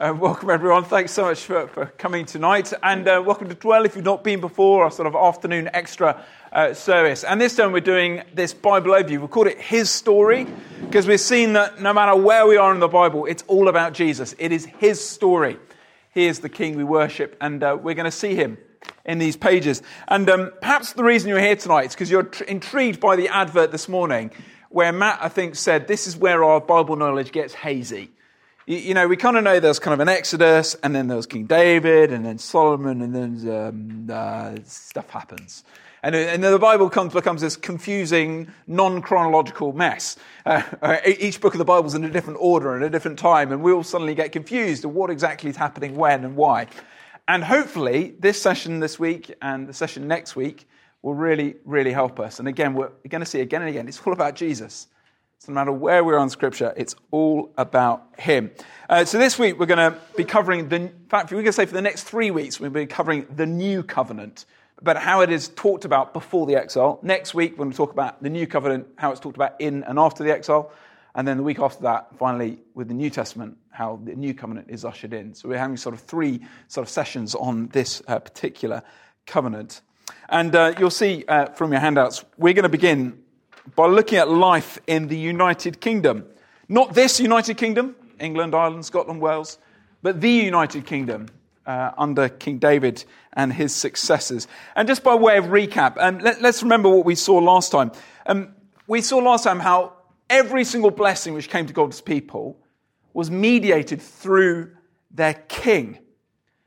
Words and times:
Uh, 0.00 0.14
welcome, 0.14 0.48
everyone. 0.48 0.82
Thanks 0.82 1.12
so 1.12 1.24
much 1.24 1.40
for, 1.40 1.68
for 1.68 1.84
coming 1.84 2.24
tonight. 2.24 2.72
And 2.82 3.06
uh, 3.06 3.22
welcome 3.22 3.50
to 3.50 3.54
Dwell 3.54 3.84
if 3.84 3.96
you've 3.96 4.04
not 4.06 4.24
been 4.24 4.40
before, 4.40 4.84
our 4.84 4.90
sort 4.90 5.06
of 5.06 5.14
afternoon 5.14 5.68
extra 5.74 6.24
uh, 6.52 6.72
service. 6.72 7.22
And 7.22 7.38
this 7.38 7.54
time 7.54 7.70
we're 7.70 7.80
doing 7.80 8.22
this 8.32 8.54
Bible 8.54 8.92
overview. 8.92 9.20
We 9.20 9.28
called 9.28 9.48
it 9.48 9.60
His 9.60 9.90
Story 9.90 10.46
because 10.80 11.06
we've 11.06 11.20
seen 11.20 11.52
that 11.52 11.82
no 11.82 11.92
matter 11.92 12.16
where 12.16 12.46
we 12.46 12.56
are 12.56 12.72
in 12.72 12.80
the 12.80 12.88
Bible, 12.88 13.26
it's 13.26 13.44
all 13.46 13.68
about 13.68 13.92
Jesus. 13.92 14.34
It 14.38 14.52
is 14.52 14.64
His 14.64 15.06
story. 15.06 15.58
He 16.14 16.24
is 16.24 16.40
the 16.40 16.48
King 16.48 16.78
we 16.78 16.84
worship, 16.84 17.36
and 17.38 17.62
uh, 17.62 17.76
we're 17.78 17.94
going 17.94 18.06
to 18.06 18.10
see 18.10 18.34
Him 18.34 18.56
in 19.04 19.18
these 19.18 19.36
pages. 19.36 19.82
And 20.08 20.30
um, 20.30 20.50
perhaps 20.62 20.94
the 20.94 21.04
reason 21.04 21.28
you're 21.28 21.40
here 21.40 21.56
tonight 21.56 21.88
is 21.88 21.94
because 21.94 22.10
you're 22.10 22.22
tr- 22.22 22.44
intrigued 22.44 23.00
by 23.00 23.16
the 23.16 23.28
advert 23.28 23.70
this 23.70 23.86
morning 23.86 24.30
where 24.70 24.92
Matt, 24.92 25.18
I 25.20 25.28
think, 25.28 25.56
said 25.56 25.88
this 25.88 26.06
is 26.06 26.16
where 26.16 26.42
our 26.42 26.58
Bible 26.58 26.96
knowledge 26.96 27.32
gets 27.32 27.52
hazy 27.52 28.12
you, 28.70 28.76
you 28.76 28.94
know, 28.94 29.08
we 29.08 29.16
kind 29.16 29.36
of 29.36 29.42
know 29.42 29.58
there's 29.58 29.80
kind 29.80 29.94
of 29.94 30.00
an 30.00 30.08
Exodus, 30.08 30.76
and 30.76 30.94
then 30.94 31.08
there's 31.08 31.26
King 31.26 31.46
David, 31.46 32.12
and 32.12 32.24
then 32.24 32.38
Solomon, 32.38 33.02
and 33.02 33.12
then 33.14 33.50
um, 33.52 34.08
uh, 34.08 34.54
stuff 34.64 35.10
happens. 35.10 35.64
And, 36.04 36.14
and 36.14 36.42
the 36.42 36.58
Bible 36.58 36.88
comes, 36.88 37.12
becomes 37.12 37.40
this 37.40 37.56
confusing, 37.56 38.48
non 38.68 39.02
chronological 39.02 39.72
mess. 39.72 40.16
Uh, 40.46 40.62
uh, 40.80 40.98
each 41.04 41.40
book 41.40 41.52
of 41.52 41.58
the 41.58 41.64
Bible 41.64 41.88
is 41.88 41.94
in 41.94 42.04
a 42.04 42.10
different 42.10 42.38
order 42.40 42.76
and 42.76 42.84
a 42.84 42.88
different 42.88 43.18
time, 43.18 43.50
and 43.50 43.60
we 43.60 43.72
all 43.72 43.82
suddenly 43.82 44.14
get 44.14 44.30
confused 44.30 44.84
of 44.84 44.94
what 44.94 45.10
exactly 45.10 45.50
is 45.50 45.56
happening 45.56 45.96
when 45.96 46.24
and 46.24 46.36
why. 46.36 46.68
And 47.26 47.42
hopefully, 47.42 48.14
this 48.20 48.40
session 48.40 48.78
this 48.78 49.00
week 49.00 49.34
and 49.42 49.68
the 49.68 49.74
session 49.74 50.06
next 50.06 50.36
week 50.36 50.68
will 51.02 51.14
really, 51.14 51.56
really 51.64 51.92
help 51.92 52.20
us. 52.20 52.38
And 52.38 52.46
again, 52.46 52.74
we're 52.74 52.92
going 53.08 53.20
to 53.20 53.26
see 53.26 53.40
again 53.40 53.62
and 53.62 53.68
again, 53.68 53.88
it's 53.88 54.00
all 54.06 54.12
about 54.12 54.36
Jesus. 54.36 54.86
So 55.40 55.52
no 55.52 55.54
matter 55.54 55.72
where 55.72 56.04
we're 56.04 56.18
on 56.18 56.28
Scripture, 56.28 56.74
it's 56.76 56.94
all 57.10 57.50
about 57.56 58.06
Him. 58.18 58.50
Uh, 58.90 59.06
so 59.06 59.16
this 59.16 59.38
week 59.38 59.58
we're 59.58 59.64
going 59.64 59.92
to 59.92 59.98
be 60.14 60.24
covering 60.24 60.68
the. 60.68 60.76
In 60.76 61.06
fact, 61.08 61.30
we're 61.30 61.36
going 61.36 61.46
to 61.46 61.52
say 61.54 61.64
for 61.64 61.72
the 61.72 61.80
next 61.80 62.02
three 62.02 62.30
weeks 62.30 62.60
we'll 62.60 62.68
be 62.68 62.84
covering 62.84 63.26
the 63.34 63.46
New 63.46 63.82
Covenant, 63.82 64.44
but 64.82 64.98
how 64.98 65.22
it 65.22 65.32
is 65.32 65.48
talked 65.48 65.86
about 65.86 66.12
before 66.12 66.44
the 66.44 66.56
exile. 66.56 66.98
Next 67.02 67.32
week 67.32 67.52
we're 67.52 67.64
going 67.64 67.70
to 67.70 67.76
talk 67.78 67.90
about 67.90 68.22
the 68.22 68.28
New 68.28 68.46
Covenant, 68.46 68.88
how 68.96 69.12
it's 69.12 69.20
talked 69.20 69.38
about 69.38 69.58
in 69.58 69.82
and 69.84 69.98
after 69.98 70.22
the 70.22 70.30
exile, 70.30 70.72
and 71.14 71.26
then 71.26 71.38
the 71.38 71.42
week 71.42 71.58
after 71.58 71.84
that, 71.84 72.18
finally 72.18 72.58
with 72.74 72.88
the 72.88 72.94
New 72.94 73.08
Testament, 73.08 73.56
how 73.70 73.98
the 74.04 74.14
New 74.14 74.34
Covenant 74.34 74.66
is 74.68 74.84
ushered 74.84 75.14
in. 75.14 75.34
So 75.34 75.48
we're 75.48 75.56
having 75.56 75.78
sort 75.78 75.94
of 75.94 76.02
three 76.02 76.42
sort 76.68 76.86
of 76.86 76.90
sessions 76.90 77.34
on 77.34 77.68
this 77.68 78.02
uh, 78.08 78.18
particular 78.18 78.82
covenant, 79.24 79.80
and 80.28 80.54
uh, 80.54 80.74
you'll 80.78 80.90
see 80.90 81.24
uh, 81.26 81.46
from 81.46 81.72
your 81.72 81.80
handouts 81.80 82.26
we're 82.36 82.52
going 82.52 82.64
to 82.64 82.68
begin 82.68 83.19
by 83.76 83.86
looking 83.86 84.18
at 84.18 84.28
life 84.28 84.78
in 84.86 85.08
the 85.08 85.16
United 85.16 85.80
Kingdom. 85.80 86.24
Not 86.68 86.94
this 86.94 87.20
United 87.20 87.56
Kingdom, 87.56 87.96
England, 88.18 88.54
Ireland, 88.54 88.84
Scotland, 88.84 89.20
Wales, 89.20 89.58
but 90.02 90.20
the 90.20 90.30
United 90.30 90.86
Kingdom 90.86 91.26
uh, 91.66 91.92
under 91.98 92.28
King 92.28 92.58
David 92.58 93.04
and 93.32 93.52
his 93.52 93.74
successors. 93.74 94.48
And 94.74 94.88
just 94.88 95.02
by 95.02 95.14
way 95.14 95.36
of 95.38 95.46
recap, 95.46 95.96
um, 95.98 96.18
let, 96.18 96.44
us 96.44 96.62
remember 96.62 96.88
what 96.88 97.04
we 97.04 97.14
saw 97.14 97.38
last 97.38 97.70
time. 97.72 97.92
Um, 98.26 98.54
we 98.86 99.00
saw 99.02 99.18
last 99.18 99.44
time 99.44 99.60
how 99.60 99.94
every 100.28 100.64
single 100.64 100.90
blessing 100.90 101.34
which 101.34 101.48
came 101.48 101.66
to 101.66 101.72
God's 101.72 102.00
people 102.00 102.56
was 103.12 103.30
mediated 103.30 104.00
through 104.00 104.70
their 105.10 105.34
king. 105.34 105.98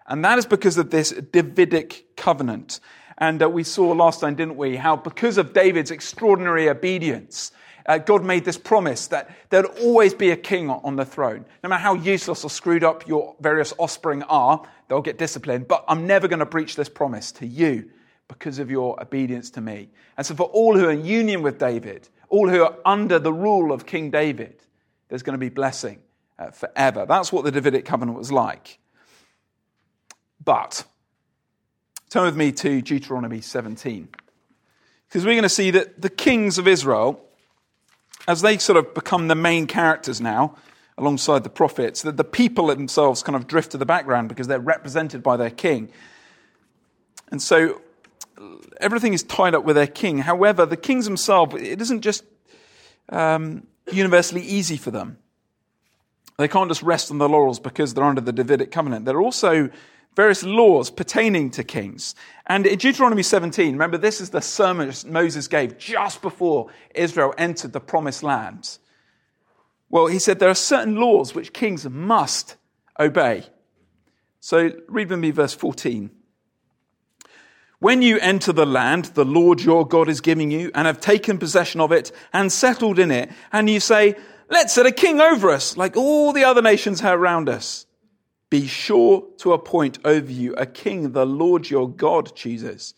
And 0.05 0.23
that 0.25 0.37
is 0.37 0.45
because 0.45 0.77
of 0.77 0.89
this 0.89 1.11
Davidic 1.11 2.15
covenant. 2.17 2.79
And 3.17 3.41
uh, 3.41 3.49
we 3.49 3.63
saw 3.63 3.91
last 3.91 4.21
time, 4.21 4.35
didn't 4.35 4.57
we, 4.57 4.75
how 4.75 4.95
because 4.95 5.37
of 5.37 5.53
David's 5.53 5.91
extraordinary 5.91 6.69
obedience, 6.69 7.51
uh, 7.85 7.97
God 7.97 8.23
made 8.23 8.45
this 8.45 8.57
promise 8.57 9.07
that 9.07 9.29
there'd 9.49 9.65
always 9.81 10.13
be 10.13 10.31
a 10.31 10.37
king 10.37 10.69
on 10.69 10.95
the 10.95 11.05
throne. 11.05 11.45
No 11.63 11.69
matter 11.69 11.81
how 11.81 11.95
useless 11.95 12.43
or 12.43 12.49
screwed 12.49 12.83
up 12.83 13.07
your 13.07 13.35
various 13.41 13.73
offspring 13.77 14.23
are, 14.23 14.65
they'll 14.87 15.01
get 15.01 15.17
disciplined. 15.17 15.67
But 15.67 15.83
I'm 15.87 16.07
never 16.07 16.27
going 16.27 16.39
to 16.39 16.45
breach 16.45 16.75
this 16.75 16.89
promise 16.89 17.31
to 17.33 17.47
you 17.47 17.89
because 18.27 18.59
of 18.59 18.71
your 18.71 19.01
obedience 19.01 19.49
to 19.51 19.61
me. 19.61 19.89
And 20.17 20.25
so, 20.25 20.33
for 20.35 20.43
all 20.43 20.77
who 20.77 20.85
are 20.85 20.91
in 20.91 21.05
union 21.05 21.41
with 21.41 21.59
David, 21.59 22.07
all 22.29 22.49
who 22.49 22.63
are 22.63 22.75
under 22.85 23.19
the 23.19 23.33
rule 23.33 23.71
of 23.71 23.85
King 23.85 24.09
David, 24.09 24.61
there's 25.09 25.23
going 25.23 25.33
to 25.33 25.39
be 25.39 25.49
blessing 25.49 25.99
uh, 26.39 26.51
forever. 26.51 27.05
That's 27.05 27.31
what 27.31 27.43
the 27.43 27.51
Davidic 27.51 27.85
covenant 27.85 28.17
was 28.17 28.31
like. 28.31 28.79
But 30.43 30.85
Turn 32.13 32.25
with 32.25 32.37
me 32.37 32.51
to 32.51 32.79
Deuteronomy 32.79 33.41
17. 33.41 34.07
Because 35.07 35.25
we're 35.25 35.33
going 35.33 35.41
to 35.41 35.49
see 35.49 35.71
that 35.71 35.99
the 35.99 36.11
kings 36.11 36.59
of 36.59 36.67
Israel, 36.67 37.19
as 38.27 38.43
they 38.43 38.59
sort 38.59 38.77
of 38.77 38.93
become 38.93 39.29
the 39.29 39.35
main 39.35 39.65
characters 39.65 40.21
now, 40.21 40.55
alongside 40.95 41.43
the 41.43 41.49
prophets, 41.49 42.03
that 42.03 42.15
the 42.15 42.23
people 42.23 42.67
themselves 42.67 43.23
kind 43.23 43.35
of 43.35 43.47
drift 43.47 43.71
to 43.71 43.79
the 43.79 43.85
background 43.87 44.29
because 44.29 44.45
they're 44.45 44.59
represented 44.59 45.23
by 45.23 45.37
their 45.37 45.49
king. 45.49 45.91
And 47.31 47.41
so 47.41 47.81
everything 48.79 49.13
is 49.13 49.23
tied 49.23 49.55
up 49.55 49.63
with 49.63 49.75
their 49.75 49.87
king. 49.87 50.19
However, 50.19 50.67
the 50.67 50.77
kings 50.77 51.05
themselves, 51.05 51.55
it 51.55 51.81
isn't 51.81 52.01
just 52.01 52.23
um, 53.09 53.65
universally 53.91 54.43
easy 54.43 54.77
for 54.77 54.91
them. 54.91 55.17
They 56.37 56.47
can't 56.47 56.69
just 56.69 56.83
rest 56.83 57.09
on 57.09 57.17
their 57.17 57.27
laurels 57.29 57.59
because 57.59 57.95
they're 57.95 58.03
under 58.03 58.21
the 58.21 58.33
Davidic 58.33 58.69
covenant. 58.69 59.05
They're 59.05 59.19
also 59.19 59.71
various 60.15 60.43
laws 60.43 60.89
pertaining 60.89 61.49
to 61.51 61.63
kings. 61.63 62.15
And 62.45 62.65
in 62.67 62.77
Deuteronomy 62.77 63.23
17, 63.23 63.71
remember, 63.73 63.97
this 63.97 64.21
is 64.21 64.29
the 64.29 64.41
sermon 64.41 64.93
Moses 65.05 65.47
gave 65.47 65.77
just 65.77 66.21
before 66.21 66.69
Israel 66.93 67.33
entered 67.37 67.73
the 67.73 67.79
promised 67.79 68.23
land. 68.23 68.77
Well, 69.89 70.07
he 70.07 70.19
said 70.19 70.39
there 70.39 70.49
are 70.49 70.55
certain 70.55 70.95
laws 70.95 71.35
which 71.35 71.53
kings 71.53 71.87
must 71.87 72.55
obey. 72.99 73.43
So 74.39 74.71
read 74.87 75.09
with 75.09 75.19
me 75.19 75.31
verse 75.31 75.53
14. 75.53 76.09
When 77.79 78.01
you 78.01 78.17
enter 78.19 78.53
the 78.53 78.65
land 78.65 79.05
the 79.05 79.25
Lord 79.25 79.61
your 79.61 79.87
God 79.87 80.09
is 80.09 80.21
giving 80.21 80.51
you 80.51 80.71
and 80.73 80.87
have 80.87 80.99
taken 80.99 81.37
possession 81.37 81.79
of 81.79 81.91
it 81.91 82.11
and 82.31 82.51
settled 82.51 82.97
in 82.97 83.11
it, 83.11 83.29
and 83.51 83.69
you 83.69 83.79
say, 83.79 84.15
let's 84.49 84.73
set 84.73 84.85
a 84.85 84.91
king 84.91 85.21
over 85.21 85.49
us 85.49 85.77
like 85.77 85.95
all 85.95 86.33
the 86.33 86.43
other 86.43 86.61
nations 86.61 87.01
around 87.03 87.47
us. 87.47 87.85
Be 88.53 88.67
sure 88.67 89.23
to 89.37 89.53
appoint 89.53 89.97
over 90.05 90.31
you 90.31 90.53
a 90.57 90.67
king 90.67 91.13
the 91.13 91.25
Lord 91.25 91.71
your 91.71 91.89
God 91.89 92.35
chooses. 92.35 92.93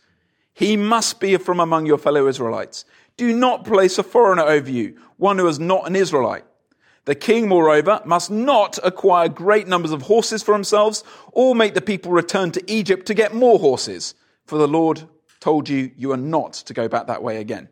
He 0.54 0.76
must 0.76 1.22
be 1.22 1.38
from 1.38 1.62
among 1.62 1.86
your 1.86 1.98
fellow 1.98 2.28
Israelites. 2.28 2.84
Do 3.16 3.34
not 3.34 3.64
place 3.64 3.98
a 3.98 4.04
foreigner 4.04 4.44
over 4.44 4.70
you, 4.70 4.98
one 5.16 5.38
who 5.38 5.48
is 5.48 5.58
not 5.58 5.88
an 5.88 5.96
Israelite. 5.96 6.44
The 7.06 7.16
king, 7.16 7.48
moreover, 7.48 8.02
must 8.04 8.30
not 8.30 8.78
acquire 8.84 9.30
great 9.30 9.66
numbers 9.66 9.92
of 9.92 10.02
horses 10.02 10.44
for 10.44 10.54
themselves 10.54 11.06
or 11.32 11.56
make 11.56 11.74
the 11.74 11.80
people 11.80 12.12
return 12.12 12.52
to 12.52 12.70
Egypt 12.70 13.06
to 13.06 13.14
get 13.14 13.34
more 13.34 13.58
horses, 13.58 14.14
for 14.44 14.58
the 14.58 14.68
Lord 14.68 15.04
told 15.40 15.70
you 15.70 15.90
you 15.96 16.12
are 16.12 16.18
not 16.18 16.52
to 16.52 16.74
go 16.74 16.90
back 16.90 17.08
that 17.08 17.24
way 17.24 17.38
again. 17.38 17.70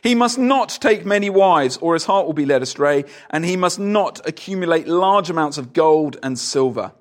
He 0.00 0.14
must 0.14 0.38
not 0.38 0.78
take 0.80 1.04
many 1.04 1.28
wives, 1.28 1.76
or 1.78 1.94
his 1.94 2.04
heart 2.04 2.26
will 2.26 2.34
be 2.34 2.46
led 2.46 2.62
astray, 2.62 3.04
and 3.30 3.44
he 3.44 3.56
must 3.56 3.80
not 3.80 4.24
accumulate 4.28 4.86
large 4.86 5.28
amounts 5.28 5.58
of 5.58 5.72
gold 5.72 6.16
and 6.22 6.38
silver 6.38 6.92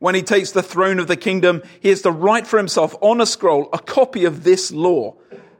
when 0.00 0.14
he 0.14 0.22
takes 0.22 0.50
the 0.50 0.62
throne 0.62 0.98
of 0.98 1.06
the 1.06 1.16
kingdom, 1.16 1.62
he 1.78 1.90
is 1.90 2.02
to 2.02 2.10
write 2.10 2.46
for 2.46 2.56
himself 2.58 2.96
on 3.00 3.20
a 3.20 3.26
scroll 3.26 3.68
a 3.72 3.78
copy 3.78 4.24
of 4.24 4.42
this 4.42 4.72
law. 4.72 5.14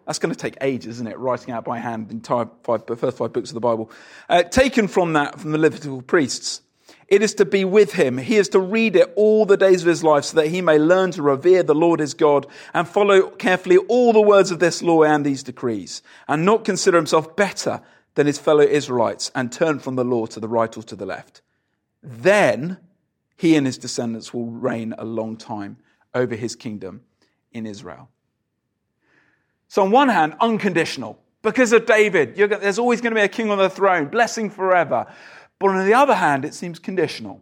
That's 0.06 0.18
going 0.18 0.34
to 0.34 0.38
take 0.38 0.56
ages, 0.60 0.96
isn't 0.96 1.06
it? 1.06 1.18
Writing 1.18 1.54
out 1.54 1.64
by 1.64 1.78
hand 1.78 2.08
the 2.08 2.14
entire 2.14 2.48
five, 2.64 2.84
first 2.86 3.18
five 3.18 3.32
books 3.32 3.50
of 3.50 3.54
the 3.54 3.60
Bible. 3.60 3.90
Uh, 4.28 4.42
taken 4.42 4.88
from 4.88 5.12
that, 5.12 5.38
from 5.38 5.52
the 5.52 5.58
Levitical 5.58 6.02
priests. 6.02 6.62
It 7.06 7.22
is 7.22 7.34
to 7.34 7.44
be 7.44 7.64
with 7.64 7.92
him. 7.92 8.18
He 8.18 8.36
is 8.36 8.48
to 8.50 8.60
read 8.60 8.96
it 8.96 9.12
all 9.14 9.44
the 9.44 9.56
days 9.56 9.82
of 9.82 9.88
his 9.88 10.02
life 10.02 10.24
so 10.24 10.36
that 10.36 10.48
he 10.48 10.62
may 10.62 10.78
learn 10.78 11.10
to 11.12 11.22
revere 11.22 11.62
the 11.62 11.74
Lord 11.74 12.00
his 12.00 12.14
God 12.14 12.46
and 12.72 12.88
follow 12.88 13.30
carefully 13.30 13.76
all 13.76 14.12
the 14.12 14.20
words 14.20 14.50
of 14.50 14.60
this 14.60 14.80
law 14.80 15.02
and 15.02 15.26
these 15.26 15.42
decrees 15.42 16.02
and 16.28 16.44
not 16.44 16.64
consider 16.64 16.96
himself 16.96 17.36
better 17.36 17.82
than 18.14 18.26
his 18.26 18.38
fellow 18.38 18.62
Israelites 18.62 19.30
and 19.34 19.52
turn 19.52 19.80
from 19.80 19.96
the 19.96 20.04
law 20.04 20.26
to 20.26 20.40
the 20.40 20.48
right 20.48 20.76
or 20.76 20.82
to 20.84 20.96
the 20.96 21.06
left. 21.06 21.42
Then 22.02 22.78
he 23.40 23.56
and 23.56 23.64
his 23.64 23.78
descendants 23.78 24.34
will 24.34 24.50
reign 24.50 24.94
a 24.98 25.04
long 25.06 25.34
time 25.34 25.78
over 26.14 26.34
his 26.34 26.54
kingdom 26.54 27.00
in 27.52 27.66
Israel. 27.66 28.10
So, 29.66 29.80
on 29.82 29.90
one 29.90 30.10
hand, 30.10 30.34
unconditional. 30.40 31.18
Because 31.40 31.72
of 31.72 31.86
David, 31.86 32.36
there's 32.36 32.78
always 32.78 33.00
going 33.00 33.12
to 33.12 33.18
be 33.18 33.24
a 33.24 33.28
king 33.28 33.50
on 33.50 33.56
the 33.56 33.70
throne, 33.70 34.08
blessing 34.08 34.50
forever. 34.50 35.06
But 35.58 35.70
on 35.70 35.86
the 35.86 35.94
other 35.94 36.14
hand, 36.14 36.44
it 36.44 36.52
seems 36.52 36.78
conditional 36.78 37.40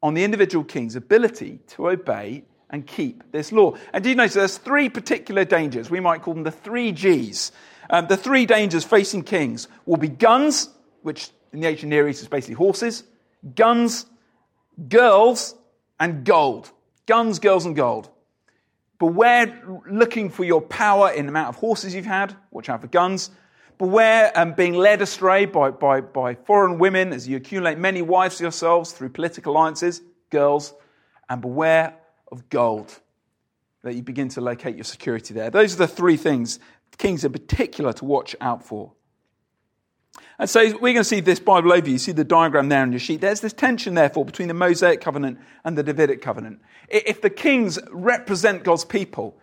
on 0.00 0.14
the 0.14 0.22
individual 0.22 0.62
king's 0.62 0.94
ability 0.94 1.58
to 1.70 1.88
obey 1.88 2.44
and 2.70 2.86
keep 2.86 3.32
this 3.32 3.50
law. 3.50 3.74
And 3.92 4.04
do 4.04 4.10
you 4.10 4.14
notice 4.14 4.34
there's 4.34 4.58
three 4.58 4.88
particular 4.88 5.44
dangers? 5.44 5.90
We 5.90 5.98
might 5.98 6.22
call 6.22 6.34
them 6.34 6.44
the 6.44 6.52
three 6.52 6.92
G's. 6.92 7.50
Um, 7.90 8.06
the 8.06 8.16
three 8.16 8.46
dangers 8.46 8.84
facing 8.84 9.24
kings 9.24 9.66
will 9.86 9.96
be 9.96 10.08
guns, 10.08 10.68
which 11.02 11.30
in 11.52 11.58
the 11.58 11.66
ancient 11.66 11.90
Near 11.90 12.08
East 12.08 12.22
is 12.22 12.28
basically 12.28 12.54
horses, 12.54 13.02
guns, 13.56 14.06
girls 14.88 15.54
and 15.98 16.24
gold. 16.24 16.70
Guns, 17.06 17.38
girls, 17.38 17.66
and 17.66 17.76
gold. 17.76 18.10
Beware 18.98 19.62
looking 19.90 20.30
for 20.30 20.44
your 20.44 20.60
power 20.60 21.10
in 21.10 21.26
the 21.26 21.30
amount 21.30 21.48
of 21.48 21.56
horses 21.56 21.94
you've 21.94 22.04
had. 22.06 22.36
Watch 22.50 22.68
out 22.68 22.80
for 22.82 22.86
guns. 22.86 23.30
Beware 23.78 24.30
um, 24.34 24.52
being 24.52 24.74
led 24.74 25.00
astray 25.00 25.46
by, 25.46 25.70
by, 25.70 26.02
by 26.02 26.34
foreign 26.34 26.78
women 26.78 27.12
as 27.12 27.26
you 27.26 27.38
accumulate 27.38 27.78
many 27.78 28.02
wives 28.02 28.40
yourselves 28.40 28.92
through 28.92 29.08
political 29.08 29.54
alliances. 29.54 30.02
girls, 30.30 30.74
and 31.28 31.40
beware 31.40 31.94
of 32.30 32.48
gold. 32.48 33.00
That 33.82 33.94
you 33.94 34.02
begin 34.02 34.28
to 34.30 34.40
locate 34.40 34.76
your 34.76 34.84
security 34.84 35.32
there. 35.32 35.48
Those 35.48 35.74
are 35.74 35.78
the 35.78 35.88
three 35.88 36.18
things, 36.18 36.58
kings 36.98 37.24
in 37.24 37.32
particular, 37.32 37.92
to 37.94 38.04
watch 38.04 38.36
out 38.40 38.62
for. 38.62 38.92
And 40.38 40.48
so 40.48 40.62
we're 40.62 40.94
going 40.94 40.96
to 40.96 41.04
see 41.04 41.20
this 41.20 41.38
Bible 41.38 41.70
overview. 41.70 41.92
You 41.92 41.98
see 41.98 42.12
the 42.12 42.24
diagram 42.24 42.70
there 42.70 42.82
on 42.82 42.92
your 42.92 42.98
sheet. 42.98 43.20
There's 43.20 43.40
this 43.40 43.52
tension, 43.52 43.94
therefore, 43.94 44.24
between 44.24 44.48
the 44.48 44.54
Mosaic 44.54 45.00
covenant 45.00 45.38
and 45.64 45.76
the 45.76 45.82
Davidic 45.82 46.22
covenant. 46.22 46.62
If 46.88 47.20
the 47.20 47.28
kings 47.30 47.78
represent 47.90 48.64
God's 48.64 48.84
people, 48.86 49.38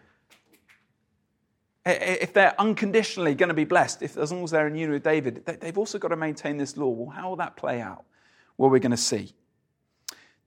if 1.86 2.34
they're 2.34 2.60
unconditionally 2.60 3.36
going 3.36 3.50
to 3.50 3.54
be 3.54 3.64
blessed, 3.64 4.02
if 4.02 4.18
as 4.18 4.32
long 4.32 4.44
as 4.44 4.52
they're 4.52 4.68
in 4.68 4.74
union 4.74 4.92
with 4.92 5.04
David, 5.04 5.46
they've 5.46 5.78
also 5.78 6.00
got 6.00 6.10
to 6.10 6.18
maintain 6.18 6.58
this 6.58 6.76
law. 6.76 6.90
Well, 6.90 7.10
how 7.10 7.30
will 7.30 7.38
that 7.38 7.56
play 7.56 7.80
out? 7.80 8.04
Well, 8.58 8.70
we're 8.70 8.80
going 8.80 8.92
to 8.92 8.98
see. 8.98 9.34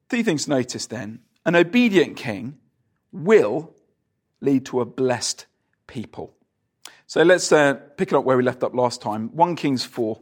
Three 0.08 0.24
things 0.24 0.44
to 0.44 0.50
notice 0.50 0.86
then. 0.86 1.20
An 1.46 1.54
obedient 1.54 2.16
king 2.16 2.58
will 3.12 3.72
lead 4.40 4.66
to 4.66 4.80
a 4.80 4.84
blessed 4.84 5.46
people. 5.86 6.34
So 7.10 7.24
let's 7.24 7.50
uh, 7.50 7.74
pick 7.96 8.12
it 8.12 8.14
up 8.14 8.24
where 8.24 8.36
we 8.36 8.44
left 8.44 8.62
up 8.62 8.72
last 8.72 9.02
time. 9.02 9.34
1 9.34 9.56
Kings 9.56 9.82
4. 9.82 10.20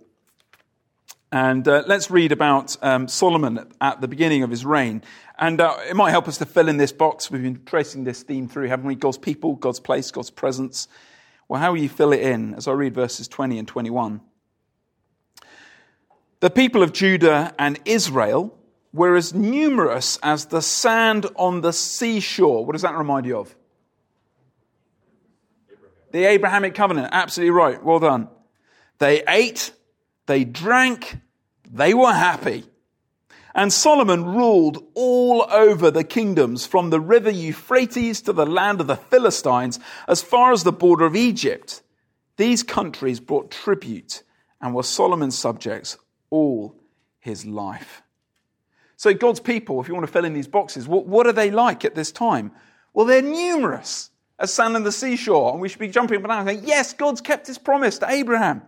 And 1.30 1.68
uh, 1.68 1.82
let's 1.86 2.10
read 2.10 2.32
about 2.32 2.82
um, 2.82 3.08
Solomon 3.08 3.70
at 3.78 4.00
the 4.00 4.08
beginning 4.08 4.42
of 4.42 4.48
his 4.48 4.64
reign. 4.64 5.02
And 5.38 5.60
uh, 5.60 5.76
it 5.86 5.96
might 5.96 6.12
help 6.12 6.28
us 6.28 6.38
to 6.38 6.46
fill 6.46 6.66
in 6.66 6.78
this 6.78 6.92
box. 6.92 7.30
We've 7.30 7.42
been 7.42 7.62
tracing 7.66 8.04
this 8.04 8.22
theme 8.22 8.48
through, 8.48 8.68
haven't 8.68 8.86
we? 8.86 8.94
God's 8.94 9.18
people, 9.18 9.56
God's 9.56 9.80
place, 9.80 10.10
God's 10.10 10.30
presence. 10.30 10.88
Well, 11.46 11.60
how 11.60 11.72
will 11.72 11.78
you 11.78 11.90
fill 11.90 12.14
it 12.14 12.22
in 12.22 12.54
as 12.54 12.66
I 12.66 12.72
read 12.72 12.94
verses 12.94 13.28
20 13.28 13.58
and 13.58 13.68
21? 13.68 14.22
The 16.40 16.48
people 16.48 16.82
of 16.82 16.94
Judah 16.94 17.54
and 17.58 17.78
Israel 17.84 18.58
were 18.94 19.14
as 19.14 19.34
numerous 19.34 20.18
as 20.22 20.46
the 20.46 20.62
sand 20.62 21.26
on 21.36 21.60
the 21.60 21.74
seashore. 21.74 22.64
What 22.64 22.72
does 22.72 22.80
that 22.80 22.96
remind 22.96 23.26
you 23.26 23.36
of? 23.36 23.54
The 26.10 26.24
Abrahamic 26.24 26.74
covenant. 26.74 27.08
Absolutely 27.12 27.50
right. 27.50 27.82
Well 27.82 27.98
done. 27.98 28.28
They 28.98 29.22
ate, 29.28 29.72
they 30.26 30.44
drank, 30.44 31.18
they 31.70 31.94
were 31.94 32.12
happy. 32.12 32.64
And 33.54 33.72
Solomon 33.72 34.24
ruled 34.24 34.84
all 34.94 35.46
over 35.50 35.90
the 35.90 36.04
kingdoms 36.04 36.66
from 36.66 36.90
the 36.90 37.00
river 37.00 37.30
Euphrates 37.30 38.20
to 38.22 38.32
the 38.32 38.46
land 38.46 38.80
of 38.80 38.86
the 38.86 38.96
Philistines 38.96 39.80
as 40.06 40.22
far 40.22 40.52
as 40.52 40.64
the 40.64 40.72
border 40.72 41.04
of 41.04 41.16
Egypt. 41.16 41.82
These 42.36 42.62
countries 42.62 43.18
brought 43.18 43.50
tribute 43.50 44.22
and 44.60 44.74
were 44.74 44.82
Solomon's 44.82 45.36
subjects 45.36 45.96
all 46.30 46.76
his 47.18 47.46
life. 47.46 48.02
So, 48.96 49.14
God's 49.14 49.40
people, 49.40 49.80
if 49.80 49.88
you 49.88 49.94
want 49.94 50.06
to 50.06 50.12
fill 50.12 50.24
in 50.24 50.34
these 50.34 50.48
boxes, 50.48 50.88
what, 50.88 51.06
what 51.06 51.26
are 51.26 51.32
they 51.32 51.50
like 51.50 51.84
at 51.84 51.94
this 51.94 52.12
time? 52.12 52.52
Well, 52.92 53.06
they're 53.06 53.22
numerous 53.22 54.10
as 54.38 54.52
sand 54.52 54.76
on 54.76 54.84
the 54.84 54.92
seashore, 54.92 55.52
and 55.52 55.60
we 55.60 55.68
should 55.68 55.80
be 55.80 55.88
jumping 55.88 56.18
up 56.18 56.24
and 56.24 56.30
down 56.30 56.46
saying, 56.46 56.62
Yes, 56.64 56.92
God's 56.92 57.20
kept 57.20 57.46
his 57.46 57.58
promise 57.58 57.98
to 57.98 58.10
Abraham. 58.10 58.62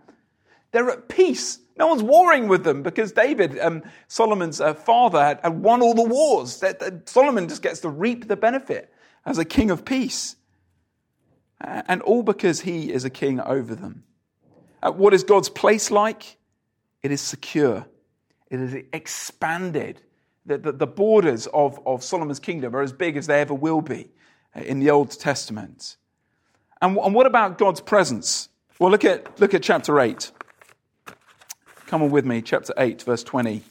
They're 0.71 0.89
at 0.89 1.09
peace. 1.09 1.59
No 1.77 1.87
one's 1.87 2.03
warring 2.03 2.47
with 2.47 2.63
them 2.63 2.83
because 2.83 3.11
David, 3.11 3.57
um, 3.59 3.83
Solomon's 4.07 4.61
uh, 4.61 4.73
father, 4.73 5.23
had, 5.23 5.39
had, 5.41 5.61
won 5.61 5.81
all 5.81 5.93
the 5.93 6.03
wars. 6.03 6.59
That, 6.59 6.79
that 6.79 7.09
Solomon 7.09 7.47
just 7.47 7.61
gets 7.61 7.79
to 7.81 7.89
reap 7.89 8.27
the 8.27 8.35
benefit 8.35 8.93
as 9.25 9.37
a 9.37 9.45
king 9.45 9.71
of 9.71 9.85
peace. 9.85 10.35
Uh, 11.59 11.81
and 11.87 12.01
all 12.01 12.23
because 12.23 12.61
he 12.61 12.91
is 12.91 13.05
a 13.05 13.09
king 13.09 13.39
over 13.39 13.75
them. 13.75 14.03
Uh, 14.83 14.91
what 14.91 15.13
is 15.13 15.23
God's 15.23 15.49
place 15.49 15.91
like? 15.91 16.37
It 17.03 17.11
is 17.11 17.21
secure, 17.21 17.87
it 18.49 18.59
is 18.59 18.75
expanded. 18.93 20.01
The, 20.43 20.57
the, 20.57 20.71
the 20.71 20.87
borders 20.87 21.47
of, 21.47 21.79
of 21.85 22.03
Solomon's 22.03 22.39
kingdom 22.39 22.75
are 22.75 22.81
as 22.81 22.91
big 22.91 23.15
as 23.15 23.27
they 23.27 23.41
ever 23.41 23.53
will 23.53 23.81
be 23.81 24.09
in 24.55 24.79
the 24.79 24.89
Old 24.89 25.11
Testament. 25.11 25.97
And, 26.81 26.97
and 26.97 27.13
what 27.13 27.25
about 27.25 27.57
God's 27.57 27.81
presence? 27.81 28.49
Well, 28.79 28.91
look 28.91 29.05
at, 29.05 29.39
look 29.39 29.53
at 29.53 29.63
chapter 29.63 29.99
8. 29.99 30.31
Come 31.87 32.03
on 32.03 32.09
with 32.09 32.25
me, 32.25 32.41
chapter 32.41 32.73
8, 32.77 33.03
verse 33.03 33.23
20. 33.23 33.61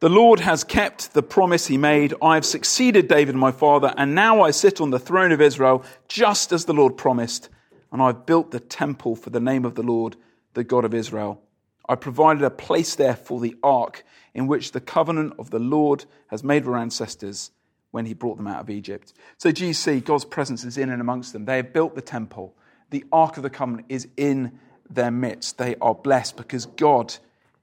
The 0.00 0.08
Lord 0.08 0.40
has 0.40 0.64
kept 0.64 1.14
the 1.14 1.22
promise 1.22 1.66
he 1.66 1.78
made. 1.78 2.12
I 2.20 2.34
have 2.34 2.44
succeeded 2.44 3.08
David, 3.08 3.36
my 3.36 3.52
father, 3.52 3.94
and 3.96 4.14
now 4.14 4.42
I 4.42 4.50
sit 4.50 4.80
on 4.80 4.90
the 4.90 4.98
throne 4.98 5.32
of 5.32 5.40
Israel, 5.40 5.84
just 6.08 6.52
as 6.52 6.66
the 6.66 6.74
Lord 6.74 6.96
promised. 6.96 7.48
And 7.90 8.02
I've 8.02 8.26
built 8.26 8.50
the 8.50 8.60
temple 8.60 9.16
for 9.16 9.30
the 9.30 9.40
name 9.40 9.64
of 9.64 9.76
the 9.76 9.82
Lord, 9.82 10.16
the 10.52 10.64
God 10.64 10.84
of 10.84 10.92
Israel. 10.92 11.40
I 11.88 11.94
provided 11.94 12.42
a 12.42 12.50
place 12.50 12.96
there 12.96 13.16
for 13.16 13.40
the 13.40 13.56
ark, 13.62 14.04
in 14.34 14.46
which 14.46 14.72
the 14.72 14.80
covenant 14.80 15.34
of 15.38 15.50
the 15.50 15.58
Lord 15.58 16.04
has 16.26 16.44
made 16.44 16.64
with 16.64 16.74
our 16.74 16.80
ancestors 16.80 17.50
when 17.94 18.06
he 18.06 18.12
brought 18.12 18.36
them 18.36 18.48
out 18.48 18.58
of 18.58 18.68
Egypt. 18.70 19.12
So, 19.38 19.50
you 19.50 19.72
see 19.72 20.00
God's 20.00 20.24
presence 20.24 20.64
is 20.64 20.76
in 20.76 20.90
and 20.90 21.00
amongst 21.00 21.32
them? 21.32 21.44
They 21.44 21.58
have 21.58 21.72
built 21.72 21.94
the 21.94 22.02
temple. 22.02 22.52
The 22.90 23.04
ark 23.12 23.36
of 23.36 23.44
the 23.44 23.50
covenant 23.50 23.86
is 23.88 24.08
in 24.16 24.58
their 24.90 25.12
midst. 25.12 25.58
They 25.58 25.76
are 25.80 25.94
blessed 25.94 26.36
because 26.36 26.66
God 26.66 27.14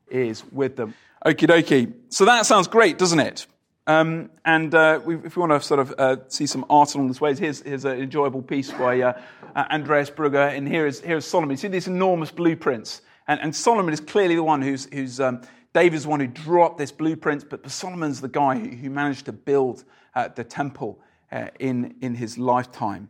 is 0.09 0.45
with 0.53 0.77
them. 0.77 0.93
Okie 1.25 1.49
dokie. 1.49 1.93
So 2.07 2.23
that 2.23 2.45
sounds 2.45 2.69
great, 2.69 2.97
doesn't 2.97 3.19
it? 3.19 3.45
Um, 3.87 4.29
and 4.45 4.73
uh, 4.73 5.01
we, 5.03 5.15
if 5.17 5.35
we 5.35 5.41
want 5.41 5.51
to 5.51 5.59
sort 5.59 5.81
of 5.81 5.93
uh, 5.97 6.15
see 6.29 6.45
some 6.45 6.65
art 6.69 6.95
along 6.95 7.09
this 7.09 7.19
way, 7.19 7.35
here's, 7.35 7.61
here's 7.63 7.83
an 7.83 7.99
enjoyable 7.99 8.41
piece 8.41 8.71
by 8.71 9.01
uh, 9.01 9.21
uh 9.53 9.65
Andreas 9.69 10.09
Brugger, 10.09 10.55
and 10.55 10.65
here 10.65 10.87
is, 10.87 11.01
here 11.01 11.17
is 11.17 11.25
Solomon. 11.25 11.51
You 11.51 11.57
see 11.57 11.67
these 11.67 11.87
enormous 11.87 12.31
blueprints. 12.31 13.01
And, 13.27 13.41
and 13.41 13.53
Solomon 13.53 13.93
is 13.93 13.99
clearly 13.99 14.35
the 14.35 14.43
one 14.43 14.61
who's, 14.61 14.87
who's 14.93 15.19
um, 15.19 15.41
David's 15.73 16.03
the 16.03 16.09
one 16.09 16.21
who 16.21 16.27
drew 16.27 16.63
up 16.63 16.77
this 16.77 16.93
blueprint, 16.93 17.49
but 17.49 17.69
Solomon's 17.69 18.21
the 18.21 18.29
guy 18.29 18.57
who, 18.57 18.69
who 18.69 18.89
managed 18.89 19.25
to 19.25 19.33
build 19.33 19.83
uh, 20.15 20.29
the 20.29 20.43
temple 20.43 20.99
uh, 21.31 21.47
in, 21.59 21.95
in 22.01 22.15
his 22.15 22.37
lifetime. 22.37 23.09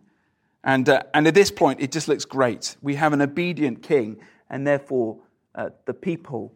And, 0.63 0.88
uh, 0.88 1.03
and 1.13 1.27
at 1.27 1.33
this 1.33 1.51
point, 1.51 1.81
it 1.81 1.92
just 1.92 2.07
looks 2.07 2.25
great. 2.25 2.77
We 2.81 2.95
have 2.95 3.13
an 3.13 3.21
obedient 3.21 3.81
king, 3.81 4.18
and 4.50 4.65
therefore 4.65 5.19
uh, 5.56 5.69
the 5.86 5.94
people 5.94 6.53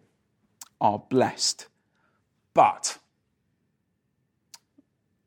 are 0.79 0.99
blessed. 0.99 1.67
But 2.53 2.97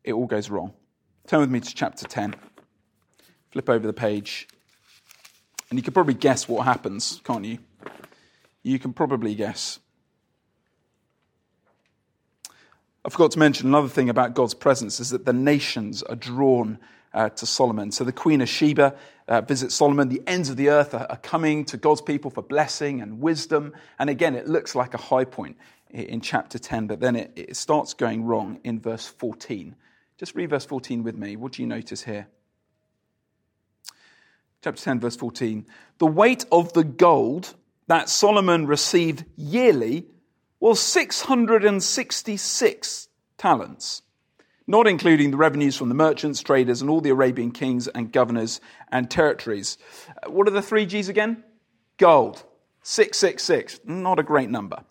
it 0.04 0.12
all 0.12 0.26
goes 0.26 0.48
wrong. 0.48 0.72
Turn 1.26 1.40
with 1.40 1.50
me 1.50 1.60
to 1.60 1.74
chapter 1.74 2.06
10. 2.06 2.34
Flip 3.50 3.68
over 3.68 3.86
the 3.86 3.92
page. 3.92 4.48
And 5.70 5.78
you 5.78 5.82
can 5.82 5.92
probably 5.92 6.14
guess 6.14 6.48
what 6.48 6.64
happens, 6.64 7.20
can't 7.24 7.44
you? 7.44 7.58
You 8.62 8.78
can 8.78 8.92
probably 8.92 9.34
guess. 9.34 9.80
I 13.08 13.10
forgot 13.10 13.31
to 13.31 13.38
mention 13.38 13.69
another 13.69 13.88
thing 13.88 14.10
about 14.10 14.34
God's 14.34 14.52
presence 14.52 15.00
is 15.00 15.08
that 15.08 15.25
the 15.25 15.32
nations 15.32 16.02
are 16.02 16.14
drawn 16.14 16.78
uh, 17.14 17.30
to 17.30 17.47
Solomon. 17.47 17.90
So 17.90 18.04
the 18.04 18.12
Queen 18.12 18.42
of 18.42 18.50
Sheba 18.50 18.94
uh, 19.26 19.40
visits 19.40 19.75
Solomon. 19.75 20.11
The 20.11 20.21
ends 20.26 20.50
of 20.50 20.59
the 20.59 20.68
earth 20.68 20.92
are, 20.92 21.06
are, 21.09 21.16
coming 21.16 21.64
to 21.64 21.78
God's 21.78 22.02
people 22.02 22.30
for 22.30 22.42
blessing 22.42 23.00
and 23.00 23.23
wisdom. 23.23 23.73
And 23.99 24.11
again, 24.11 24.35
it 24.35 24.47
looks 24.47 24.75
like 24.75 24.92
a 24.92 24.99
high 24.99 25.25
point 25.25 25.56
in, 25.88 26.02
in 26.02 26.21
chapter 26.21 26.59
10, 26.59 26.87
but 26.87 27.00
then 27.00 27.16
it, 27.16 27.32
it 27.35 27.56
starts 27.56 27.94
going 27.94 28.25
wrong 28.25 28.61
in 28.62 28.78
verse 28.78 29.06
14. 29.06 29.75
Just 30.18 30.35
read 30.35 30.50
verse 30.50 30.66
14 30.66 31.02
with 31.02 31.16
me. 31.16 31.35
What 31.35 31.52
do 31.52 31.62
you 31.62 31.66
notice 31.66 32.02
here? 32.02 32.28
Chapter 34.62 34.82
10, 34.82 35.00
verse 35.00 35.16
14. 35.16 35.64
The 35.97 36.06
weight 36.06 36.44
of 36.52 36.75
the 36.75 36.85
gold 36.85 37.54
that 37.87 38.11
Solomon 38.11 38.66
received 38.66 39.25
yearly 39.35 40.04
was 40.61 40.80
666 40.80 43.07
talents 43.38 44.02
not 44.68 44.87
including 44.87 45.30
the 45.30 45.37
revenues 45.37 45.76
from 45.76 45.88
the 45.88 45.95
merchants, 45.95 46.42
traders, 46.42 46.83
and 46.83 46.90
all 46.90 47.00
the 47.00 47.09
Arabian 47.09 47.50
kings 47.50 47.88
and 47.88 48.12
governors 48.12 48.61
and 48.92 49.11
territories. 49.11 49.78
Uh, 50.23 50.30
what 50.30 50.47
are 50.47 50.50
the 50.52 50.62
three 50.62 50.85
G's 50.85 51.09
again? 51.09 51.42
Gold. 51.97 52.45
666. 52.83 53.80
Not 53.87 54.18
a 54.18 54.23
great 54.23 54.50
number. 54.50 54.85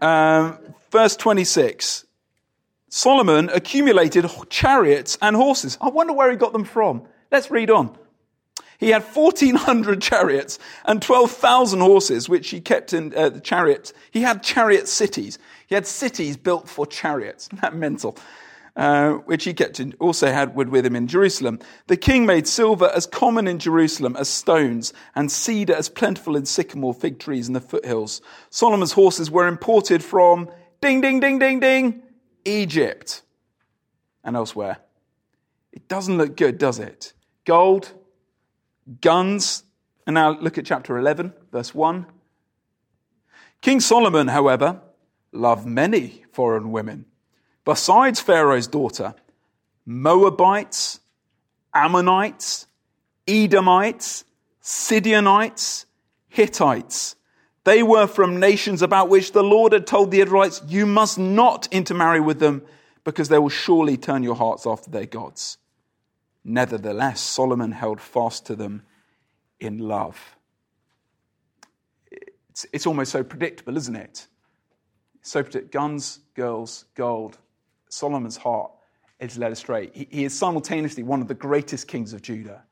Um, 0.00 0.58
verse 0.90 1.16
26. 1.16 2.06
Solomon 2.88 3.48
accumulated 3.48 4.30
chariots 4.48 5.18
and 5.20 5.34
horses. 5.34 5.76
I 5.80 5.88
wonder 5.88 6.12
where 6.12 6.30
he 6.30 6.36
got 6.36 6.52
them 6.52 6.64
from. 6.64 7.02
Let's 7.30 7.50
read 7.50 7.70
on. 7.70 7.96
He 8.78 8.90
had 8.90 9.02
1,400 9.02 10.02
chariots 10.02 10.58
and 10.84 11.00
12,000 11.00 11.80
horses, 11.80 12.28
which 12.28 12.50
he 12.50 12.60
kept 12.60 12.92
in 12.92 13.14
uh, 13.14 13.30
the 13.30 13.40
chariots. 13.40 13.92
He 14.10 14.22
had 14.22 14.42
chariot 14.42 14.88
cities. 14.88 15.38
He 15.72 15.74
had 15.74 15.86
cities 15.86 16.36
built 16.36 16.68
for 16.68 16.84
chariots. 16.84 17.48
That 17.62 17.74
mental? 17.74 18.18
uh, 18.76 19.12
which 19.24 19.44
he 19.44 19.54
kept 19.54 19.80
in, 19.80 19.94
also 20.00 20.30
had 20.30 20.54
with 20.54 20.84
him 20.84 20.94
in 20.94 21.06
Jerusalem. 21.06 21.60
The 21.86 21.96
king 21.96 22.26
made 22.26 22.46
silver 22.46 22.90
as 22.94 23.06
common 23.06 23.48
in 23.48 23.58
Jerusalem 23.58 24.14
as 24.14 24.28
stones, 24.28 24.92
and 25.14 25.32
cedar 25.32 25.74
as 25.74 25.88
plentiful 25.88 26.36
in 26.36 26.44
sycamore 26.44 26.92
fig 26.92 27.18
trees 27.18 27.48
in 27.48 27.54
the 27.54 27.60
foothills. 27.62 28.20
Solomon's 28.50 28.92
horses 28.92 29.30
were 29.30 29.48
imported 29.48 30.04
from 30.04 30.50
ding, 30.82 31.00
ding, 31.00 31.20
ding, 31.20 31.38
ding, 31.38 31.58
ding, 31.58 32.02
Egypt 32.44 33.22
and 34.22 34.36
elsewhere. 34.36 34.76
It 35.72 35.88
doesn't 35.88 36.18
look 36.18 36.36
good, 36.36 36.58
does 36.58 36.80
it? 36.80 37.14
Gold, 37.46 37.94
guns, 39.00 39.64
and 40.06 40.12
now 40.12 40.38
look 40.38 40.58
at 40.58 40.66
chapter 40.66 40.98
11, 40.98 41.32
verse 41.50 41.74
1. 41.74 42.04
King 43.62 43.80
Solomon, 43.80 44.28
however, 44.28 44.82
loved 45.32 45.66
many 45.66 46.24
foreign 46.32 46.70
women 46.70 47.06
besides 47.64 48.20
Pharaoh's 48.20 48.66
daughter, 48.66 49.14
Moabites, 49.86 51.00
Ammonites, 51.74 52.66
Edomites, 53.26 54.24
Sidonites, 54.60 55.86
Hittites. 56.28 57.16
They 57.64 57.82
were 57.82 58.06
from 58.06 58.40
nations 58.40 58.82
about 58.82 59.08
which 59.08 59.32
the 59.32 59.42
Lord 59.42 59.72
had 59.72 59.86
told 59.86 60.10
the 60.10 60.20
Israelites, 60.20 60.62
You 60.66 60.86
must 60.86 61.18
not 61.18 61.68
intermarry 61.70 62.20
with 62.20 62.40
them, 62.40 62.62
because 63.04 63.28
they 63.28 63.38
will 63.38 63.48
surely 63.48 63.96
turn 63.96 64.22
your 64.22 64.34
hearts 64.34 64.66
after 64.66 64.90
their 64.90 65.06
gods. 65.06 65.58
Nevertheless, 66.44 67.20
Solomon 67.20 67.72
held 67.72 68.00
fast 68.00 68.46
to 68.46 68.56
them 68.56 68.82
in 69.60 69.78
love. 69.78 70.36
It's, 72.10 72.66
it's 72.72 72.86
almost 72.86 73.12
so 73.12 73.22
predictable, 73.22 73.76
isn't 73.76 73.94
it? 73.94 74.26
So 75.22 75.42
predictable. 75.42 75.70
Guns, 75.70 76.20
girls, 76.34 76.84
gold. 76.94 77.38
Solomon's 77.88 78.36
heart 78.36 78.72
is 79.20 79.38
led 79.38 79.52
astray. 79.52 79.90
He, 79.94 80.08
he 80.10 80.24
is 80.24 80.36
simultaneously 80.36 81.04
one 81.04 81.22
of 81.22 81.28
the 81.28 81.34
greatest 81.34 81.86
kings 81.86 82.12
of 82.12 82.22
Judah, 82.22 82.62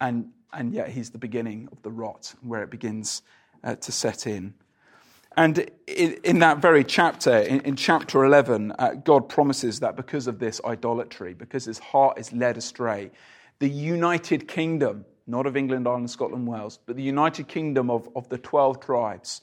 and, 0.00 0.30
and 0.52 0.74
yet 0.74 0.88
he's 0.88 1.10
the 1.10 1.18
beginning 1.18 1.68
of 1.72 1.82
the 1.82 1.90
rot, 1.90 2.34
where 2.42 2.62
it 2.62 2.70
begins 2.70 3.22
uh, 3.64 3.76
to 3.76 3.90
set 3.90 4.26
in. 4.26 4.54
And 5.34 5.70
in, 5.86 6.40
that 6.40 6.58
very 6.58 6.84
chapter, 6.84 7.38
in, 7.38 7.60
in 7.60 7.74
chapter 7.74 8.22
11, 8.24 8.74
uh, 8.78 8.90
God 9.02 9.30
promises 9.30 9.80
that 9.80 9.96
because 9.96 10.26
of 10.26 10.38
this 10.38 10.60
idolatry, 10.62 11.32
because 11.32 11.64
his 11.64 11.78
heart 11.78 12.18
is 12.18 12.34
led 12.34 12.58
astray, 12.58 13.10
the 13.58 13.68
united 13.68 14.46
kingdom, 14.46 15.06
not 15.26 15.46
of 15.46 15.56
England, 15.56 15.88
Ireland, 15.88 16.10
Scotland, 16.10 16.46
Wales, 16.46 16.78
but 16.84 16.96
the 16.96 17.02
united 17.02 17.48
kingdom 17.48 17.90
of, 17.90 18.10
of 18.14 18.28
the 18.28 18.36
12 18.36 18.80
tribes 18.80 19.40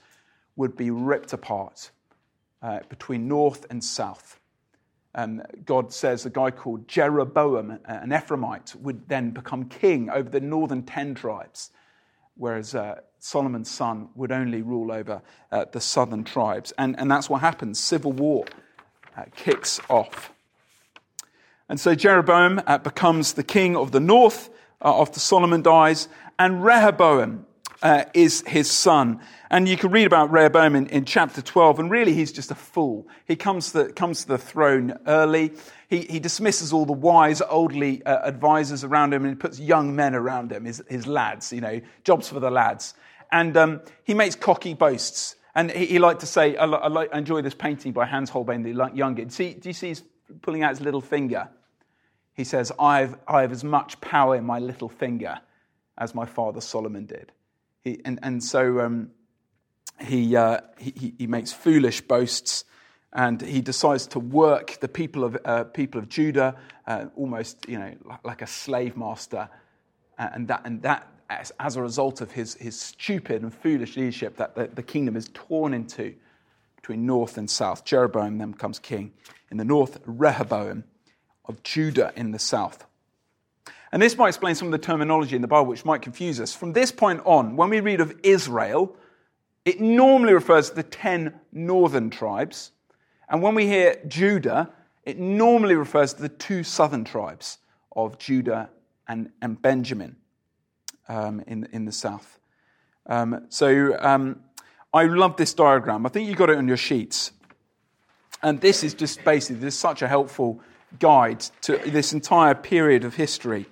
would 0.57 0.77
be 0.77 0.91
ripped 0.91 1.33
apart 1.33 1.89
uh, 2.61 2.79
between 2.89 3.27
north 3.27 3.65
and 3.69 3.83
south. 3.83 4.39
Um, 5.15 5.41
God 5.65 5.91
says 5.91 6.25
a 6.25 6.29
guy 6.29 6.51
called 6.51 6.87
Jeroboam, 6.87 7.79
an 7.85 8.09
Ephraimite, 8.09 8.75
would 8.75 9.07
then 9.09 9.31
become 9.31 9.65
king 9.65 10.09
over 10.09 10.29
the 10.29 10.39
northern 10.39 10.83
10 10.83 11.15
tribes, 11.15 11.71
whereas 12.35 12.75
uh, 12.75 13.01
Solomon's 13.17 13.71
son 13.71 14.09
would 14.15 14.31
only 14.31 14.61
rule 14.61 14.91
over 14.91 15.21
uh, 15.51 15.65
the 15.71 15.81
southern 15.81 16.23
tribes. 16.23 16.71
And, 16.77 16.97
and 16.99 17.09
that's 17.09 17.29
what 17.29 17.41
happens. 17.41 17.79
Civil 17.79 18.11
war 18.11 18.45
uh, 19.17 19.23
kicks 19.35 19.79
off. 19.89 20.31
And 21.67 21.79
so 21.79 21.95
Jeroboam 21.95 22.61
uh, 22.65 22.77
becomes 22.77 23.33
the 23.33 23.43
king 23.43 23.75
of 23.75 23.91
the 23.91 23.99
north 23.99 24.49
uh, 24.81 25.01
after 25.01 25.19
Solomon 25.19 25.61
dies, 25.61 26.07
and 26.37 26.63
Rehoboam 26.63 27.45
uh, 27.81 28.05
is 28.13 28.43
his 28.47 28.69
son. 28.69 29.19
And 29.49 29.67
you 29.67 29.77
can 29.77 29.91
read 29.91 30.05
about 30.05 30.31
Rehoboam 30.31 30.75
in, 30.75 30.87
in, 30.87 31.05
chapter 31.05 31.41
12, 31.41 31.79
and 31.79 31.91
really 31.91 32.13
he's 32.13 32.31
just 32.31 32.51
a 32.51 32.55
fool. 32.55 33.07
He 33.25 33.35
comes 33.35 33.71
to, 33.71 33.91
comes 33.93 34.21
to 34.21 34.27
the 34.27 34.37
throne 34.37 34.97
early. 35.07 35.53
He, 35.87 36.01
he 36.01 36.19
dismisses 36.19 36.71
all 36.71 36.85
the 36.85 36.93
wise, 36.93 37.41
oldly 37.41 38.03
uh, 38.03 38.19
advisors 38.27 38.83
around 38.83 39.13
him 39.13 39.23
and 39.23 39.31
he 39.31 39.35
puts 39.35 39.59
young 39.59 39.95
men 39.95 40.13
around 40.13 40.51
him, 40.51 40.65
his, 40.65 40.83
his 40.87 41.07
lads, 41.07 41.51
you 41.51 41.61
know, 41.61 41.81
jobs 42.03 42.29
for 42.29 42.39
the 42.39 42.51
lads. 42.51 42.93
And 43.31 43.57
um, 43.57 43.81
he 44.03 44.13
makes 44.13 44.35
cocky 44.35 44.75
boasts. 44.75 45.35
And 45.55 45.71
he, 45.71 45.87
he 45.87 45.99
liked 45.99 46.19
to 46.19 46.27
say, 46.27 46.55
I, 46.57 46.65
I, 46.65 46.87
like, 46.87 47.13
I, 47.13 47.17
enjoy 47.17 47.41
this 47.41 47.55
painting 47.55 47.91
by 47.91 48.05
Hans 48.05 48.29
Holbein 48.29 48.61
the 48.61 48.91
younger. 48.93 49.27
See, 49.29 49.55
do 49.55 49.67
you 49.67 49.73
see 49.73 49.87
he's 49.87 50.03
pulling 50.41 50.61
out 50.61 50.69
his 50.69 50.81
little 50.81 51.01
finger? 51.01 51.49
He 52.33 52.43
says, 52.43 52.71
I 52.79 52.99
have, 52.99 53.19
I 53.27 53.41
have 53.41 53.51
as 53.51 53.63
much 53.63 53.99
power 53.99 54.35
in 54.35 54.45
my 54.45 54.59
little 54.59 54.89
finger 54.89 55.39
as 55.97 56.13
my 56.13 56.25
father 56.25 56.61
Solomon 56.61 57.05
did. 57.05 57.31
And, 58.05 58.19
and 58.21 58.43
so 58.43 58.81
um, 58.81 59.11
he, 60.01 60.35
uh, 60.35 60.61
he, 60.77 61.13
he 61.17 61.27
makes 61.27 61.51
foolish 61.51 62.01
boasts 62.01 62.65
and 63.11 63.41
he 63.41 63.61
decides 63.61 64.07
to 64.07 64.19
work 64.19 64.77
the 64.81 64.87
people 64.87 65.23
of, 65.23 65.37
uh, 65.43 65.63
people 65.63 65.99
of 65.99 66.09
Judah 66.09 66.55
uh, 66.85 67.05
almost 67.15 67.67
you 67.67 67.79
know, 67.79 67.93
like 68.23 68.41
a 68.41 68.47
slave 68.47 68.95
master. 68.95 69.49
And 70.17 70.47
that, 70.49 70.61
and 70.65 70.81
that 70.83 71.07
as, 71.29 71.51
as 71.59 71.75
a 71.75 71.81
result 71.81 72.21
of 72.21 72.31
his, 72.31 72.55
his 72.55 72.79
stupid 72.79 73.41
and 73.41 73.53
foolish 73.53 73.95
leadership, 73.95 74.37
that 74.37 74.55
the, 74.55 74.67
the 74.67 74.83
kingdom 74.83 75.15
is 75.15 75.29
torn 75.33 75.73
into 75.73 76.15
between 76.75 77.05
north 77.05 77.37
and 77.37 77.49
south. 77.49 77.85
Jeroboam 77.85 78.37
then 78.37 78.51
becomes 78.51 78.79
king 78.79 79.13
in 79.51 79.57
the 79.57 79.65
north, 79.65 79.99
Rehoboam 80.05 80.83
of 81.45 81.61
Judah 81.63 82.13
in 82.15 82.31
the 82.31 82.39
south. 82.39 82.85
And 83.91 84.01
this 84.01 84.17
might 84.17 84.29
explain 84.29 84.55
some 84.55 84.67
of 84.67 84.71
the 84.71 84.77
terminology 84.77 85.35
in 85.35 85.41
the 85.41 85.47
Bible 85.47 85.65
which 85.65 85.85
might 85.85 86.01
confuse 86.01 86.39
us. 86.39 86.53
From 86.53 86.73
this 86.73 86.91
point 86.91 87.21
on, 87.25 87.55
when 87.55 87.69
we 87.69 87.79
read 87.79 88.01
of 88.01 88.13
Israel, 88.23 88.95
it 89.65 89.81
normally 89.81 90.33
refers 90.33 90.69
to 90.69 90.75
the 90.75 90.83
10 90.83 91.33
northern 91.51 92.09
tribes. 92.09 92.71
And 93.27 93.41
when 93.41 93.55
we 93.55 93.65
hear 93.65 93.99
Judah, 94.07 94.69
it 95.03 95.17
normally 95.17 95.75
refers 95.75 96.13
to 96.13 96.21
the 96.21 96.29
two 96.29 96.63
southern 96.63 97.03
tribes 97.03 97.57
of 97.95 98.19
Judah 98.19 98.69
and, 99.07 99.31
and 99.41 99.59
Benjamin 99.59 100.15
um, 101.07 101.41
in, 101.47 101.67
in 101.71 101.85
the 101.85 101.91
south. 101.91 102.39
Um, 103.07 103.47
so 103.49 103.97
um, 103.99 104.41
I 104.93 105.03
love 105.05 105.35
this 105.35 105.53
diagram. 105.53 106.05
I 106.05 106.09
think 106.09 106.29
you 106.29 106.35
got 106.35 106.51
it 106.51 106.57
on 106.57 106.67
your 106.67 106.77
sheets. 106.77 107.31
And 108.43 108.61
this 108.61 108.83
is 108.83 108.93
just 108.93 109.23
basically, 109.23 109.57
this 109.57 109.73
is 109.73 109.79
such 109.79 110.01
a 110.01 110.07
helpful 110.07 110.61
guide 110.99 111.41
to 111.61 111.77
this 111.77 112.13
entire 112.13 112.55
period 112.55 113.03
of 113.03 113.15
history. 113.15 113.65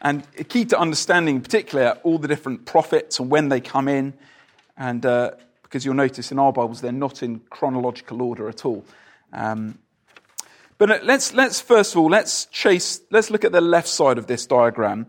And 0.00 0.24
key 0.48 0.64
to 0.66 0.78
understanding, 0.78 1.40
particularly, 1.40 1.90
particular, 1.90 2.12
all 2.12 2.18
the 2.18 2.28
different 2.28 2.66
prophets 2.66 3.18
and 3.18 3.30
when 3.30 3.48
they 3.48 3.60
come 3.60 3.88
in. 3.88 4.14
And 4.76 5.04
uh, 5.04 5.32
because 5.62 5.84
you'll 5.84 5.94
notice 5.94 6.30
in 6.30 6.38
our 6.38 6.52
Bibles, 6.52 6.80
they're 6.80 6.92
not 6.92 7.22
in 7.22 7.40
chronological 7.50 8.22
order 8.22 8.48
at 8.48 8.64
all. 8.64 8.84
Um, 9.32 9.78
but 10.78 10.90
uh, 10.90 10.98
let's, 11.02 11.34
let's 11.34 11.60
first 11.60 11.94
of 11.94 11.98
all, 11.98 12.08
let's 12.08 12.46
chase, 12.46 13.00
let's 13.10 13.30
look 13.30 13.44
at 13.44 13.52
the 13.52 13.60
left 13.60 13.88
side 13.88 14.18
of 14.18 14.28
this 14.28 14.46
diagram 14.46 15.06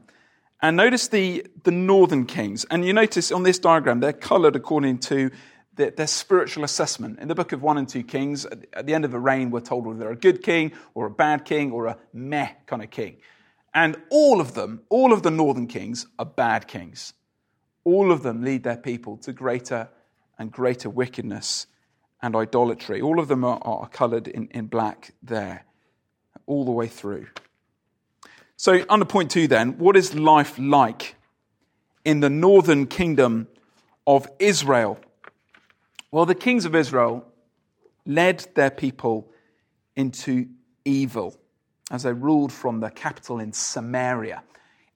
and 0.62 0.76
notice 0.76 1.08
the, 1.08 1.46
the 1.64 1.72
northern 1.72 2.26
kings. 2.26 2.66
And 2.70 2.84
you 2.84 2.92
notice 2.92 3.32
on 3.32 3.44
this 3.44 3.60
diagram, 3.60 4.00
they're 4.00 4.12
colored 4.12 4.56
according 4.56 5.00
to 5.00 5.32
their, 5.76 5.92
their 5.92 6.08
spiritual 6.08 6.66
assessment. 6.66 7.20
In 7.20 7.30
the 7.30 7.36
book 7.36 7.54
of 7.54 7.62
1 7.62 7.78
and 7.78 7.88
2 7.88 8.04
Kings, 8.04 8.46
at 8.46 8.86
the 8.86 8.94
end 8.94 9.06
of 9.06 9.14
a 9.14 9.20
reign, 9.20 9.52
we're 9.52 9.62
told 9.62 9.86
whether 9.86 10.00
they're 10.00 10.12
a 10.12 10.18
good 10.18 10.44
king 10.44 10.74
or 10.94 11.06
a 11.06 11.10
bad 11.10 11.46
king 11.46 11.72
or 11.72 11.88
a 11.88 11.98
meh 12.12 12.50
kind 12.66 12.84
of 12.84 12.90
king. 12.90 13.18
And 13.74 14.02
all 14.10 14.42
of 14.42 14.54
them, 14.54 14.82
all 14.90 15.14
of 15.14 15.24
the 15.24 15.32
northern 15.32 15.68
kings, 15.68 16.08
are 16.18 16.26
bad 16.26 16.68
kings. 16.68 17.14
All 17.84 18.12
of 18.12 18.24
them 18.24 18.44
lead 18.44 18.64
their 18.64 18.78
people 18.78 19.18
to 19.18 19.34
greater 19.34 19.90
and 20.38 20.52
greater 20.52 20.90
wickedness 20.90 21.68
and 22.22 22.36
idolatry. 22.36 23.02
All 23.02 23.20
of 23.20 23.28
them 23.28 23.44
are, 23.44 23.60
are 23.64 23.88
colored 23.88 24.28
in, 24.28 24.48
in 24.48 24.66
black 24.68 25.14
there, 25.22 25.66
all 26.46 26.66
the 26.66 26.72
way 26.72 26.88
through. 26.88 27.28
So, 28.58 28.84
under 28.90 29.06
point 29.06 29.32
two, 29.32 29.48
then, 29.48 29.78
what 29.78 29.96
is 29.96 30.14
life 30.16 30.58
like 30.60 31.16
in 32.04 32.20
the 32.20 32.30
northern 32.30 32.88
kingdom 32.88 33.48
of 34.06 34.28
Israel? 34.40 35.00
Well, 36.12 36.26
the 36.26 36.36
kings 36.36 36.66
of 36.66 36.76
Israel 36.76 37.26
led 38.06 38.48
their 38.56 38.72
people 38.72 39.32
into 39.96 40.48
evil 40.84 41.40
as 41.90 42.04
they 42.04 42.14
ruled 42.14 42.52
from 42.52 42.80
the 42.80 42.90
capital 42.90 43.40
in 43.40 43.54
Samaria 43.54 44.44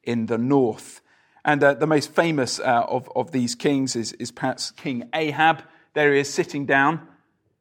in 0.03 0.25
the 0.27 0.37
north. 0.37 1.01
And 1.45 1.63
uh, 1.63 1.73
the 1.73 1.87
most 1.87 2.13
famous 2.13 2.59
uh, 2.59 2.85
of, 2.87 3.09
of 3.15 3.31
these 3.31 3.55
kings 3.55 3.95
is, 3.95 4.13
is 4.13 4.31
perhaps 4.31 4.71
King 4.71 5.09
Ahab. 5.13 5.63
There 5.93 6.13
he 6.13 6.19
is 6.19 6.33
sitting 6.33 6.65
down 6.65 7.07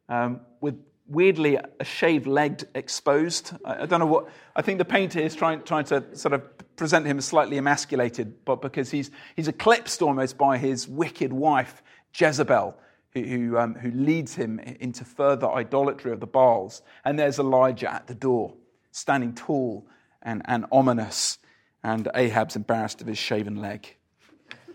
um, 0.09 0.41
with 0.61 0.77
weirdly 1.07 1.59
a 1.81 1.85
shaved 1.85 2.27
leg 2.27 2.65
exposed. 2.75 3.53
I, 3.65 3.83
I, 3.83 3.87
don't 3.87 4.01
know 4.01 4.07
what, 4.07 4.29
I 4.55 4.63
think 4.63 4.79
the 4.79 4.85
painter 4.85 5.21
is 5.21 5.35
trying, 5.35 5.63
trying 5.63 5.85
to 5.87 6.17
sort 6.17 6.33
of 6.33 6.43
present 6.77 7.07
him 7.07 7.19
as 7.19 7.25
slightly 7.25 7.59
emasculated, 7.59 8.45
but 8.45 8.63
because 8.63 8.91
he's, 8.91 9.11
he's 9.37 9.49
eclipsed 9.49 10.01
almost 10.01 10.39
by 10.39 10.59
his 10.59 10.89
wicked 10.89 11.33
wife, 11.33 11.83
Jezebel, 12.15 12.77
who, 13.15 13.59
um, 13.59 13.75
who 13.75 13.91
leads 13.91 14.35
him 14.35 14.59
into 14.59 15.05
further 15.05 15.49
idolatry 15.49 16.13
of 16.13 16.21
the 16.21 16.27
Baals. 16.27 16.83
And 17.05 17.19
there's 17.19 17.39
Elijah 17.39 17.93
at 17.93 18.07
the 18.07 18.15
door, 18.15 18.55
standing 18.93 19.35
tall 19.35 19.87
and, 20.23 20.43
and 20.45 20.67
ominous, 20.71 21.39
and 21.83 22.09
Ahab's 22.15 22.55
embarrassed 22.55 23.01
of 23.01 23.09
his 23.09 23.19
shaven 23.19 23.57
leg. 23.57 23.97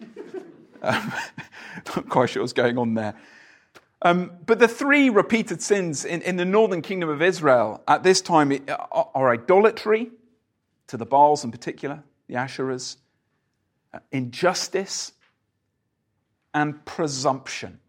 um, 0.82 1.14
not 1.96 2.10
quite 2.10 2.30
sure 2.30 2.44
what's 2.44 2.54
going 2.54 2.78
on 2.78 2.96
there. 2.96 3.16
Um, 4.02 4.32
but 4.46 4.60
the 4.60 4.68
three 4.68 5.10
repeated 5.10 5.62
sins 5.62 6.06
in, 6.06 6.22
in, 6.22 6.36
the 6.36 6.46
northern 6.46 6.84
kingdom 6.84 7.10
of 7.10 7.22
Israel 7.22 7.82
at 7.88 8.04
this 8.04 8.22
time 8.22 8.52
are, 8.68 9.10
are 9.16 9.32
idolatry, 9.32 10.12
to 10.88 10.98
the 10.98 11.06
Baals 11.06 11.44
in 11.44 11.52
particular, 11.52 12.04
the 12.28 12.36
Asherahs, 12.36 12.98
uh, 13.94 14.00
injustice, 14.12 15.14
and 16.54 16.86
presumption. 16.86 17.80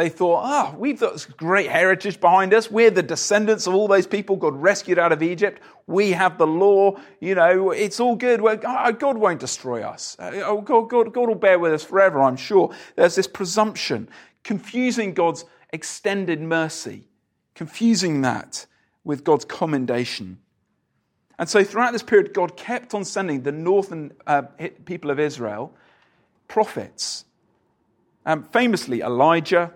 They 0.00 0.08
thought, 0.08 0.44
oh, 0.46 0.78
we've 0.78 0.98
got 0.98 1.12
this 1.12 1.26
great 1.26 1.68
heritage 1.68 2.22
behind 2.22 2.54
us. 2.54 2.70
We're 2.70 2.90
the 2.90 3.02
descendants 3.02 3.66
of 3.66 3.74
all 3.74 3.86
those 3.86 4.06
people 4.06 4.36
God 4.36 4.56
rescued 4.56 4.98
out 4.98 5.12
of 5.12 5.22
Egypt. 5.22 5.60
We 5.86 6.12
have 6.12 6.38
the 6.38 6.46
law. 6.46 6.98
You 7.20 7.34
know, 7.34 7.70
it's 7.70 8.00
all 8.00 8.16
good. 8.16 8.40
God 8.40 9.18
won't 9.18 9.40
destroy 9.40 9.82
us. 9.82 10.16
Uh, 10.18 10.30
oh, 10.36 10.62
God, 10.62 10.88
God, 10.88 11.12
God 11.12 11.28
will 11.28 11.34
bear 11.34 11.58
with 11.58 11.74
us 11.74 11.84
forever, 11.84 12.22
I'm 12.22 12.36
sure. 12.36 12.74
There's 12.96 13.14
this 13.14 13.26
presumption 13.26 14.08
confusing 14.42 15.12
God's 15.12 15.44
extended 15.70 16.40
mercy, 16.40 17.06
confusing 17.54 18.22
that 18.22 18.64
with 19.04 19.22
God's 19.22 19.44
commendation. 19.44 20.38
And 21.38 21.46
so 21.46 21.62
throughout 21.62 21.92
this 21.92 22.02
period, 22.02 22.32
God 22.32 22.56
kept 22.56 22.94
on 22.94 23.04
sending 23.04 23.42
the 23.42 23.52
northern 23.52 24.12
uh, 24.26 24.44
people 24.86 25.10
of 25.10 25.20
Israel 25.20 25.74
prophets. 26.48 27.26
Um, 28.24 28.44
famously, 28.44 29.02
Elijah 29.02 29.74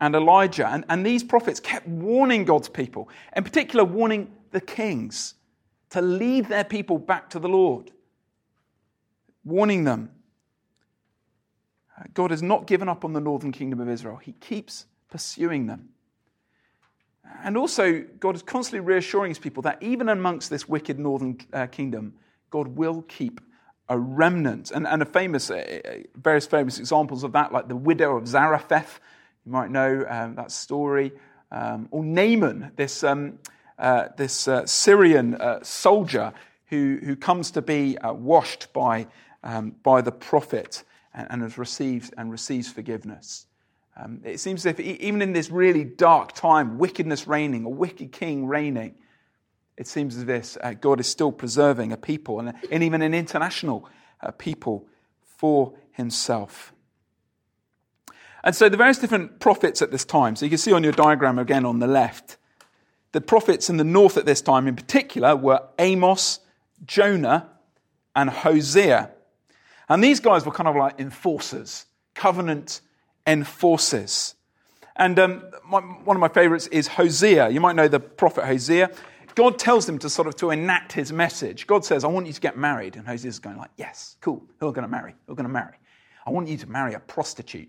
and 0.00 0.14
Elisha. 0.14 0.66
And, 0.66 0.84
and 0.88 1.04
these 1.04 1.22
prophets 1.22 1.60
kept 1.60 1.86
warning 1.86 2.44
God's 2.44 2.68
people, 2.68 3.08
in 3.36 3.44
particular, 3.44 3.84
warning 3.84 4.32
the 4.50 4.60
kings 4.60 5.34
to 5.90 6.00
lead 6.00 6.48
their 6.48 6.64
people 6.64 6.98
back 6.98 7.30
to 7.30 7.38
the 7.38 7.48
Lord, 7.48 7.90
warning 9.44 9.84
them. 9.84 10.10
God 12.12 12.30
has 12.32 12.42
not 12.42 12.66
given 12.66 12.88
up 12.88 13.04
on 13.04 13.12
the 13.12 13.20
northern 13.20 13.52
kingdom 13.52 13.80
of 13.80 13.88
Israel, 13.88 14.16
He 14.16 14.32
keeps 14.32 14.86
pursuing 15.10 15.66
them. 15.66 15.90
And 17.42 17.56
also, 17.56 18.04
God 18.20 18.34
is 18.34 18.42
constantly 18.42 18.80
reassuring 18.80 19.30
his 19.30 19.38
people 19.38 19.62
that 19.62 19.82
even 19.82 20.08
amongst 20.08 20.50
this 20.50 20.68
wicked 20.68 20.98
northern 20.98 21.38
uh, 21.52 21.66
kingdom, 21.66 22.14
God 22.50 22.68
will 22.68 23.02
keep 23.02 23.40
a 23.88 23.98
remnant. 23.98 24.70
And, 24.70 24.86
and 24.86 25.02
a 25.02 25.06
famous, 25.06 25.50
uh, 25.50 25.80
uh, 25.84 25.90
various 26.16 26.46
famous 26.46 26.78
examples 26.78 27.24
of 27.24 27.32
that, 27.32 27.52
like 27.52 27.68
the 27.68 27.76
widow 27.76 28.16
of 28.16 28.28
Zarephath, 28.28 29.00
you 29.46 29.52
might 29.52 29.70
know 29.70 30.04
um, 30.08 30.34
that 30.36 30.50
story, 30.50 31.12
um, 31.50 31.88
or 31.90 32.04
Naaman, 32.04 32.72
this, 32.76 33.04
um, 33.04 33.38
uh, 33.78 34.08
this 34.16 34.48
uh, 34.48 34.66
Syrian 34.66 35.34
uh, 35.34 35.62
soldier 35.62 36.32
who, 36.66 36.98
who 37.02 37.14
comes 37.16 37.50
to 37.52 37.62
be 37.62 37.96
washed 38.02 38.72
by, 38.72 39.06
um, 39.42 39.74
by 39.82 40.00
the 40.00 40.12
prophet 40.12 40.82
and, 41.14 41.26
and 41.30 41.42
has 41.42 41.58
received 41.58 42.14
and 42.16 42.30
receives 42.30 42.70
forgiveness. 42.70 43.46
Um, 43.96 44.20
it 44.24 44.40
seems 44.40 44.66
as 44.66 44.72
if 44.72 44.80
even 44.80 45.22
in 45.22 45.32
this 45.32 45.50
really 45.50 45.84
dark 45.84 46.32
time, 46.32 46.78
wickedness 46.78 47.28
reigning, 47.28 47.64
a 47.64 47.68
wicked 47.68 48.10
king 48.10 48.46
reigning, 48.46 48.94
it 49.76 49.86
seems 49.86 50.16
as 50.16 50.28
if 50.28 50.56
uh, 50.62 50.74
God 50.74 51.00
is 51.00 51.06
still 51.06 51.32
preserving 51.32 51.92
a 51.92 51.96
people 51.96 52.40
and, 52.40 52.54
and 52.70 52.82
even 52.82 53.02
an 53.02 53.14
international 53.14 53.88
uh, 54.20 54.32
people 54.32 54.86
for 55.22 55.74
himself. 55.92 56.73
And 58.44 58.54
so 58.54 58.68
the 58.68 58.76
various 58.76 58.98
different 58.98 59.40
prophets 59.40 59.80
at 59.80 59.90
this 59.90 60.04
time, 60.04 60.36
so 60.36 60.44
you 60.44 60.50
can 60.50 60.58
see 60.58 60.72
on 60.72 60.84
your 60.84 60.92
diagram 60.92 61.38
again 61.38 61.64
on 61.64 61.78
the 61.78 61.86
left, 61.86 62.36
the 63.12 63.22
prophets 63.22 63.70
in 63.70 63.78
the 63.78 63.84
north 63.84 64.18
at 64.18 64.26
this 64.26 64.42
time 64.42 64.68
in 64.68 64.76
particular 64.76 65.34
were 65.34 65.62
Amos, 65.78 66.40
Jonah, 66.84 67.48
and 68.14 68.28
Hosea. 68.28 69.10
And 69.88 70.04
these 70.04 70.20
guys 70.20 70.44
were 70.44 70.52
kind 70.52 70.68
of 70.68 70.76
like 70.76 71.00
enforcers, 71.00 71.86
covenant 72.14 72.82
enforcers. 73.26 74.34
And 74.96 75.18
um, 75.18 75.44
my, 75.66 75.80
one 75.80 76.16
of 76.16 76.20
my 76.20 76.28
favorites 76.28 76.66
is 76.66 76.86
Hosea. 76.86 77.48
You 77.48 77.60
might 77.60 77.76
know 77.76 77.88
the 77.88 78.00
prophet 78.00 78.44
Hosea. 78.44 78.90
God 79.34 79.58
tells 79.58 79.88
him 79.88 79.98
to 80.00 80.10
sort 80.10 80.28
of 80.28 80.36
to 80.36 80.50
enact 80.50 80.92
his 80.92 81.12
message. 81.12 81.66
God 81.66 81.84
says, 81.84 82.04
I 82.04 82.08
want 82.08 82.26
you 82.26 82.32
to 82.34 82.40
get 82.40 82.58
married. 82.58 82.96
And 82.96 83.06
Hosea's 83.06 83.38
going 83.38 83.56
like, 83.56 83.70
yes, 83.78 84.16
cool. 84.20 84.44
Who 84.60 84.68
are 84.68 84.72
going 84.72 84.86
to 84.86 84.90
marry? 84.90 85.14
Who 85.26 85.32
are 85.32 85.36
going 85.36 85.48
to 85.48 85.52
marry? 85.52 85.78
I 86.26 86.30
want 86.30 86.46
you 86.48 86.58
to 86.58 86.68
marry 86.68 86.92
a 86.92 87.00
prostitute. 87.00 87.68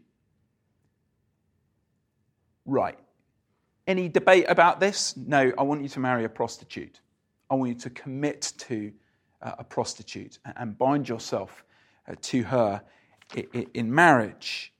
Right. 2.66 2.98
Any 3.88 4.10
debate 4.10 4.46
about 4.48 4.80
this? 4.80 5.16
No, 5.16 5.52
I 5.58 5.64
want 5.64 5.84
you 5.84 5.90
to 5.90 6.00
marry 6.00 6.24
a 6.24 6.30
prostitute. 6.30 7.02
I 7.50 7.56
want 7.56 7.70
you 7.70 7.76
to 7.76 7.90
commit 7.92 8.54
to 8.58 8.92
uh, 9.42 9.52
a 9.60 9.64
prostitute 9.64 10.40
and 10.58 10.78
bind 10.78 11.08
yourself 11.08 11.64
uh, 12.08 12.16
to 12.22 12.44
her 12.44 12.82
in 13.74 13.94
marriage. 13.94 14.74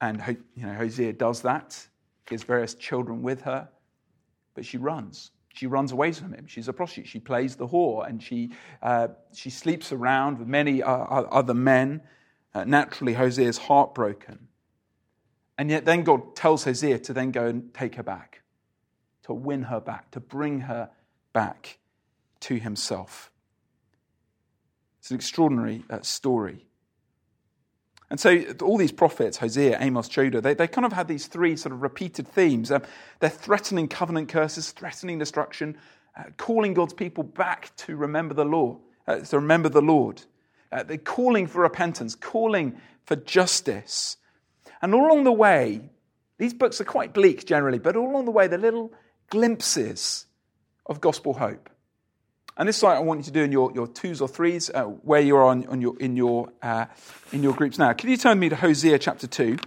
And 0.00 0.22
you 0.54 0.66
know, 0.66 0.74
Hosea 0.74 1.12
does 1.12 1.42
that. 1.42 1.86
Has 2.30 2.42
various 2.42 2.74
children 2.74 3.22
with 3.22 3.42
her, 3.42 3.68
but 4.54 4.64
she 4.64 4.78
runs. 4.78 5.30
She 5.54 5.68
runs 5.68 5.92
away 5.92 6.10
from 6.10 6.32
him. 6.32 6.46
She's 6.48 6.66
a 6.66 6.72
prostitute. 6.72 7.06
She 7.06 7.20
plays 7.20 7.54
the 7.54 7.68
whore 7.68 8.08
and 8.08 8.20
she, 8.20 8.50
uh, 8.82 9.08
she 9.32 9.48
sleeps 9.48 9.92
around 9.92 10.38
with 10.38 10.48
many 10.48 10.82
uh, 10.82 10.90
other 10.90 11.54
men. 11.54 12.02
Uh, 12.52 12.64
naturally, 12.64 13.12
Hosea 13.12 13.48
is 13.48 13.58
heartbroken. 13.58 14.48
And 15.58 15.70
yet, 15.70 15.84
then 15.84 16.02
God 16.02 16.36
tells 16.36 16.64
Hosea 16.64 16.98
to 17.00 17.12
then 17.12 17.30
go 17.30 17.46
and 17.46 17.72
take 17.72 17.94
her 17.94 18.02
back, 18.02 18.42
to 19.24 19.32
win 19.32 19.62
her 19.62 19.80
back, 19.80 20.10
to 20.10 20.20
bring 20.20 20.60
her 20.60 20.90
back 21.32 21.78
to 22.40 22.56
himself. 22.56 23.30
It's 24.98 25.10
an 25.10 25.16
extraordinary 25.16 25.84
uh, 25.88 26.02
story. 26.02 26.66
And 28.10 28.20
so 28.20 28.44
all 28.62 28.76
these 28.76 28.92
prophets, 28.92 29.38
Hosea, 29.38 29.78
Amos, 29.80 30.08
Jonah, 30.08 30.40
they, 30.40 30.54
they 30.54 30.68
kind 30.68 30.84
of 30.84 30.92
had 30.92 31.08
these 31.08 31.26
three 31.26 31.56
sort 31.56 31.72
of 31.72 31.82
repeated 31.82 32.28
themes. 32.28 32.70
Um, 32.70 32.82
they're 33.18 33.30
threatening 33.30 33.88
covenant 33.88 34.28
curses, 34.28 34.70
threatening 34.70 35.18
destruction, 35.18 35.76
uh, 36.16 36.24
calling 36.36 36.72
God's 36.72 36.94
people 36.94 37.24
back 37.24 37.74
to 37.76 37.96
remember 37.96 38.34
the 38.34 38.44
law, 38.44 38.78
uh, 39.08 39.20
to 39.20 39.36
remember 39.38 39.68
the 39.68 39.82
Lord. 39.82 40.22
Uh, 40.70 40.82
they're 40.84 40.98
calling 40.98 41.46
for 41.46 41.62
repentance, 41.62 42.14
calling 42.14 42.78
for 43.04 43.16
justice. 43.16 44.18
And 44.82 44.94
all 44.94 45.06
along 45.06 45.24
the 45.24 45.32
way, 45.32 45.80
these 46.38 46.54
books 46.54 46.80
are 46.80 46.84
quite 46.84 47.14
bleak 47.14 47.46
generally, 47.46 47.78
but 47.78 47.96
all 47.96 48.10
along 48.10 48.26
the 48.26 48.30
way, 48.30 48.46
they're 48.46 48.58
little 48.58 48.92
glimpses 49.30 50.26
of 50.86 51.00
gospel 51.00 51.34
hope. 51.34 51.70
And 52.58 52.68
this 52.68 52.78
is 52.78 52.82
what 52.82 52.96
I 52.96 53.00
want 53.00 53.20
you 53.20 53.24
to 53.24 53.30
do 53.30 53.42
in 53.42 53.52
your, 53.52 53.70
your 53.74 53.86
twos 53.86 54.20
or 54.20 54.28
threes, 54.28 54.70
uh, 54.72 54.84
where 54.84 55.20
you're 55.20 55.42
on, 55.42 55.66
on 55.66 55.82
your, 55.82 55.98
in, 55.98 56.16
your, 56.16 56.50
uh, 56.62 56.86
in 57.32 57.42
your 57.42 57.52
groups 57.52 57.78
now. 57.78 57.92
Can 57.92 58.08
you 58.08 58.16
turn 58.16 58.38
me 58.38 58.48
to 58.48 58.56
Hosea 58.56 58.98
chapter 58.98 59.26
2? 59.26 59.58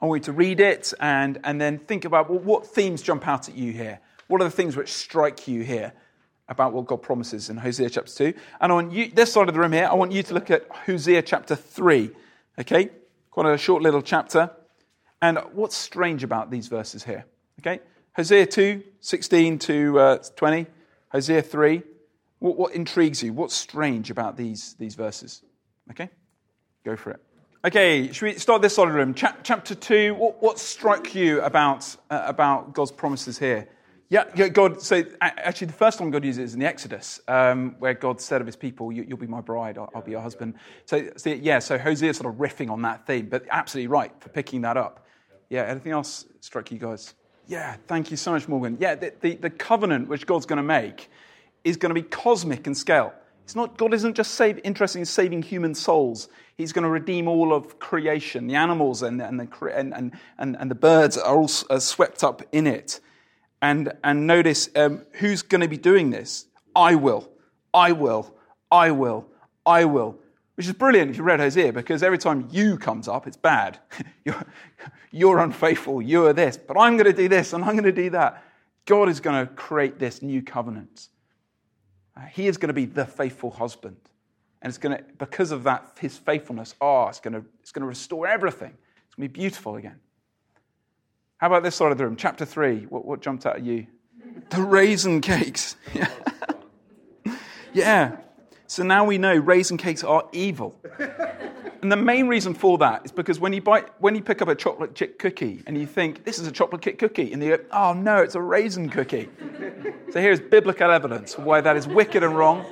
I 0.00 0.06
want 0.06 0.22
you 0.22 0.24
to 0.24 0.32
read 0.32 0.58
it 0.58 0.94
and, 0.98 1.38
and 1.44 1.60
then 1.60 1.78
think 1.78 2.04
about 2.04 2.30
well, 2.30 2.38
what 2.38 2.66
themes 2.66 3.02
jump 3.02 3.28
out 3.28 3.48
at 3.48 3.56
you 3.56 3.72
here. 3.72 4.00
What 4.28 4.40
are 4.40 4.44
the 4.44 4.50
things 4.50 4.76
which 4.76 4.90
strike 4.90 5.46
you 5.46 5.62
here 5.62 5.92
about 6.48 6.72
what 6.72 6.86
God 6.86 7.02
promises 7.02 7.50
in 7.50 7.58
Hosea 7.58 7.90
chapter 7.90 8.32
2? 8.32 8.34
And 8.62 8.72
on 8.72 8.90
you, 8.90 9.10
this 9.10 9.32
side 9.32 9.48
of 9.48 9.54
the 9.54 9.60
room 9.60 9.72
here, 9.72 9.86
I 9.86 9.94
want 9.94 10.12
you 10.12 10.22
to 10.22 10.34
look 10.34 10.50
at 10.50 10.66
Hosea 10.70 11.20
chapter 11.22 11.54
3. 11.54 12.10
Okay? 12.60 12.90
Quite 13.32 13.54
a 13.54 13.56
short 13.56 13.82
little 13.82 14.02
chapter. 14.02 14.50
And 15.22 15.38
what's 15.54 15.74
strange 15.74 16.22
about 16.22 16.50
these 16.50 16.68
verses 16.68 17.02
here? 17.02 17.24
Okay? 17.60 17.80
Hosea 18.14 18.44
2, 18.44 18.82
16 19.00 19.58
to 19.58 19.98
uh, 19.98 20.18
20. 20.36 20.66
Hosea 21.08 21.40
3, 21.40 21.82
what, 22.40 22.58
what 22.58 22.74
intrigues 22.74 23.22
you? 23.22 23.32
What's 23.32 23.54
strange 23.54 24.10
about 24.10 24.36
these, 24.36 24.74
these 24.78 24.96
verses? 24.96 25.42
Okay? 25.90 26.10
Go 26.84 26.94
for 26.94 27.12
it. 27.12 27.20
Okay, 27.64 28.12
should 28.12 28.26
we 28.26 28.34
start 28.34 28.60
this 28.60 28.74
solid 28.74 28.92
room? 28.92 29.14
Cha- 29.14 29.36
chapter 29.42 29.74
2, 29.74 30.14
what, 30.14 30.42
what 30.42 30.58
struck 30.58 31.14
you 31.14 31.40
about, 31.40 31.96
uh, 32.10 32.24
about 32.26 32.74
God's 32.74 32.92
promises 32.92 33.38
here? 33.38 33.66
Yeah, 34.12 34.48
God, 34.48 34.82
so 34.82 35.02
actually 35.22 35.68
the 35.68 35.72
first 35.72 35.98
time 35.98 36.10
God 36.10 36.22
uses 36.22 36.38
it 36.38 36.42
is 36.42 36.52
in 36.52 36.60
the 36.60 36.66
Exodus, 36.66 37.18
um, 37.28 37.76
where 37.78 37.94
God 37.94 38.20
said 38.20 38.42
of 38.42 38.46
his 38.46 38.56
people, 38.56 38.92
you, 38.92 39.06
will 39.08 39.16
be 39.16 39.26
my 39.26 39.40
bride, 39.40 39.78
I'll, 39.78 39.88
I'll, 39.94 40.02
be 40.02 40.10
your 40.10 40.20
husband. 40.20 40.52
So, 40.84 41.08
so, 41.16 41.30
yeah, 41.30 41.60
so 41.60 41.78
Hosea 41.78 42.12
sort 42.12 42.30
of 42.30 42.38
riffing 42.38 42.68
on 42.68 42.82
that 42.82 43.06
theme, 43.06 43.30
but 43.30 43.46
absolutely 43.48 43.86
right 43.86 44.12
for 44.20 44.28
picking 44.28 44.60
that 44.60 44.76
up. 44.76 45.06
Yeah, 45.48 45.62
anything 45.62 45.92
else 45.92 46.26
struck 46.40 46.70
you 46.70 46.78
guys? 46.78 47.14
Yeah, 47.48 47.76
thank 47.86 48.10
you 48.10 48.18
so 48.18 48.32
much, 48.32 48.46
Morgan. 48.48 48.76
Yeah, 48.78 48.96
the, 48.96 49.14
the, 49.22 49.36
the 49.36 49.48
covenant 49.48 50.08
which 50.08 50.26
God's 50.26 50.44
going 50.44 50.58
to 50.58 50.62
make 50.62 51.08
is 51.64 51.78
going 51.78 51.88
to 51.88 51.98
be 51.98 52.06
cosmic 52.06 52.66
in 52.66 52.74
scale. 52.74 53.14
It's 53.44 53.56
not, 53.56 53.78
God 53.78 53.94
isn't 53.94 54.14
just 54.14 54.32
save, 54.32 54.60
interested 54.62 54.98
in 54.98 55.06
saving 55.06 55.40
human 55.40 55.74
souls. 55.74 56.28
He's 56.58 56.74
going 56.74 56.84
to 56.84 56.90
redeem 56.90 57.28
all 57.28 57.54
of 57.54 57.78
creation. 57.78 58.46
The 58.46 58.56
animals 58.56 59.00
and, 59.00 59.22
and, 59.22 59.40
the, 59.40 59.48
and, 59.74 59.94
and, 59.94 60.56
and 60.58 60.70
the 60.70 60.74
birds 60.74 61.16
are 61.16 61.34
all 61.34 61.50
are 61.70 61.80
swept 61.80 62.22
up 62.22 62.42
in 62.52 62.66
it. 62.66 63.00
And, 63.62 63.92
and 64.02 64.26
notice 64.26 64.68
um, 64.74 65.02
who's 65.12 65.42
going 65.42 65.60
to 65.60 65.68
be 65.68 65.76
doing 65.78 66.10
this? 66.10 66.46
I 66.74 66.96
will. 66.96 67.30
I 67.72 67.92
will. 67.92 68.34
I 68.70 68.90
will. 68.90 69.28
I 69.64 69.84
will. 69.84 70.18
Which 70.56 70.66
is 70.66 70.72
brilliant 70.72 71.12
if 71.12 71.16
you 71.16 71.22
read 71.22 71.40
Hosea 71.40 71.72
because 71.72 72.02
every 72.02 72.18
time 72.18 72.48
you 72.50 72.76
comes 72.76 73.06
up, 73.08 73.26
it's 73.26 73.36
bad. 73.36 73.78
you're, 74.24 74.44
you're 75.12 75.38
unfaithful. 75.38 76.02
You're 76.02 76.32
this. 76.32 76.56
But 76.56 76.76
I'm 76.76 76.96
going 76.96 77.06
to 77.06 77.12
do 77.12 77.28
this 77.28 77.52
and 77.52 77.64
I'm 77.64 77.72
going 77.72 77.84
to 77.84 77.92
do 77.92 78.10
that. 78.10 78.44
God 78.84 79.08
is 79.08 79.20
going 79.20 79.46
to 79.46 79.52
create 79.54 79.98
this 79.98 80.22
new 80.22 80.42
covenant. 80.42 81.08
Uh, 82.16 82.22
he 82.22 82.48
is 82.48 82.56
going 82.56 82.68
to 82.68 82.74
be 82.74 82.84
the 82.84 83.06
faithful 83.06 83.52
husband. 83.52 83.96
And 84.60 84.70
it's 84.70 84.78
going 84.78 84.96
to, 84.96 85.04
because 85.18 85.52
of 85.52 85.62
that, 85.64 85.96
his 86.00 86.18
faithfulness, 86.18 86.74
oh, 86.80 87.06
it's 87.06 87.20
going 87.20 87.34
to, 87.34 87.44
it's 87.60 87.72
going 87.72 87.82
to 87.82 87.88
restore 87.88 88.26
everything. 88.26 88.72
It's 89.06 89.14
going 89.14 89.28
to 89.28 89.32
be 89.32 89.40
beautiful 89.40 89.76
again. 89.76 90.00
How 91.42 91.48
about 91.48 91.64
this 91.64 91.74
side 91.74 91.90
of 91.90 91.98
the 91.98 92.04
room? 92.04 92.14
Chapter 92.14 92.44
3. 92.44 92.82
What, 92.82 93.04
what 93.04 93.20
jumped 93.20 93.46
out 93.46 93.56
at 93.56 93.64
you? 93.64 93.88
The 94.50 94.62
raisin 94.62 95.20
cakes. 95.20 95.74
Yeah. 95.92 97.34
yeah. 97.72 98.16
So 98.68 98.84
now 98.84 99.04
we 99.04 99.18
know 99.18 99.34
raisin 99.34 99.76
cakes 99.76 100.04
are 100.04 100.28
evil. 100.30 100.78
And 101.82 101.90
the 101.90 101.96
main 101.96 102.28
reason 102.28 102.54
for 102.54 102.78
that 102.78 103.04
is 103.04 103.10
because 103.10 103.40
when 103.40 103.52
you, 103.52 103.60
buy, 103.60 103.86
when 103.98 104.14
you 104.14 104.22
pick 104.22 104.40
up 104.40 104.46
a 104.46 104.54
chocolate 104.54 104.94
chip 104.94 105.18
cookie 105.18 105.64
and 105.66 105.76
you 105.76 105.84
think, 105.84 106.24
this 106.24 106.38
is 106.38 106.46
a 106.46 106.52
chocolate 106.52 106.80
chip 106.80 106.96
cookie, 106.96 107.32
and 107.32 107.42
you 107.42 107.56
go, 107.56 107.64
oh 107.72 107.92
no, 107.92 108.18
it's 108.18 108.36
a 108.36 108.40
raisin 108.40 108.88
cookie. 108.88 109.28
so 110.12 110.20
here's 110.20 110.38
biblical 110.38 110.92
evidence 110.92 111.36
why 111.36 111.60
that 111.60 111.76
is 111.76 111.88
wicked 111.88 112.22
and 112.22 112.36
wrong. 112.36 112.64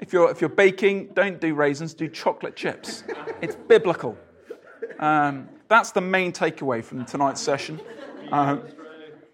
If 0.00 0.12
you're, 0.12 0.32
if 0.32 0.40
you're 0.40 0.50
baking, 0.50 1.10
don't 1.14 1.40
do 1.40 1.54
raisins, 1.54 1.94
do 1.94 2.08
chocolate 2.08 2.56
chips. 2.56 3.04
It's 3.40 3.54
biblical. 3.54 4.18
Um, 4.98 5.48
that's 5.68 5.92
the 5.92 6.00
main 6.00 6.32
takeaway 6.32 6.84
from 6.84 7.04
tonight's 7.04 7.40
session. 7.40 7.80
Um, 8.30 8.62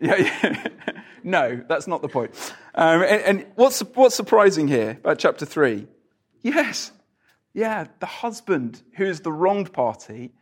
Yeah, 0.00 0.16
yeah. 0.16 0.66
no, 1.24 1.62
that's 1.68 1.86
not 1.86 2.02
the 2.02 2.08
point. 2.08 2.32
Um, 2.74 3.02
and, 3.02 3.22
and 3.22 3.46
what's, 3.54 3.80
what's 3.80 4.14
surprising 4.14 4.68
here 4.68 4.92
about 4.92 5.18
chapter 5.18 5.44
3? 5.44 5.86
Yes, 6.42 6.92
yeah, 7.52 7.86
the 7.98 8.06
husband 8.06 8.82
who 8.94 9.04
is 9.04 9.20
the 9.20 9.32
wronged 9.32 9.72
party 9.72 10.32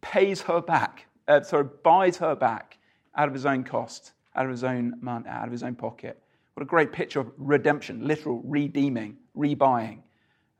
pays 0.00 0.42
her 0.42 0.60
back, 0.60 1.06
uh, 1.26 1.42
sorry, 1.42 1.68
buys 1.82 2.16
her 2.18 2.34
back 2.34 2.78
out 3.14 3.28
of 3.28 3.34
his 3.34 3.44
own 3.44 3.64
cost, 3.64 4.12
out 4.34 4.44
of 4.46 4.50
his 4.50 4.64
own 4.64 4.94
money, 5.00 5.26
out 5.28 5.46
of 5.46 5.52
his 5.52 5.62
own 5.62 5.74
pocket. 5.74 6.22
What 6.54 6.62
a 6.62 6.66
great 6.66 6.92
picture 6.92 7.20
of 7.20 7.30
redemption, 7.36 8.06
literal 8.06 8.40
redeeming, 8.44 9.16
rebuying 9.36 9.98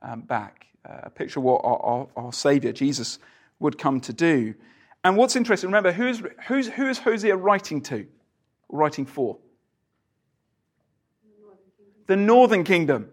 um, 0.01 0.21
back. 0.21 0.67
Uh, 0.87 0.99
a 1.03 1.09
picture 1.09 1.39
of 1.39 1.43
what 1.43 1.61
our, 1.63 1.77
our, 1.77 2.07
our 2.15 2.33
Savior, 2.33 2.71
Jesus, 2.71 3.19
would 3.59 3.77
come 3.77 3.99
to 4.01 4.13
do. 4.13 4.55
And 5.03 5.15
what's 5.15 5.35
interesting, 5.35 5.69
remember, 5.69 5.91
who's, 5.91 6.21
who's, 6.47 6.67
who 6.67 6.89
is 6.89 6.99
Hosea 6.99 7.35
writing 7.35 7.81
to, 7.83 8.07
writing 8.69 9.05
for? 9.05 9.37
The 12.07 12.15
northern 12.15 12.63
kingdom. 12.63 13.09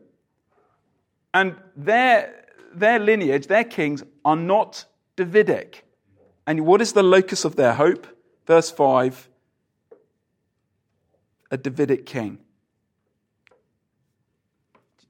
And 1.34 1.56
their, 1.76 2.46
their 2.74 2.98
lineage, 2.98 3.46
their 3.46 3.64
kings, 3.64 4.02
are 4.24 4.36
not 4.36 4.84
Davidic. 5.16 5.84
And 6.46 6.64
what 6.64 6.80
is 6.80 6.92
the 6.92 7.02
locus 7.02 7.44
of 7.44 7.56
their 7.56 7.74
hope? 7.74 8.06
Verse 8.46 8.70
5 8.70 9.28
a 11.48 11.56
Davidic 11.56 12.06
king. 12.06 12.38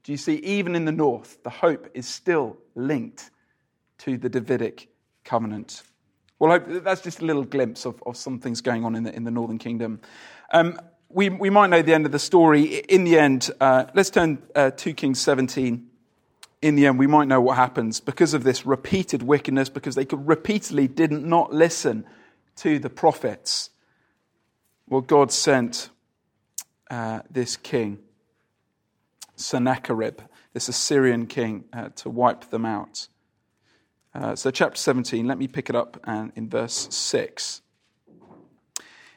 Do 0.03 0.11
you 0.11 0.17
see, 0.17 0.35
even 0.35 0.75
in 0.75 0.85
the 0.85 0.91
north, 0.91 1.41
the 1.43 1.49
hope 1.49 1.89
is 1.93 2.07
still 2.07 2.57
linked 2.75 3.31
to 3.99 4.17
the 4.17 4.29
Davidic 4.29 4.87
covenant. 5.27 5.83
Well, 6.39 6.59
that's 6.59 7.01
just 7.01 7.19
a 7.19 7.25
little 7.25 7.43
glimpse 7.43 7.85
of, 7.85 8.01
of 8.05 8.15
some 8.15 8.39
things 8.39 8.61
going 8.61 8.85
on 8.85 8.95
in 8.95 9.03
the, 9.03 9.15
in 9.15 9.23
the 9.23 9.31
northern 9.31 9.57
kingdom. 9.57 9.99
Um, 10.51 10.79
we, 11.09 11.29
we 11.29 11.49
might 11.49 11.69
know 11.69 11.81
the 11.81 11.93
end 11.93 12.05
of 12.05 12.11
the 12.11 12.19
story. 12.19 12.63
In 12.63 13.03
the 13.03 13.17
end, 13.19 13.51
uh, 13.59 13.85
let's 13.93 14.09
turn 14.09 14.41
uh, 14.55 14.71
2 14.71 14.93
Kings 14.93 15.19
17. 15.19 15.87
In 16.61 16.75
the 16.75 16.87
end, 16.87 16.97
we 16.97 17.07
might 17.07 17.27
know 17.27 17.41
what 17.41 17.57
happens 17.57 17.99
because 17.99 18.33
of 18.33 18.43
this 18.43 18.65
repeated 18.65 19.23
wickedness, 19.23 19.69
because 19.69 19.95
they 19.95 20.05
repeatedly 20.11 20.87
did 20.87 21.11
not 21.11 21.53
listen 21.53 22.05
to 22.57 22.79
the 22.79 22.89
prophets. 22.89 23.69
Well, 24.87 25.01
God 25.01 25.31
sent 25.31 25.89
uh, 26.89 27.21
this 27.29 27.57
king, 27.57 27.99
Sennacherib, 29.35 30.21
this 30.53 30.69
Assyrian 30.69 31.27
king, 31.27 31.65
uh, 31.73 31.89
to 31.97 32.09
wipe 32.09 32.49
them 32.49 32.65
out. 32.65 33.07
Uh, 34.17 34.35
so, 34.35 34.49
chapter 34.49 34.79
17, 34.79 35.27
let 35.27 35.37
me 35.37 35.47
pick 35.47 35.69
it 35.69 35.75
up 35.75 35.99
uh, 36.05 36.29
in 36.35 36.49
verse 36.49 36.87
6. 36.89 37.61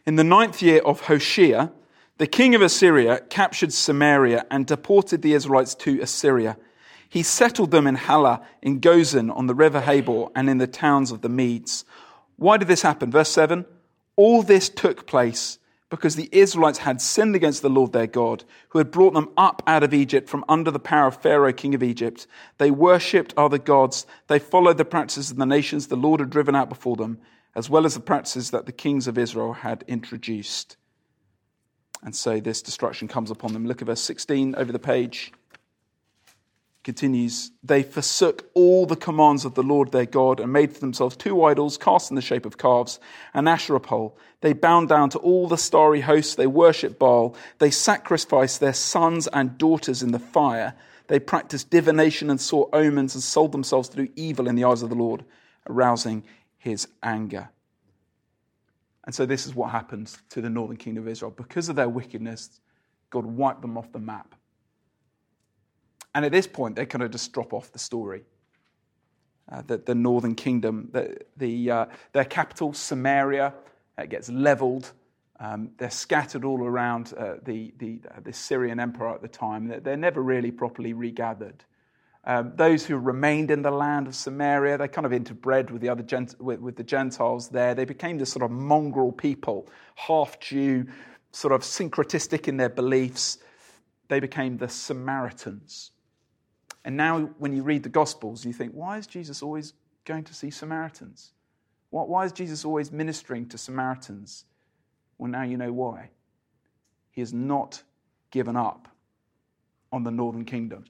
In 0.05 0.17
the 0.17 0.25
ninth 0.25 0.61
year 0.61 0.83
of 0.83 1.03
Hoshea, 1.03 1.71
the 2.19 2.27
king 2.27 2.55
of 2.55 2.61
Assyria 2.61 3.21
captured 3.31 3.73
Samaria 3.73 4.45
and 4.51 4.67
deported 4.67 5.23
the 5.23 5.33
Israelites 5.33 5.75
to 5.77 5.99
Assyria. 6.03 6.59
He 7.09 7.23
settled 7.23 7.71
them 7.71 7.87
in 7.87 7.95
Halah, 7.95 8.43
in 8.61 8.79
Gozan, 8.79 9.35
on 9.35 9.47
the 9.47 9.55
river 9.55 9.81
Habor, 9.81 10.33
and 10.37 10.51
in 10.51 10.59
the 10.59 10.67
towns 10.67 11.13
of 11.13 11.23
the 11.23 11.31
Medes. 11.31 11.87
Why 12.37 12.59
did 12.59 12.69
this 12.69 12.83
happen? 12.83 13.11
Verse 13.11 13.31
7 13.31 13.65
All 14.17 14.43
this 14.43 14.69
took 14.69 15.07
place 15.07 15.59
because 15.91 16.15
the 16.17 16.29
Israelites 16.33 16.79
had 16.79 17.03
sinned 17.03 17.35
against 17.35 17.63
the 17.63 17.69
Lord 17.69 17.93
their 17.93 18.07
God, 18.07 18.45
who 18.71 18.79
had 18.79 18.93
brought 18.93 19.13
them 19.13 19.29
up 19.37 19.63
out 19.67 19.83
of 19.83 19.93
Egypt 19.93 20.29
from 20.29 20.45
under 20.49 20.71
the 20.71 20.79
power 20.79 21.09
of 21.09 21.21
Pharaoh, 21.21 21.53
king 21.53 21.75
of 21.75 21.83
Egypt. 21.83 22.27
They 22.59 22.71
worshipped 22.71 23.35
other 23.37 23.59
gods. 23.59 24.07
They 24.29 24.39
followed 24.39 24.79
the 24.79 24.85
practices 24.85 25.31
of 25.33 25.37
the 25.37 25.47
nations 25.47 25.89
the 25.89 25.97
Lord 25.97 26.21
had 26.21 26.31
driven 26.31 26.55
out 26.55 26.69
before 26.69 26.97
them, 26.97 27.19
as 27.57 27.69
well 27.69 27.85
as 27.85 27.95
the 27.95 28.01
practices 28.01 28.51
that 28.53 28.67
the 28.67 28.73
kings 28.73 29.09
of 29.09 29.19
Israel 29.19 29.53
had 29.53 29.85
introduced. 29.89 30.77
And 32.03 32.15
so 32.15 32.41
this 32.41 32.63
destruction 32.63 33.09
comes 33.09 33.31
upon 33.31 33.53
them. 33.53 33.67
Look 33.67 33.83
at 33.83 33.87
verse 33.87 34.01
16 34.01 34.55
over 34.55 34.73
the 34.73 34.79
page 34.79 35.33
continues, 36.83 37.51
they 37.63 37.83
forsook 37.83 38.49
all 38.55 38.87
the 38.87 38.97
commands 38.97 39.45
of 39.45 39.55
the 39.55 39.63
Lord 39.63 39.93
their 39.93 40.07
God 40.07 40.41
and 40.41 40.53
made 40.53 40.73
for 40.73 40.81
themselves 40.81 41.17
two 41.17 41.45
idols 41.45 41.77
cast 41.77 42.11
in 42.11 42.17
the 42.17 42.23
shape 42.23 42.47
of 42.47 42.57
calves, 42.57 42.99
an 43.35 43.47
Asherah 43.47 43.81
pole. 43.81 44.17
They 44.41 44.55
bound 44.55 44.89
down 44.89 45.11
to 45.11 45.19
all 45.19 45.47
the 45.47 45.59
starry 45.59 46.01
hosts. 46.01 46.35
They 46.35 46.47
worshipped 46.47 46.99
Baal. 46.99 47.37
They 47.59 47.71
sacrificed 47.71 48.61
their 48.61 48.73
sons 48.73 49.27
and 49.27 49.59
daughters 49.59 50.03
in 50.03 50.13
the 50.13 50.19
fire. 50.19 50.75
They 51.09 51.19
practiced 51.19 51.71
divination 51.71 52.31
and 52.31 52.41
saw 52.41 52.69
omens 52.73 53.15
and 53.15 53.23
sold 53.23 53.53
themselves 53.53 53.89
to 53.91 53.97
do 53.97 54.13
evil 54.17 54.49
in 54.49 54.55
the 54.55 54.65
eyes 54.65 54.83
of 54.83 54.89
the 54.89 54.95
Lord, 54.95 55.25
arousing 55.69 56.25
his 56.57 56.89
anger. 57.03 57.51
And 59.05 59.15
so 59.15 59.27
this 59.27 59.47
is 59.47 59.55
what 59.55 59.71
happens 59.71 60.19
to 60.31 60.41
the 60.41 60.49
northern 60.49 60.77
kingdom 60.77 61.05
of 61.05 61.09
Israel. 61.09 61.33
Because 61.37 61.69
of 61.69 61.77
their 61.77 61.89
wickedness, 61.89 62.61
God 63.11 63.27
wiped 63.27 63.61
them 63.61 63.77
off 63.77 63.93
the 63.93 63.99
map. 63.99 64.35
And 66.15 66.25
at 66.25 66.33
this 66.33 66.47
point, 66.47 66.77
they 66.77 66.87
kind 66.87 67.03
of 67.03 67.11
just 67.11 67.33
drop 67.33 67.53
off 67.53 67.73
the 67.73 67.79
story. 67.79 68.23
Uh, 69.51 69.63
the, 69.67 69.79
the, 69.79 69.95
northern 69.95 70.35
kingdom, 70.35 70.89
the, 70.93 71.17
the 71.37 71.71
uh, 71.71 71.87
their 72.13 72.25
capital, 72.25 72.73
Samaria, 72.73 73.53
uh, 73.99 74.07
gets 74.07 74.29
leveled. 74.29 74.93
Um, 75.41 75.71
they're 75.79 75.91
scattered 75.91 76.45
all 76.45 76.63
around 76.63 77.13
uh, 77.17 77.35
the, 77.43 77.73
the, 77.79 78.01
uh, 78.09 78.21
the, 78.23 78.33
Syrian 78.33 78.79
empire 78.79 79.15
at 79.15 79.23
the 79.23 79.29
time. 79.29 79.67
They're, 79.67 79.81
they're 79.81 79.97
never 79.97 80.23
really 80.23 80.53
properly 80.53 80.93
regathered. 80.93 81.65
Um, 82.25 82.53
those 82.55 82.85
who 82.85 82.97
remained 82.97 83.51
in 83.51 83.63
the 83.63 83.71
land 83.71 84.07
of 84.07 84.15
Samaria, 84.15 84.79
they 84.79 84.89
kind 84.89 85.07
of 85.07 85.13
interbred 85.13 85.71
with 85.71 85.81
the 85.81 85.89
other 85.89 86.03
Gent- 86.03 86.41
with, 86.41 86.61
with 86.61 86.77
the 86.77 86.85
Gentiles 86.85 87.49
there. 87.49 87.75
They 87.75 87.87
became 87.87 88.19
this 88.19 88.31
sort 88.31 88.45
of 88.45 88.51
mongrel 88.51 89.11
people, 89.11 89.69
half 89.97 90.39
Jew, 90.39 90.87
sort 91.33 91.53
of 91.55 91.63
syncretistic 91.63 92.47
in 92.47 92.57
their 92.57 92.69
beliefs. 92.69 93.39
They 94.09 94.21
became 94.21 94.59
the 94.59 94.69
Samaritans. 94.69 95.93
And 96.85 96.97
now, 96.97 97.31
when 97.39 97.55
you 97.55 97.63
read 97.63 97.83
the 97.83 97.91
Gospels, 97.91 98.45
you 98.45 98.53
think, 98.53 98.73
why 98.73 98.99
is 98.99 99.07
Jesus 99.07 99.43
always 99.43 99.75
going 100.05 100.25
to 100.25 100.35
see 100.35 100.51
Samaritans? 100.51 101.33
Why 101.91 102.25
is 102.25 102.33
Jesus 102.33 102.65
always 102.65 102.91
ministering 102.91 103.49
to 103.49 103.59
Samaritans? 103.59 104.45
Well, 105.19 105.31
now 105.31 105.43
you 105.43 105.57
know 105.57 105.73
why. 105.73 106.11
He 107.11 107.21
has 107.21 107.35
not 107.35 107.83
given 108.31 108.57
up 108.57 108.89
on 109.93 110.05
the 110.05 110.11
northern 110.11 110.45
kingdom. 110.45 110.85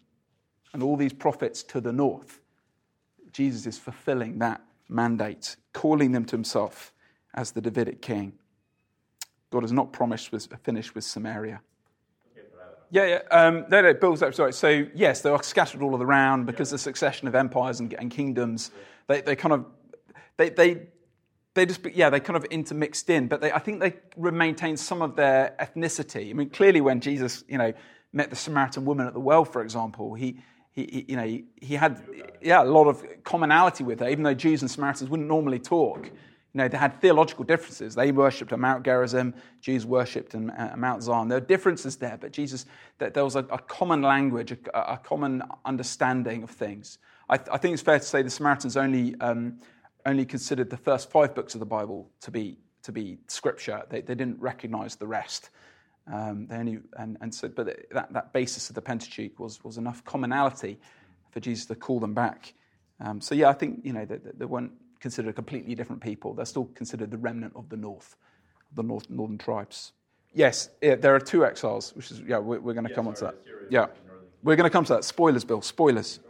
And 0.72 0.82
all 0.82 0.96
these 0.96 1.12
prophets 1.12 1.62
to 1.64 1.80
the 1.80 1.92
north, 1.92 2.40
Jesus 3.32 3.66
is 3.66 3.78
fulfilling 3.78 4.38
that 4.38 4.60
mandate, 4.88 5.56
calling 5.72 6.12
them 6.12 6.24
to 6.26 6.36
himself 6.36 6.92
as 7.34 7.52
the 7.52 7.60
Davidic 7.60 8.02
king. 8.02 8.34
God 9.50 9.62
has 9.62 9.72
not 9.72 9.92
promised 9.92 10.30
to 10.30 10.56
finish 10.58 10.94
with 10.94 11.04
Samaria. 11.04 11.62
Yeah, 12.90 13.06
yeah. 13.06 13.20
Um, 13.30 13.66
no, 13.68 13.82
no, 13.82 13.94
builds 13.94 14.22
up. 14.22 14.34
Sorry. 14.34 14.52
So, 14.52 14.86
yes, 14.94 15.20
they 15.20 15.30
are 15.30 15.42
scattered 15.42 15.82
all 15.82 16.02
around 16.02 16.46
because 16.46 16.70
yeah. 16.70 16.74
the 16.74 16.78
succession 16.78 17.28
of 17.28 17.34
empires 17.34 17.80
and, 17.80 17.92
and 17.94 18.10
kingdoms, 18.10 18.72
they, 19.06 19.20
they 19.20 19.36
kind 19.36 19.52
of, 19.52 19.66
they, 20.36 20.50
they, 20.50 20.88
they 21.54 21.66
just, 21.66 21.84
yeah, 21.94 22.10
they 22.10 22.20
kind 22.20 22.36
of 22.36 22.44
intermixed 22.46 23.08
in, 23.10 23.28
but 23.28 23.40
they, 23.40 23.52
I 23.52 23.58
think 23.58 23.80
they 23.80 23.94
maintain 24.16 24.76
some 24.76 25.02
of 25.02 25.14
their 25.14 25.54
ethnicity. 25.60 26.30
I 26.30 26.32
mean, 26.32 26.50
clearly 26.50 26.80
when 26.80 27.00
Jesus, 27.00 27.44
you 27.48 27.58
know, 27.58 27.72
met 28.12 28.30
the 28.30 28.36
Samaritan 28.36 28.84
woman 28.84 29.06
at 29.06 29.14
the 29.14 29.20
well, 29.20 29.44
for 29.44 29.62
example, 29.62 30.14
he, 30.14 30.40
he, 30.72 30.82
he 30.82 31.04
you 31.10 31.16
know, 31.16 31.24
he, 31.24 31.44
he 31.60 31.74
had, 31.74 32.02
yeah, 32.40 32.62
a 32.62 32.64
lot 32.64 32.88
of 32.88 33.04
commonality 33.22 33.84
with 33.84 34.00
her, 34.00 34.08
even 34.08 34.24
though 34.24 34.34
Jews 34.34 34.62
and 34.62 34.70
Samaritans 34.70 35.10
wouldn't 35.10 35.28
normally 35.28 35.60
talk. 35.60 36.10
You 36.52 36.58
know, 36.58 36.68
they 36.68 36.78
had 36.78 37.00
theological 37.00 37.44
differences. 37.44 37.94
They 37.94 38.10
worshipped 38.10 38.52
at 38.52 38.58
Mount 38.58 38.84
Gerizim, 38.84 39.34
Jews 39.60 39.86
worshipped 39.86 40.34
at 40.34 40.78
Mount 40.78 41.02
Zion. 41.02 41.28
There 41.28 41.38
are 41.38 41.40
differences 41.40 41.96
there, 41.96 42.18
but 42.20 42.32
Jesus, 42.32 42.66
there 42.98 43.24
was 43.24 43.36
a, 43.36 43.46
a 43.50 43.58
common 43.58 44.02
language, 44.02 44.50
a, 44.50 44.58
a, 44.74 44.98
common 44.98 45.42
understanding 45.64 46.42
of 46.42 46.50
things. 46.50 46.98
I, 47.28 47.36
th- 47.36 47.48
I, 47.52 47.56
think 47.58 47.74
it's 47.74 47.82
fair 47.82 48.00
to 48.00 48.04
say 48.04 48.22
the 48.22 48.30
Samaritans 48.30 48.76
only, 48.76 49.14
um, 49.20 49.60
only 50.04 50.24
considered 50.24 50.70
the 50.70 50.76
first 50.76 51.08
five 51.08 51.36
books 51.36 51.54
of 51.54 51.60
the 51.60 51.66
Bible 51.66 52.10
to 52.22 52.32
be, 52.32 52.58
to 52.82 52.90
be 52.90 53.18
scripture. 53.28 53.84
They, 53.88 54.00
they 54.00 54.16
didn't 54.16 54.40
recognize 54.40 54.96
the 54.96 55.06
rest. 55.06 55.50
Um, 56.12 56.48
they 56.48 56.56
only, 56.56 56.80
and, 56.96 57.16
and 57.20 57.32
so, 57.32 57.46
but 57.46 57.66
that, 57.92 58.12
that 58.12 58.32
basis 58.32 58.68
of 58.70 58.74
the 58.74 58.82
Pentateuch 58.82 59.38
was, 59.38 59.62
was 59.62 59.78
enough 59.78 60.04
commonality 60.04 60.80
for 61.30 61.38
Jesus 61.38 61.66
to 61.66 61.76
call 61.76 62.00
them 62.00 62.14
back. 62.14 62.54
Um, 62.98 63.20
so, 63.20 63.36
yeah, 63.36 63.48
I 63.48 63.52
think, 63.52 63.82
you 63.84 63.92
know, 63.92 64.04
they 64.04 64.44
weren't 64.44 64.72
considered 65.00 65.34
completely 65.34 65.74
different 65.74 66.02
people. 66.02 66.34
They're 66.34 66.44
still 66.44 66.66
considered 66.74 67.10
the 67.10 67.18
remnant 67.18 67.54
of 67.56 67.68
the 67.68 67.76
north, 67.76 68.16
the 68.74 68.82
north, 68.82 69.08
northern 69.10 69.38
tribes. 69.38 69.92
Yes, 70.32 70.70
yeah, 70.80 70.94
there 70.94 71.14
are 71.14 71.20
two 71.20 71.44
exiles, 71.44 71.94
which 71.96 72.10
is, 72.10 72.20
yeah, 72.20 72.38
we're, 72.38 72.60
we're 72.60 72.74
going 72.74 72.86
to 72.86 72.94
come 72.94 73.08
on 73.08 73.14
to 73.14 73.24
that. 73.24 73.34
Yeah, 73.68 73.86
we're 74.42 74.56
going 74.56 74.68
to 74.68 74.70
come 74.70 74.84
to 74.84 74.94
that. 74.94 75.04
Spoilers, 75.04 75.44
Bill, 75.44 75.62
spoilers. 75.62 76.20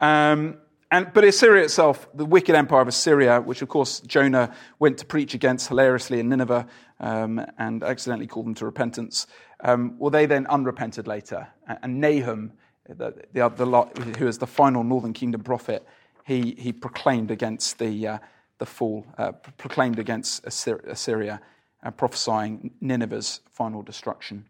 Um, 0.00 0.58
and, 0.90 1.10
but 1.14 1.24
Assyria 1.24 1.64
itself, 1.64 2.06
the 2.12 2.26
wicked 2.26 2.54
empire 2.54 2.82
of 2.82 2.88
Assyria, 2.88 3.40
which 3.40 3.62
of 3.62 3.68
course 3.68 4.00
Jonah 4.00 4.54
went 4.78 4.98
to 4.98 5.06
preach 5.06 5.32
against 5.32 5.68
hilariously 5.68 6.20
in 6.20 6.28
Nineveh 6.28 6.66
um, 7.00 7.44
and 7.56 7.82
accidentally 7.82 8.26
called 8.26 8.46
them 8.46 8.54
to 8.56 8.66
repentance, 8.66 9.26
um, 9.60 9.96
well, 9.98 10.10
they 10.10 10.26
then 10.26 10.46
unrepented 10.48 11.06
later. 11.06 11.48
And 11.66 12.00
Nahum, 12.00 12.52
the, 12.88 13.24
the, 13.32 13.48
the, 13.48 14.14
who 14.18 14.26
is 14.26 14.38
the 14.38 14.46
final 14.46 14.84
northern 14.84 15.12
kingdom 15.12 15.42
prophet, 15.42 15.86
he, 16.24 16.54
he 16.58 16.72
proclaimed 16.72 17.30
against 17.30 17.78
the, 17.78 18.06
uh, 18.06 18.18
the 18.58 18.66
fall, 18.66 19.06
uh, 19.18 19.32
proclaimed 19.32 19.98
against 19.98 20.46
Assyria, 20.46 21.40
and 21.82 21.96
prophesying 21.96 22.70
Nineveh's 22.80 23.40
final 23.52 23.82
destruction. 23.82 24.44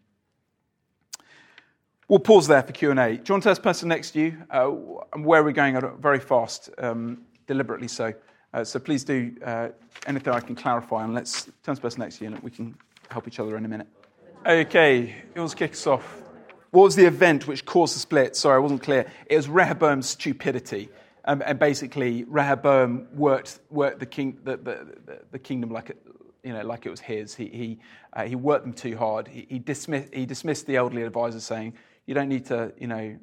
We'll 2.08 2.18
pause 2.18 2.46
there 2.46 2.62
for 2.62 2.72
Q&A. 2.72 2.94
Do 2.94 3.00
you 3.00 3.34
want 3.34 3.44
to 3.44 3.50
ask 3.50 3.62
the 3.62 3.64
person 3.64 3.88
next 3.88 4.10
to 4.10 4.20
you? 4.20 4.36
Uh, 4.50 4.66
where 4.66 5.42
we're 5.42 5.52
going 5.52 5.80
very 5.98 6.20
fast, 6.20 6.68
um, 6.76 7.22
deliberately 7.46 7.88
so. 7.88 8.12
Uh, 8.52 8.64
so 8.64 8.78
please 8.78 9.02
do 9.02 9.34
uh, 9.44 9.68
anything 10.06 10.32
I 10.32 10.40
can 10.40 10.54
clarify, 10.54 11.04
and 11.04 11.14
let's 11.14 11.44
turn 11.62 11.74
to 11.74 11.80
the 11.80 11.80
person 11.80 12.00
next 12.00 12.18
to 12.18 12.24
you, 12.24 12.32
and 12.32 12.42
we 12.42 12.50
can 12.50 12.76
help 13.08 13.26
each 13.26 13.40
other 13.40 13.56
in 13.56 13.64
a 13.64 13.68
minute. 13.68 13.88
Okay, 14.44 15.14
to 15.34 15.48
kick 15.56 15.72
us 15.72 15.86
off? 15.86 16.22
What 16.70 16.82
was 16.82 16.96
the 16.96 17.06
event 17.06 17.46
which 17.46 17.64
caused 17.64 17.94
the 17.94 18.00
split? 18.00 18.34
Sorry, 18.34 18.56
I 18.56 18.58
wasn't 18.58 18.82
clear. 18.82 19.10
It 19.26 19.36
was 19.36 19.48
Rehoboam's 19.48 20.08
stupidity. 20.08 20.88
Um, 21.24 21.42
and 21.46 21.58
basically, 21.58 22.24
Rehoboam 22.24 23.06
worked, 23.14 23.60
worked 23.70 24.00
the, 24.00 24.06
king, 24.06 24.38
the, 24.44 24.56
the, 24.56 25.20
the, 25.30 25.38
kingdom 25.38 25.70
like 25.70 25.90
it, 25.90 25.98
you 26.42 26.52
know, 26.52 26.62
like 26.62 26.84
it 26.84 26.90
was 26.90 27.00
his. 27.00 27.34
He, 27.34 27.46
he, 27.46 27.78
uh, 28.12 28.24
he 28.24 28.34
worked 28.34 28.64
them 28.64 28.72
too 28.72 28.96
hard. 28.96 29.28
He, 29.28 29.46
he, 29.48 29.58
dismissed, 29.60 30.12
he 30.12 30.26
dismissed 30.26 30.66
the 30.66 30.76
elderly 30.76 31.02
advisors, 31.02 31.44
saying, 31.44 31.74
You 32.06 32.14
don't 32.14 32.28
need 32.28 32.46
to 32.46 32.72
you 32.76 32.88
know, 32.88 33.16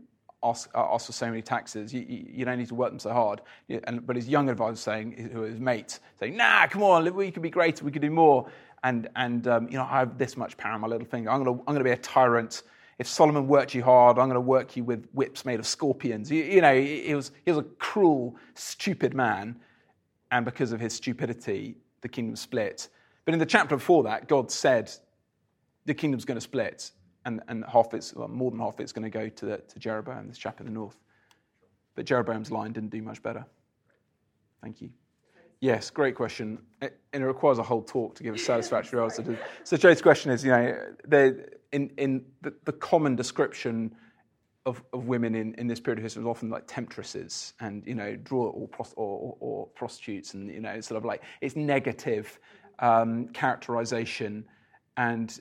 ask, 0.44 0.70
uh, 0.74 0.94
ask 0.94 1.08
for 1.08 1.12
so 1.12 1.28
many 1.28 1.42
taxes. 1.42 1.94
You, 1.94 2.06
you, 2.08 2.26
you, 2.30 2.46
don't 2.46 2.58
need 2.58 2.70
to 2.70 2.76
work 2.76 2.92
them 2.92 3.00
so 3.00 3.12
hard. 3.12 3.42
And, 3.70 4.06
but 4.06 4.16
his 4.16 4.30
young 4.30 4.50
advisor 4.50 4.78
saying, 4.78 5.30
who 5.34 5.42
his 5.42 5.60
mate, 5.60 6.00
saying, 6.20 6.38
Nah, 6.38 6.68
come 6.68 6.84
on, 6.84 7.14
we 7.14 7.32
could 7.32 7.44
be 7.44 7.50
greater, 7.50 7.84
we 7.84 7.92
could 7.92 8.02
do 8.02 8.12
more. 8.12 8.50
And, 8.84 9.10
and 9.18 9.46
um, 9.48 9.68
you 9.70 9.78
know, 9.78 9.84
I 9.84 10.00
have 10.00 10.18
this 10.18 10.38
much 10.38 10.56
power 10.56 10.74
on 10.74 10.82
my 10.82 10.88
little 10.88 11.08
finger. 11.08 11.30
I'm 11.30 11.44
going 11.44 11.62
I'm 11.68 11.76
to 11.76 11.84
be 11.84 11.92
a 11.92 11.98
tyrant 11.98 12.64
if 13.00 13.08
Solomon 13.08 13.48
worked 13.48 13.74
you 13.74 13.82
hard, 13.82 14.20
I'm 14.20 14.28
going 14.28 14.36
to 14.36 14.42
work 14.42 14.76
you 14.76 14.84
with 14.84 15.08
whips 15.14 15.46
made 15.46 15.60
of 15.60 15.66
scorpions. 15.66 16.30
You, 16.30 16.44
you 16.44 16.62
know, 16.62 16.80
he 16.80 17.16
was, 17.16 17.32
he 17.46 17.52
was 17.52 17.60
a 17.60 17.68
cruel, 17.80 18.36
stupid 18.56 19.14
man. 19.14 19.56
And 20.32 20.46
because 20.46 20.74
of 20.74 20.82
his 20.82 20.94
stupidity, 20.94 21.76
the 22.02 22.10
kingdom 22.10 22.36
split. 22.36 22.90
But 23.24 23.34
in 23.34 23.40
the 23.40 23.46
chapter 23.46 23.78
before 23.78 24.04
that, 24.04 24.28
God 24.28 24.52
said 24.52 24.92
the 25.86 25.94
kingdom's 25.94 26.26
going 26.26 26.36
to 26.36 26.42
split. 26.42 26.92
And, 27.26 27.42
and 27.48 27.64
half 27.66 27.94
it's, 27.94 28.14
well, 28.14 28.28
more 28.28 28.52
than 28.52 28.60
half 28.60 28.80
it's 28.80 28.92
going 28.92 29.10
to 29.10 29.10
go 29.10 29.30
to, 29.30 29.46
the, 29.46 29.58
to 29.58 29.80
Jeroboam, 29.80 30.28
this 30.28 30.38
chap 30.38 30.60
in 30.60 30.66
the 30.66 30.72
north. 30.72 30.98
But 31.96 32.06
Jeroboam's 32.06 32.52
line 32.52 32.74
didn't 32.74 32.92
do 32.92 33.02
much 33.02 33.24
better. 33.24 33.46
Thank 34.62 34.82
you. 34.82 34.90
Yes, 35.62 35.90
great 35.90 36.16
question. 36.16 36.60
It, 36.82 37.00
and 37.14 37.24
it 37.24 37.26
requires 37.26 37.60
a 37.60 37.64
whole 37.64 37.82
talk 37.82 38.16
to 38.16 38.24
give 38.24 38.36
a 38.36 38.38
satisfactory 38.38 39.02
answer 39.02 39.24
to. 39.24 39.38
So 39.64 39.78
Joe's 39.78 40.02
question 40.02 40.32
is, 40.32 40.44
you 40.44 40.52
know, 40.52 40.78
in, 41.72 41.92
in 41.98 42.26
the, 42.42 42.54
the, 42.66 42.72
common 42.72 43.16
description 43.16 43.96
of, 44.66 44.82
of 44.94 45.08
women 45.08 45.36
in, 45.36 45.54
in 45.56 45.68
this 45.68 45.80
period 45.80 46.00
of 46.00 46.04
history 46.04 46.24
was 46.24 46.30
often 46.30 46.50
like 46.50 46.64
temptresses 46.68 47.54
and, 47.60 47.86
you 47.86 47.96
know, 47.96 48.16
draw 48.16 48.46
or, 48.46 48.70
or, 48.96 48.96
or, 48.96 49.38
or 49.40 49.68
prostitutes 49.68 50.34
and, 50.34 50.50
you 50.50 50.60
know, 50.60 50.72
it's 50.72 50.88
sort 50.88 50.98
of 50.98 51.06
like, 51.06 51.24
it's 51.42 51.56
negative 51.56 52.40
um, 52.80 53.28
characterization. 53.30 54.46
And 54.98 55.40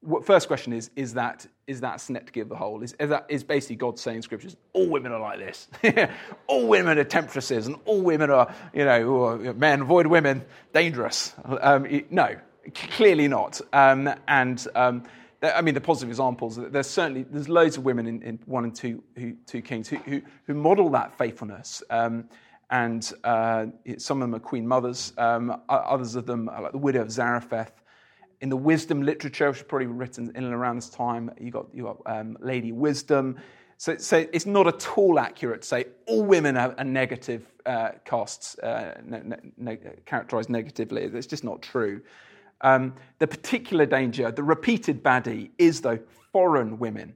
what, 0.00 0.24
first 0.24 0.48
question 0.48 0.72
is, 0.72 0.90
is 0.96 1.14
that 1.14 1.46
is 1.66 1.80
that 1.80 2.00
synecdoche 2.00 2.42
of 2.42 2.48
the 2.48 2.56
whole? 2.56 2.82
Is, 2.82 2.94
is, 3.00 3.08
that, 3.08 3.26
is 3.28 3.42
basically 3.42 3.76
God 3.76 3.98
saying 3.98 4.18
in 4.18 4.22
scriptures, 4.22 4.56
all 4.72 4.88
women 4.88 5.12
are 5.12 5.20
like 5.20 5.38
this. 5.38 5.68
all 6.46 6.66
women 6.66 6.98
are 6.98 7.04
temptresses 7.04 7.66
and 7.66 7.76
all 7.86 8.02
women 8.02 8.30
are, 8.30 8.54
you 8.74 8.84
know, 8.84 9.54
men, 9.56 9.80
avoid 9.82 10.06
women, 10.06 10.44
dangerous. 10.72 11.32
Um, 11.44 11.86
no, 12.10 12.36
clearly 12.74 13.28
not. 13.28 13.60
Um, 13.72 14.10
and 14.28 14.66
um, 14.74 15.04
I 15.44 15.60
mean, 15.60 15.74
the 15.74 15.80
positive 15.80 16.10
examples, 16.10 16.56
there's 16.56 16.88
certainly, 16.88 17.24
there's 17.24 17.48
loads 17.48 17.76
of 17.76 17.84
women 17.84 18.06
in, 18.06 18.22
in 18.22 18.38
1 18.46 18.64
and 18.64 18.74
2, 18.74 19.02
who, 19.16 19.32
two 19.46 19.62
Kings 19.62 19.88
who, 19.88 19.96
who, 19.96 20.22
who, 20.46 20.54
model 20.54 20.88
that 20.90 21.16
faithfulness. 21.16 21.82
Um, 21.90 22.28
and 22.70 23.12
uh, 23.24 23.66
some 23.98 24.22
of 24.22 24.28
them 24.28 24.34
are 24.34 24.40
queen 24.40 24.66
mothers. 24.66 25.12
Um, 25.18 25.60
others 25.68 26.14
of 26.14 26.26
them 26.26 26.48
are 26.48 26.62
like 26.62 26.72
the 26.72 26.78
widow 26.78 27.02
of 27.02 27.10
Zarephath 27.10 27.84
in 28.40 28.48
the 28.48 28.56
wisdom 28.56 29.02
literature, 29.02 29.48
which 29.48 29.60
was 29.60 29.66
probably 29.66 29.86
written 29.86 30.30
in 30.34 30.44
and 30.44 30.52
around 30.52 30.76
this 30.76 30.90
time, 30.90 31.30
you 31.40 31.50
got, 31.50 31.66
you 31.72 31.84
got 31.84 31.98
um, 32.06 32.36
Lady 32.40 32.72
Wisdom. 32.72 33.36
So, 33.78 33.96
so, 33.96 34.26
it's 34.32 34.46
not 34.46 34.66
at 34.66 34.98
all 34.98 35.18
accurate 35.18 35.62
to 35.62 35.68
say 35.68 35.86
all 36.06 36.22
women 36.22 36.56
are, 36.56 36.74
are 36.76 36.84
negative 36.84 37.46
uh, 37.66 37.92
casts, 38.04 38.58
uh, 38.58 39.00
ne- 39.04 39.22
ne- 39.56 39.78
characterized 40.04 40.50
negatively. 40.50 41.02
It's 41.02 41.26
just 41.26 41.42
not 41.42 41.62
true. 41.62 42.02
Um, 42.60 42.94
the 43.18 43.26
particular 43.26 43.86
danger, 43.86 44.30
the 44.30 44.42
repeated 44.42 45.02
baddie, 45.02 45.50
is 45.58 45.80
though 45.82 45.98
foreign 46.32 46.78
women. 46.78 47.14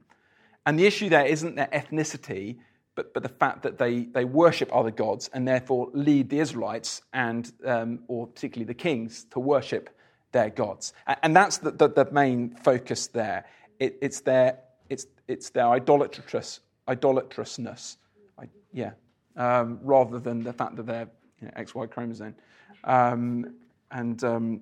And 0.65 0.77
the 0.77 0.85
issue 0.85 1.09
there 1.09 1.25
isn't 1.25 1.55
their 1.55 1.67
ethnicity, 1.67 2.57
but, 2.95 3.13
but 3.13 3.23
the 3.23 3.29
fact 3.29 3.63
that 3.63 3.77
they, 3.77 4.01
they 4.01 4.25
worship 4.25 4.69
other 4.75 4.91
gods 4.91 5.29
and 5.33 5.47
therefore 5.47 5.89
lead 5.93 6.29
the 6.29 6.39
Israelites 6.39 7.01
and, 7.13 7.51
um, 7.65 7.99
or 8.07 8.27
particularly 8.27 8.65
the 8.65 8.73
kings, 8.73 9.25
to 9.31 9.39
worship 9.39 9.89
their 10.31 10.49
gods. 10.49 10.93
And 11.23 11.35
that's 11.35 11.57
the, 11.57 11.71
the, 11.71 11.89
the 11.89 12.11
main 12.11 12.55
focus 12.55 13.07
there. 13.07 13.45
It, 13.79 13.97
it's, 14.01 14.21
their, 14.21 14.59
it's, 14.89 15.07
it's 15.27 15.49
their 15.49 15.67
idolatrous, 15.67 16.59
idolatrousness, 16.87 17.97
I, 18.37 18.49
yeah, 18.73 18.91
um, 19.37 19.79
rather 19.81 20.19
than 20.19 20.43
the 20.43 20.53
fact 20.53 20.75
that 20.75 20.85
they're 20.85 21.09
you 21.41 21.47
know, 21.47 21.53
XY 21.55 21.89
chromosome. 21.89 22.35
Um, 22.83 23.55
and, 23.91 24.23
um, 24.23 24.61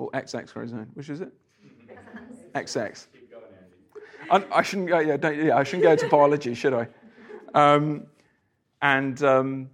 or 0.00 0.10
XX 0.12 0.48
chromosome, 0.48 0.90
which 0.94 1.10
is 1.10 1.20
it? 1.20 1.32
XX. 2.54 3.06
I, 4.30 4.44
I, 4.52 4.62
shouldn't 4.62 4.88
go, 4.88 4.98
yeah, 4.98 5.30
yeah, 5.30 5.56
I 5.56 5.62
shouldn't 5.62 5.82
go 5.82 5.94
to 5.94 6.08
biology, 6.08 6.54
should 6.54 6.72
I? 6.72 6.86
Um, 7.54 8.06
and 8.80 9.22
um, 9.22 9.70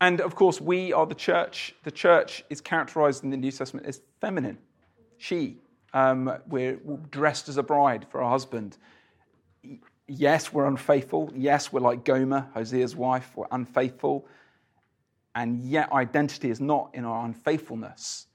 and 0.00 0.20
of 0.20 0.34
course, 0.34 0.60
we 0.60 0.92
are 0.92 1.06
the 1.06 1.14
church. 1.14 1.74
The 1.84 1.90
church 1.90 2.44
is 2.50 2.60
characterized 2.60 3.24
in 3.24 3.30
the 3.30 3.36
New 3.36 3.50
Testament 3.50 3.86
as 3.86 4.02
feminine. 4.20 4.58
She. 5.16 5.58
Um, 5.94 6.38
we're 6.48 6.74
dressed 7.12 7.48
as 7.48 7.56
a 7.56 7.62
bride 7.62 8.04
for 8.10 8.20
our 8.20 8.28
husband. 8.28 8.76
Yes, 10.08 10.52
we're 10.52 10.66
unfaithful. 10.66 11.32
Yes, 11.34 11.72
we're 11.72 11.80
like 11.80 12.04
Gomer, 12.04 12.48
Hosea's 12.54 12.96
wife. 12.96 13.30
We're 13.36 13.46
unfaithful. 13.52 14.26
And 15.36 15.64
yet, 15.64 15.92
identity 15.92 16.50
is 16.50 16.60
not 16.60 16.90
in 16.94 17.04
our 17.04 17.24
unfaithfulness. 17.24 18.26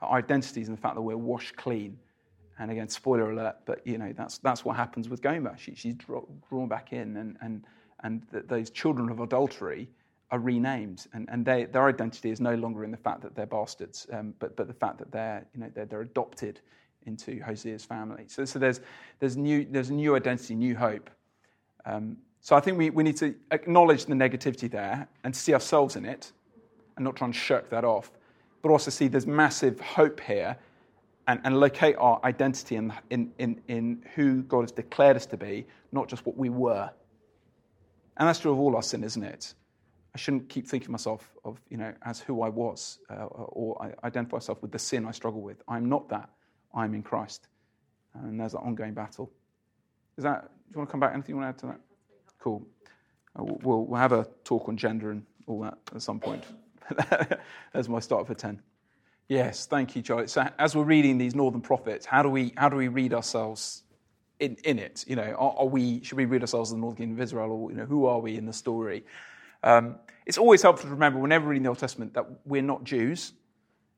Our 0.00 0.18
identity 0.18 0.60
is 0.60 0.68
in 0.68 0.74
the 0.74 0.80
fact 0.80 0.94
that 0.94 1.02
we're 1.02 1.16
washed 1.16 1.56
clean. 1.56 1.98
And 2.58 2.70
again, 2.70 2.88
spoiler 2.88 3.32
alert, 3.32 3.56
but 3.64 3.84
you 3.84 3.98
know 3.98 4.12
that's 4.16 4.38
that's 4.38 4.64
what 4.64 4.76
happens 4.76 5.08
with 5.08 5.20
Gomer. 5.22 5.56
She, 5.58 5.74
she's 5.74 5.94
drawn 5.94 6.68
back 6.68 6.92
in, 6.92 7.16
and 7.16 7.36
and 7.40 7.64
and 8.04 8.22
those 8.48 8.70
children 8.70 9.10
of 9.10 9.18
adultery 9.20 9.88
are 10.30 10.38
renamed, 10.38 11.06
and, 11.12 11.28
and 11.30 11.44
they, 11.44 11.64
their 11.64 11.86
identity 11.86 12.30
is 12.30 12.40
no 12.40 12.54
longer 12.54 12.82
in 12.84 12.90
the 12.90 12.96
fact 12.96 13.22
that 13.22 13.34
they're 13.34 13.46
bastards, 13.46 14.06
um, 14.12 14.34
but, 14.38 14.56
but 14.56 14.66
the 14.66 14.74
fact 14.74 14.98
that 14.98 15.12
they're, 15.12 15.46
you 15.54 15.60
know, 15.60 15.70
they're, 15.74 15.84
they're 15.86 16.00
adopted 16.00 16.60
into 17.06 17.40
Hosea's 17.40 17.84
family. 17.84 18.24
So, 18.26 18.44
so 18.44 18.58
there's, 18.58 18.80
there's, 19.20 19.36
new, 19.36 19.66
there's 19.70 19.90
new 19.90 20.16
identity, 20.16 20.54
new 20.54 20.74
hope. 20.74 21.08
Um, 21.84 22.16
so 22.40 22.56
I 22.56 22.60
think 22.60 22.78
we, 22.78 22.90
we 22.90 23.04
need 23.04 23.16
to 23.18 23.34
acknowledge 23.52 24.06
the 24.06 24.14
negativity 24.14 24.68
there 24.70 25.06
and 25.22 25.36
see 25.36 25.54
ourselves 25.54 25.94
in 25.94 26.04
it 26.04 26.32
and 26.96 27.04
not 27.04 27.16
try 27.16 27.26
and 27.26 27.36
shirk 27.36 27.70
that 27.70 27.84
off, 27.84 28.10
but 28.64 28.70
also 28.70 28.90
see 28.90 29.08
there's 29.08 29.26
massive 29.26 29.78
hope 29.78 30.18
here 30.18 30.56
and, 31.28 31.38
and 31.44 31.60
locate 31.60 31.96
our 31.98 32.18
identity 32.24 32.76
in, 32.76 32.94
in, 33.10 33.30
in, 33.38 33.60
in 33.68 34.02
who 34.14 34.42
God 34.44 34.62
has 34.62 34.72
declared 34.72 35.16
us 35.16 35.26
to 35.26 35.36
be, 35.36 35.66
not 35.92 36.08
just 36.08 36.24
what 36.24 36.38
we 36.38 36.48
were. 36.48 36.90
And 38.16 38.26
that's 38.26 38.38
true 38.38 38.52
of 38.52 38.58
all 38.58 38.74
our 38.74 38.82
sin, 38.82 39.04
isn't 39.04 39.22
it? 39.22 39.52
I 40.14 40.18
shouldn't 40.18 40.48
keep 40.48 40.66
thinking 40.66 40.86
of 40.86 40.92
myself 40.92 41.30
of, 41.44 41.60
you 41.68 41.76
know, 41.76 41.92
as 42.06 42.20
who 42.20 42.40
I 42.40 42.48
was 42.48 43.00
uh, 43.10 43.26
or 43.26 43.76
I 43.82 44.06
identify 44.06 44.36
myself 44.36 44.62
with 44.62 44.72
the 44.72 44.78
sin 44.78 45.04
I 45.04 45.10
struggle 45.10 45.42
with. 45.42 45.62
I'm 45.68 45.86
not 45.86 46.08
that. 46.08 46.30
I'm 46.74 46.94
in 46.94 47.02
Christ. 47.02 47.48
And 48.14 48.40
there's 48.40 48.54
an 48.54 48.60
ongoing 48.60 48.94
battle. 48.94 49.30
Is 50.16 50.24
that, 50.24 50.44
do 50.44 50.48
you 50.72 50.78
want 50.78 50.88
to 50.88 50.90
come 50.90 51.00
back? 51.00 51.12
Anything 51.12 51.34
you 51.34 51.42
want 51.42 51.58
to 51.58 51.66
add 51.66 51.70
to 51.70 51.76
that? 51.76 51.80
Cool. 52.38 52.66
Uh, 53.38 53.44
we'll, 53.62 53.84
we'll 53.84 54.00
have 54.00 54.12
a 54.12 54.26
talk 54.42 54.70
on 54.70 54.78
gender 54.78 55.10
and 55.10 55.22
all 55.46 55.60
that 55.60 55.76
at 55.94 56.00
some 56.00 56.18
point. 56.18 56.44
There's 57.72 57.88
my 57.88 58.00
start 58.00 58.26
for 58.26 58.34
10. 58.34 58.60
Yes, 59.28 59.66
thank 59.66 59.96
you, 59.96 60.02
Charlie. 60.02 60.26
So 60.26 60.46
as 60.58 60.76
we're 60.76 60.84
reading 60.84 61.16
these 61.16 61.34
northern 61.34 61.62
prophets, 61.62 62.04
how 62.04 62.22
do 62.22 62.28
we, 62.28 62.52
how 62.56 62.68
do 62.68 62.76
we 62.76 62.88
read 62.88 63.14
ourselves 63.14 63.82
in, 64.38 64.56
in 64.64 64.78
it? 64.78 65.04
You 65.06 65.16
know, 65.16 65.22
are, 65.22 65.54
are 65.60 65.66
we, 65.66 66.02
should 66.02 66.18
we 66.18 66.26
read 66.26 66.42
ourselves 66.42 66.70
as 66.70 66.74
the 66.74 66.80
northern 66.80 66.98
kingdom 66.98 67.16
of 67.16 67.22
Israel 67.22 67.50
or, 67.50 67.70
you 67.70 67.76
know, 67.76 67.86
who 67.86 68.04
are 68.06 68.20
we 68.20 68.36
in 68.36 68.44
the 68.44 68.52
story? 68.52 69.04
Um, 69.62 69.96
it's 70.26 70.36
always 70.36 70.60
helpful 70.60 70.88
to 70.88 70.94
remember 70.94 71.18
whenever 71.18 71.48
reading 71.48 71.62
the 71.62 71.70
Old 71.70 71.78
Testament 71.78 72.12
that 72.14 72.26
we're 72.44 72.62
not 72.62 72.84
Jews, 72.84 73.32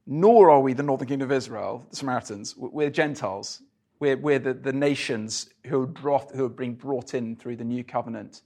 nor 0.06 0.50
are 0.50 0.60
we 0.60 0.72
the 0.72 0.84
northern 0.84 1.08
kingdom 1.08 1.28
of 1.30 1.36
Israel, 1.36 1.84
the 1.90 1.96
Samaritans. 1.96 2.54
We're 2.56 2.90
Gentiles. 2.90 3.62
We're, 3.98 4.16
we're 4.16 4.38
the, 4.38 4.54
the 4.54 4.72
nations 4.72 5.48
who 5.66 5.82
are, 5.82 5.86
brought, 5.86 6.30
who 6.30 6.44
are 6.44 6.50
being 6.50 6.74
brought 6.74 7.14
in 7.14 7.34
through 7.34 7.56
the 7.56 7.64
new 7.64 7.82
covenant. 7.82 8.42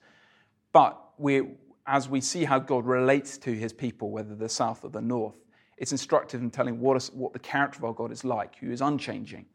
But 0.72 0.98
we 1.18 1.42
as 1.90 2.08
we 2.08 2.20
see 2.20 2.44
how 2.44 2.58
God 2.60 2.86
relates 2.86 3.38
to 3.38 3.50
his 3.50 3.72
people, 3.72 4.06
whether 4.12 4.36
the 4.36 4.48
south 4.48 4.84
or 4.84 4.90
the 4.90 5.00
north, 5.00 5.38
it's 5.76 5.92
instructive 5.92 6.40
in 6.40 6.50
telling 6.50 6.78
what, 6.78 6.96
is, 6.96 7.10
what 7.12 7.32
the 7.32 7.38
character 7.38 7.78
of 7.78 7.84
our 7.84 7.92
God 7.92 8.12
is 8.12 8.22
like, 8.24 8.52
who 8.60 8.70
is 8.70 8.80
unchanging. 8.80 9.46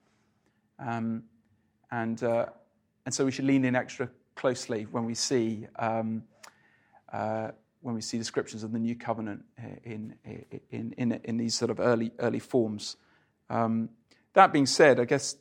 Um, 0.78 1.24
and, 1.90 2.22
uh, 2.22 2.48
and 3.06 3.16
so 3.16 3.24
we 3.24 3.32
should 3.32 3.46
lean 3.46 3.64
in 3.64 3.76
extra 3.76 4.10
closely 4.36 4.84
when 4.92 5.06
we 5.06 5.16
see 5.16 5.66
um, 5.80 6.24
uh, 7.14 7.52
when 7.82 7.96
we 7.96 8.02
see 8.02 8.18
descriptions 8.18 8.64
of 8.64 8.72
the 8.72 8.80
new 8.80 8.96
covenant 8.96 9.46
in, 9.84 10.16
in, 10.72 10.94
in, 10.98 11.20
in 11.24 11.38
these 11.38 11.56
sort 11.56 11.72
of 11.72 11.80
early, 11.80 12.12
early 12.20 12.40
forms 12.40 12.98
Um, 13.50 13.90
that 14.34 14.52
being 14.52 14.66
said, 14.66 15.00
I 15.00 15.06
guess 15.06 15.38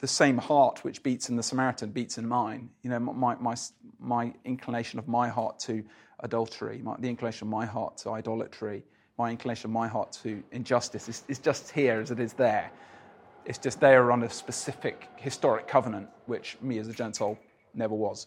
the 0.00 0.06
same 0.06 0.38
heart 0.38 0.84
which 0.84 1.02
beats 1.02 1.28
in 1.28 1.36
the 1.36 1.42
Samaritan 1.42 1.90
beats 1.90 2.18
in 2.18 2.28
mine. 2.28 2.70
You 2.82 2.90
know, 2.90 2.98
my, 3.00 3.36
my, 3.36 3.54
my 3.98 4.34
inclination 4.44 4.98
of 4.98 5.08
my 5.08 5.28
heart 5.28 5.58
to 5.60 5.84
adultery, 6.20 6.80
my, 6.82 6.96
the 6.98 7.08
inclination 7.08 7.48
of 7.48 7.52
my 7.52 7.66
heart 7.66 7.96
to 7.98 8.10
idolatry, 8.10 8.82
my 9.18 9.30
inclination 9.30 9.70
of 9.70 9.72
my 9.72 9.88
heart 9.88 10.12
to 10.22 10.42
injustice 10.52 11.08
is, 11.08 11.24
is 11.28 11.38
just 11.38 11.70
here 11.70 12.00
as 12.00 12.10
it 12.10 12.20
is 12.20 12.32
there. 12.32 12.70
It's 13.44 13.58
just 13.58 13.80
there 13.80 14.12
on 14.12 14.22
a 14.22 14.30
specific 14.30 15.08
historic 15.16 15.66
covenant, 15.66 16.08
which 16.26 16.56
me 16.60 16.78
as 16.78 16.88
a 16.88 16.92
Gentile 16.92 17.38
never 17.74 17.94
was. 17.94 18.26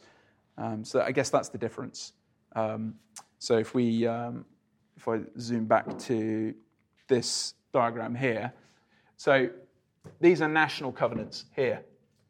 Um, 0.57 0.83
so 0.83 1.01
I 1.01 1.11
guess 1.11 1.29
that's 1.29 1.49
the 1.49 1.57
difference. 1.57 2.13
Um, 2.55 2.95
so 3.39 3.57
if 3.57 3.73
we, 3.73 4.05
um, 4.07 4.45
if 4.97 5.07
I 5.07 5.21
zoom 5.39 5.65
back 5.65 5.97
to 5.99 6.53
this 7.07 7.53
diagram 7.73 8.15
here, 8.15 8.51
so 9.17 9.49
these 10.19 10.41
are 10.41 10.49
national 10.49 10.91
covenants 10.91 11.45
here. 11.55 11.83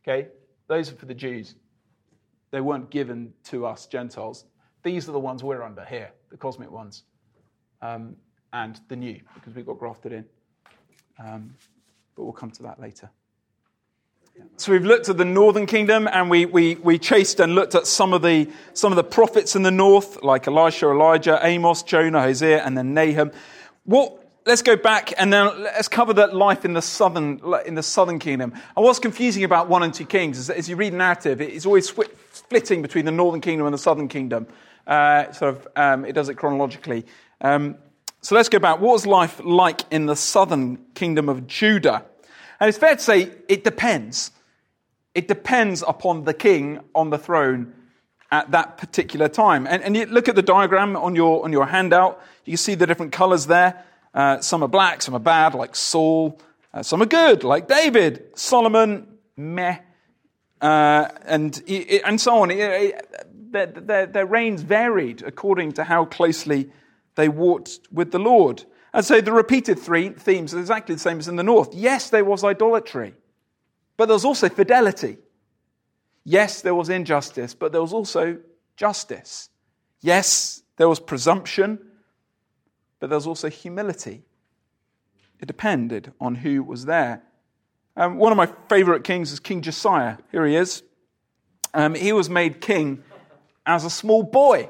Okay, 0.03 0.27
those 0.67 0.91
are 0.91 0.95
for 0.95 1.05
the 1.05 1.13
Jews. 1.13 1.55
They 2.51 2.61
weren't 2.61 2.89
given 2.89 3.33
to 3.45 3.65
us 3.65 3.85
Gentiles. 3.85 4.45
These 4.83 5.07
are 5.07 5.11
the 5.11 5.19
ones 5.19 5.43
we're 5.43 5.63
under 5.63 5.85
here, 5.85 6.11
the 6.29 6.37
cosmic 6.37 6.71
ones, 6.71 7.03
um, 7.81 8.15
and 8.53 8.79
the 8.87 8.95
new 8.95 9.19
because 9.35 9.53
we 9.53 9.61
got 9.63 9.79
grafted 9.79 10.11
in. 10.11 10.25
Um, 11.19 11.55
but 12.15 12.23
we'll 12.23 12.33
come 12.33 12.51
to 12.51 12.63
that 12.63 12.79
later. 12.79 13.09
So 14.57 14.71
we've 14.71 14.85
looked 14.85 15.09
at 15.09 15.17
the 15.17 15.25
northern 15.25 15.65
kingdom 15.65 16.07
and 16.11 16.29
we, 16.29 16.45
we, 16.45 16.75
we 16.75 16.97
chased 16.97 17.39
and 17.39 17.53
looked 17.53 17.75
at 17.75 17.85
some 17.85 18.13
of, 18.13 18.21
the, 18.21 18.49
some 18.73 18.91
of 18.91 18.95
the 18.95 19.03
prophets 19.03 19.55
in 19.55 19.63
the 19.63 19.71
north, 19.71 20.23
like 20.23 20.47
Elisha, 20.47 20.89
Elijah, 20.89 21.39
Amos, 21.41 21.83
Jonah, 21.83 22.21
Hosea, 22.21 22.63
and 22.63 22.77
then 22.77 22.93
Nahum. 22.93 23.31
What, 23.83 24.21
let's 24.45 24.61
go 24.61 24.75
back 24.75 25.13
and 25.17 25.31
then 25.33 25.63
let's 25.63 25.87
cover 25.87 26.13
that 26.13 26.35
life 26.35 26.63
in 26.63 26.73
the 26.73 26.81
southern, 26.81 27.41
in 27.65 27.75
the 27.75 27.83
southern 27.83 28.19
kingdom. 28.19 28.53
And 28.53 28.85
what's 28.85 28.99
confusing 28.99 29.43
about 29.43 29.67
1 29.67 29.83
and 29.83 29.93
2 29.93 30.05
Kings 30.05 30.37
is 30.37 30.47
that 30.47 30.57
as 30.57 30.69
you 30.69 30.75
read 30.75 30.93
narrative, 30.93 31.41
it's 31.41 31.65
always 31.65 31.89
splitting 32.31 32.81
between 32.81 33.05
the 33.05 33.11
northern 33.11 33.41
kingdom 33.41 33.65
and 33.65 33.73
the 33.73 33.79
southern 33.79 34.07
kingdom. 34.07 34.47
Uh, 34.91 35.31
sort 35.31 35.55
of, 35.55 35.67
um, 35.77 36.03
it 36.03 36.11
does 36.11 36.27
it 36.27 36.35
chronologically. 36.35 37.05
Um, 37.39 37.77
so 38.19 38.35
let's 38.35 38.49
go 38.49 38.59
back. 38.59 38.81
What 38.81 38.91
was 38.91 39.05
life 39.05 39.39
like 39.41 39.81
in 39.89 40.05
the 40.05 40.17
southern 40.17 40.79
kingdom 40.95 41.29
of 41.29 41.47
Judah? 41.47 42.03
And 42.59 42.67
it's 42.67 42.77
fair 42.77 42.95
to 42.95 43.01
say 43.01 43.31
it 43.47 43.63
depends. 43.63 44.31
It 45.15 45.29
depends 45.29 45.81
upon 45.87 46.25
the 46.25 46.33
king 46.33 46.81
on 46.93 47.09
the 47.09 47.17
throne 47.17 47.73
at 48.31 48.51
that 48.51 48.77
particular 48.77 49.29
time. 49.29 49.65
And, 49.65 49.81
and 49.81 49.95
you 49.95 50.07
look 50.07 50.27
at 50.27 50.35
the 50.35 50.41
diagram 50.41 50.97
on 50.97 51.15
your, 51.15 51.45
on 51.45 51.53
your 51.53 51.67
handout, 51.67 52.21
you 52.43 52.51
can 52.51 52.57
see 52.57 52.75
the 52.75 52.85
different 52.85 53.13
colors 53.13 53.47
there. 53.47 53.85
Uh, 54.13 54.41
some 54.41 54.61
are 54.61 54.67
black, 54.67 55.01
some 55.01 55.15
are 55.15 55.19
bad, 55.19 55.53
like 55.53 55.73
Saul. 55.73 56.37
Uh, 56.73 56.83
some 56.83 57.01
are 57.01 57.05
good, 57.05 57.45
like 57.45 57.69
David. 57.69 58.25
Solomon, 58.35 59.07
meh. 59.37 59.77
Uh, 60.61 61.07
and, 61.25 61.63
and 62.05 62.19
so 62.19 62.39
on. 62.39 62.51
Their, 63.51 63.67
their, 63.67 64.05
their 64.05 64.25
reigns 64.25 64.61
varied 64.61 65.21
according 65.21 65.73
to 65.73 65.83
how 65.83 66.05
closely 66.05 66.71
they 67.15 67.29
walked 67.29 67.79
with 67.91 68.11
the 68.11 68.19
Lord. 68.19 68.63
And 68.93 69.05
so 69.05 69.21
the 69.21 69.31
repeated 69.31 69.79
three 69.79 70.09
themes 70.09 70.53
are 70.53 70.59
exactly 70.59 70.95
the 70.95 71.01
same 71.01 71.19
as 71.19 71.27
in 71.27 71.35
the 71.35 71.43
north. 71.43 71.73
Yes, 71.73 72.09
there 72.09 72.25
was 72.25 72.43
idolatry, 72.43 73.13
but 73.97 74.07
there 74.07 74.15
was 74.15 74.25
also 74.25 74.49
fidelity. 74.49 75.17
Yes, 76.23 76.61
there 76.61 76.75
was 76.75 76.89
injustice, 76.89 77.53
but 77.53 77.71
there 77.71 77.81
was 77.81 77.93
also 77.93 78.37
justice. 78.75 79.49
Yes, 80.01 80.61
there 80.77 80.89
was 80.89 80.99
presumption, 80.99 81.79
but 82.99 83.09
there 83.09 83.17
was 83.17 83.27
also 83.27 83.49
humility. 83.49 84.23
It 85.39 85.47
depended 85.47 86.11
on 86.19 86.35
who 86.35 86.63
was 86.63 86.85
there. 86.85 87.23
Um, 87.95 88.17
one 88.17 88.31
of 88.31 88.37
my 88.37 88.47
favorite 88.69 89.03
kings 89.03 89.31
is 89.31 89.39
King 89.39 89.61
Josiah. 89.61 90.17
Here 90.31 90.45
he 90.45 90.55
is. 90.55 90.83
Um, 91.73 91.95
he 91.95 92.13
was 92.13 92.29
made 92.29 92.61
king 92.61 93.03
as 93.65 93.85
a 93.85 93.89
small 93.89 94.23
boy 94.23 94.69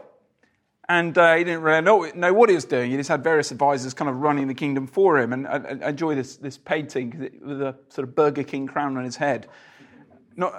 and 0.92 1.18
uh, 1.18 1.36
he 1.36 1.46
didn't 1.46 1.62
really 1.62 1.80
know, 1.80 2.04
know, 2.16 2.34
what 2.34 2.50
he 2.50 2.56
was 2.56 2.66
doing. 2.66 2.92
He 2.92 2.98
just 2.98 3.08
had 3.08 3.24
various 3.24 3.52
advisors 3.52 3.94
kind 3.94 4.10
of 4.10 4.18
running 4.18 4.48
the 4.48 4.54
kingdom 4.54 4.88
for 4.88 5.18
him. 5.18 5.32
And 5.32 5.48
I, 5.48 5.78
I 5.86 5.90
enjoy 5.90 6.16
this, 6.16 6.36
this 6.36 6.58
painting 6.58 7.32
with 7.42 7.62
a 7.62 7.76
sort 7.88 8.06
of 8.06 8.14
Burger 8.14 8.44
King 8.44 8.68
crown 8.68 8.98
on 8.98 9.06
his 9.06 9.16
head. 9.16 9.48
Not, 10.36 10.54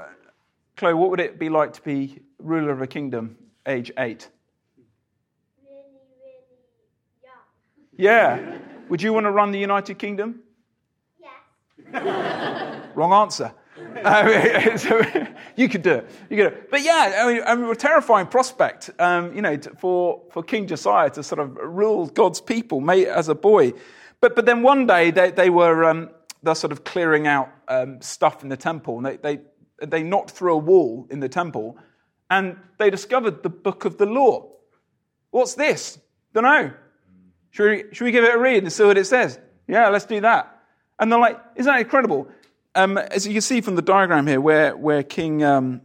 Chloe, 0.78 0.94
what 0.94 1.10
would 1.10 1.20
it 1.20 1.38
be 1.38 1.50
like 1.50 1.74
to 1.74 1.82
be 1.82 2.20
ruler 2.38 2.72
of 2.72 2.80
a 2.80 2.86
kingdom, 2.86 3.36
age 3.66 3.92
eight? 3.98 4.30
Really, 5.68 5.82
really 6.24 6.40
young. 7.22 7.34
Yeah. 7.98 8.58
Would 8.88 9.02
you 9.02 9.12
want 9.12 9.24
to 9.24 9.30
run 9.30 9.52
the 9.52 9.58
United 9.58 9.98
Kingdom? 9.98 10.40
Yeah. 11.92 12.80
Wrong 12.94 13.12
answer. 13.12 13.52
I 14.05 15.14
mean, 15.14 15.28
you 15.57 15.68
could 15.68 15.83
do 15.83 15.92
it. 15.94 16.11
You 16.31 16.37
could. 16.37 16.70
But 16.70 16.83
yeah, 16.83 17.22
I 17.24 17.33
mean, 17.33 17.42
I 17.46 17.55
mean 17.55 17.70
a 17.70 17.74
terrifying 17.74 18.26
prospect, 18.26 18.90
um, 18.98 19.35
you 19.35 19.42
know, 19.42 19.59
for, 19.78 20.22
for 20.33 20.42
King 20.42 20.66
Josiah 20.66 21.11
to 21.11 21.22
sort 21.22 21.40
of 21.40 21.57
rule 21.57 22.07
God's 22.07 22.40
people 22.40 22.88
as 22.90 23.28
a 23.28 23.35
boy. 23.35 23.72
But, 24.20 24.37
but 24.37 24.46
then 24.46 24.62
one 24.62 24.87
day 24.87 25.11
they, 25.11 25.31
they 25.31 25.50
were 25.50 25.85
um, 25.85 26.11
they're 26.42 26.55
sort 26.55 26.72
of 26.72 26.85
clearing 26.85 27.26
out 27.26 27.50
um, 27.68 28.00
stuff 28.00 28.42
in 28.42 28.48
the 28.48 28.57
temple. 28.57 28.96
And 28.96 29.07
they, 29.07 29.16
they, 29.16 29.40
they 29.87 30.02
knocked 30.02 30.31
through 30.31 30.55
a 30.55 30.59
wall 30.59 31.07
in 31.11 31.20
the 31.20 31.28
temple 31.28 31.78
and 32.31 32.57
they 32.78 32.90
discovered 32.90 33.42
the 33.42 33.50
book 33.50 33.85
of 33.85 33.98
the 33.98 34.07
law. 34.07 34.48
What's 35.31 35.55
this? 35.55 35.98
Don't 36.33 36.44
know. 36.44 36.72
Should 37.50 37.70
we, 37.70 37.94
should 37.94 38.05
we 38.05 38.11
give 38.11 38.24
it 38.24 38.35
a 38.35 38.38
read 38.38 38.62
and 38.62 38.72
see 38.72 38.85
what 38.85 38.96
it 38.96 39.05
says? 39.05 39.38
Yeah, 39.68 39.88
let's 39.88 40.07
do 40.07 40.20
that. 40.22 40.61
And 40.98 41.12
they're 41.12 41.18
like, 41.18 41.38
isn't 41.57 41.70
that 41.70 41.81
incredible? 41.81 42.28
Um, 42.74 42.96
as 42.96 43.26
you 43.26 43.35
can 43.35 43.42
see 43.42 43.61
from 43.61 43.76
the 43.76 43.82
diagram 43.82 44.26
here, 44.26 44.40
where, 44.40 44.76
where 44.76 45.02
King 45.02 45.44
um, 45.44 45.82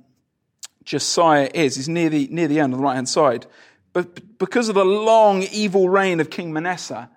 Josiah 0.84 1.50
is, 1.54 1.76
he's 1.76 1.90
near 1.90 2.10
the, 2.10 2.28
near 2.32 2.48
the 2.48 2.60
end 2.60 2.74
on 2.74 2.80
the 2.80 2.84
right 2.84 2.96
hand 2.96 3.10
side. 3.10 3.46
But 3.92 4.38
because 4.38 4.70
of 4.70 4.76
the 4.76 4.86
long 4.86 5.44
evil 5.52 5.90
reign 5.90 6.20
of 6.20 6.30
King 6.30 6.54
Manasseh, 6.54 7.10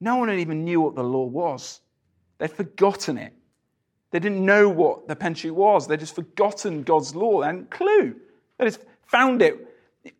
no 0.00 0.16
one 0.16 0.30
even 0.30 0.64
knew 0.64 0.80
what 0.80 0.94
the 0.94 1.02
law 1.02 1.24
was. 1.24 1.80
They'd 2.38 2.50
forgotten 2.50 3.18
it. 3.18 3.32
They 4.12 4.18
didn't 4.18 4.44
know 4.44 4.68
what 4.68 5.08
the 5.08 5.16
Pentateuch 5.16 5.54
was. 5.54 5.86
They'd 5.86 6.00
just 6.00 6.14
forgotten 6.14 6.82
God's 6.84 7.14
law 7.14 7.42
and 7.42 7.68
clue. 7.68 8.14
They 8.56 8.64
just 8.64 8.80
found 9.02 9.42
it 9.42 9.66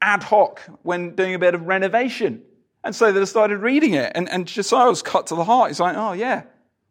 ad 0.03 0.23
hoc 0.23 0.61
when 0.83 1.15
doing 1.15 1.35
a 1.35 1.39
bit 1.39 1.55
of 1.55 1.63
renovation. 1.63 2.43
And 2.85 2.95
so 2.95 3.13
they 3.13 3.25
started 3.25 3.59
reading 3.59 3.95
it. 3.95 4.13
And, 4.15 4.29
and 4.29 4.47
Josiah 4.47 4.89
was 4.89 5.03
cut 5.03 5.29
to 5.29 5.35
the 5.35 5.45
heart. 5.45 5.71
He's 5.71 5.81
like, 5.81 5.97
oh, 5.97 6.13
yeah, 6.13 6.43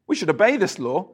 we 0.07 0.15
should 0.15 0.29
obey 0.29 0.57
this 0.57 0.79
law. 0.79 1.09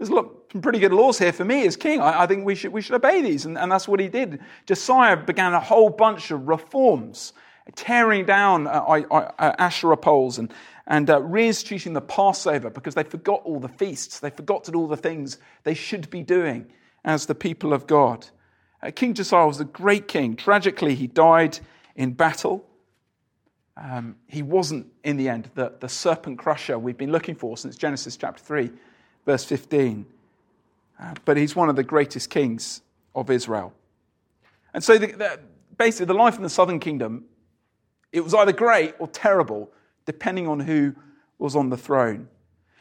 There's 0.00 0.08
some 0.08 0.62
pretty 0.62 0.78
good 0.78 0.94
laws 0.94 1.18
here 1.18 1.30
for 1.30 1.44
me 1.44 1.66
as 1.66 1.76
king. 1.76 2.00
I, 2.00 2.22
I 2.22 2.26
think 2.26 2.46
we 2.46 2.54
should, 2.54 2.72
we 2.72 2.80
should 2.80 2.94
obey 2.94 3.20
these. 3.20 3.44
And, 3.44 3.58
and, 3.58 3.70
that's 3.70 3.86
what 3.86 4.00
he 4.00 4.08
did. 4.08 4.40
Josiah 4.64 5.14
began 5.14 5.52
a 5.52 5.60
whole 5.60 5.90
bunch 5.90 6.30
of 6.30 6.48
reforms, 6.48 7.34
tearing 7.74 8.24
down 8.24 8.66
uh, 8.66 8.70
uh, 8.70 9.54
Asherah 9.58 9.98
poles 9.98 10.38
and, 10.38 10.54
and 10.86 11.10
uh, 11.10 11.20
reinstituting 11.20 11.92
the 11.92 12.00
Passover 12.00 12.70
because 12.70 12.94
they 12.94 13.02
forgot 13.02 13.42
all 13.44 13.60
the 13.60 13.68
feasts. 13.68 14.20
They 14.20 14.30
forgot 14.30 14.74
all 14.74 14.88
the 14.88 14.96
things 14.96 15.36
they 15.64 15.74
should 15.74 16.08
be 16.08 16.22
doing 16.22 16.72
as 17.04 17.26
the 17.26 17.34
people 17.34 17.74
of 17.74 17.86
God. 17.86 18.26
Uh, 18.82 18.90
king 18.92 19.12
Josiah 19.12 19.46
was 19.46 19.60
a 19.60 19.66
great 19.66 20.08
king. 20.08 20.34
Tragically, 20.34 20.94
he 20.94 21.08
died 21.08 21.58
in 21.94 22.14
battle. 22.14 22.66
Um, 23.76 24.16
he 24.28 24.40
wasn't, 24.40 24.86
in 25.04 25.18
the 25.18 25.28
end, 25.28 25.50
the, 25.56 25.74
the 25.78 25.90
serpent 25.90 26.38
crusher 26.38 26.78
we've 26.78 26.96
been 26.96 27.12
looking 27.12 27.34
for 27.34 27.58
since 27.58 27.76
Genesis 27.76 28.16
chapter 28.16 28.42
3 28.42 28.70
verse 29.24 29.44
15. 29.44 30.06
Uh, 31.00 31.14
but 31.24 31.36
he's 31.36 31.56
one 31.56 31.68
of 31.68 31.76
the 31.76 31.82
greatest 31.82 32.30
kings 32.30 32.82
of 33.14 33.30
Israel. 33.30 33.72
And 34.74 34.84
so, 34.84 34.98
the, 34.98 35.06
the, 35.06 35.40
basically, 35.76 36.06
the 36.06 36.14
life 36.14 36.36
in 36.36 36.42
the 36.42 36.50
southern 36.50 36.78
kingdom, 36.78 37.24
it 38.12 38.20
was 38.20 38.34
either 38.34 38.52
great 38.52 38.94
or 38.98 39.08
terrible, 39.08 39.70
depending 40.04 40.46
on 40.46 40.60
who 40.60 40.94
was 41.38 41.56
on 41.56 41.70
the 41.70 41.76
throne. 41.76 42.28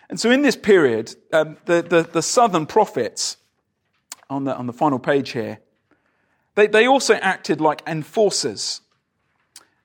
And 0.10 0.20
so, 0.20 0.32
in 0.32 0.42
this 0.42 0.56
period, 0.56 1.16
um, 1.32 1.58
the, 1.66 1.82
the, 1.82 2.04
the, 2.04 2.22
southern 2.22 2.66
prophets, 2.66 3.38
on 4.30 4.44
the, 4.44 4.56
on 4.56 4.68
the 4.68 4.74
final 4.74 5.00
page 5.00 5.32
here, 5.32 5.60
they, 6.56 6.68
they 6.68 6.88
also 6.88 7.14
acted 7.16 7.62
like 7.62 7.82
enforcers. 7.88 8.82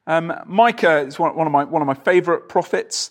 Um, 0.07 0.33
Micah 0.47 0.99
is 0.99 1.19
one, 1.19 1.35
one, 1.37 1.47
of 1.47 1.53
my, 1.53 1.65
one 1.65 1.83
of 1.83 1.87
my 1.87 1.95
favorite 1.95 2.49
prophets. 2.49 3.11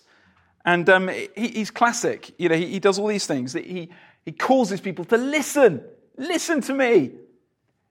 And 0.64 0.88
um, 0.88 1.08
he, 1.08 1.48
he's 1.48 1.70
classic. 1.70 2.34
You 2.38 2.48
know, 2.48 2.56
he, 2.56 2.66
he, 2.66 2.80
does 2.80 2.98
all 2.98 3.06
these 3.06 3.26
things. 3.26 3.52
He, 3.52 3.90
he 4.24 4.32
causes 4.32 4.80
people 4.80 5.04
to 5.06 5.16
listen. 5.16 5.82
Listen 6.16 6.60
to 6.62 6.74
me. 6.74 7.12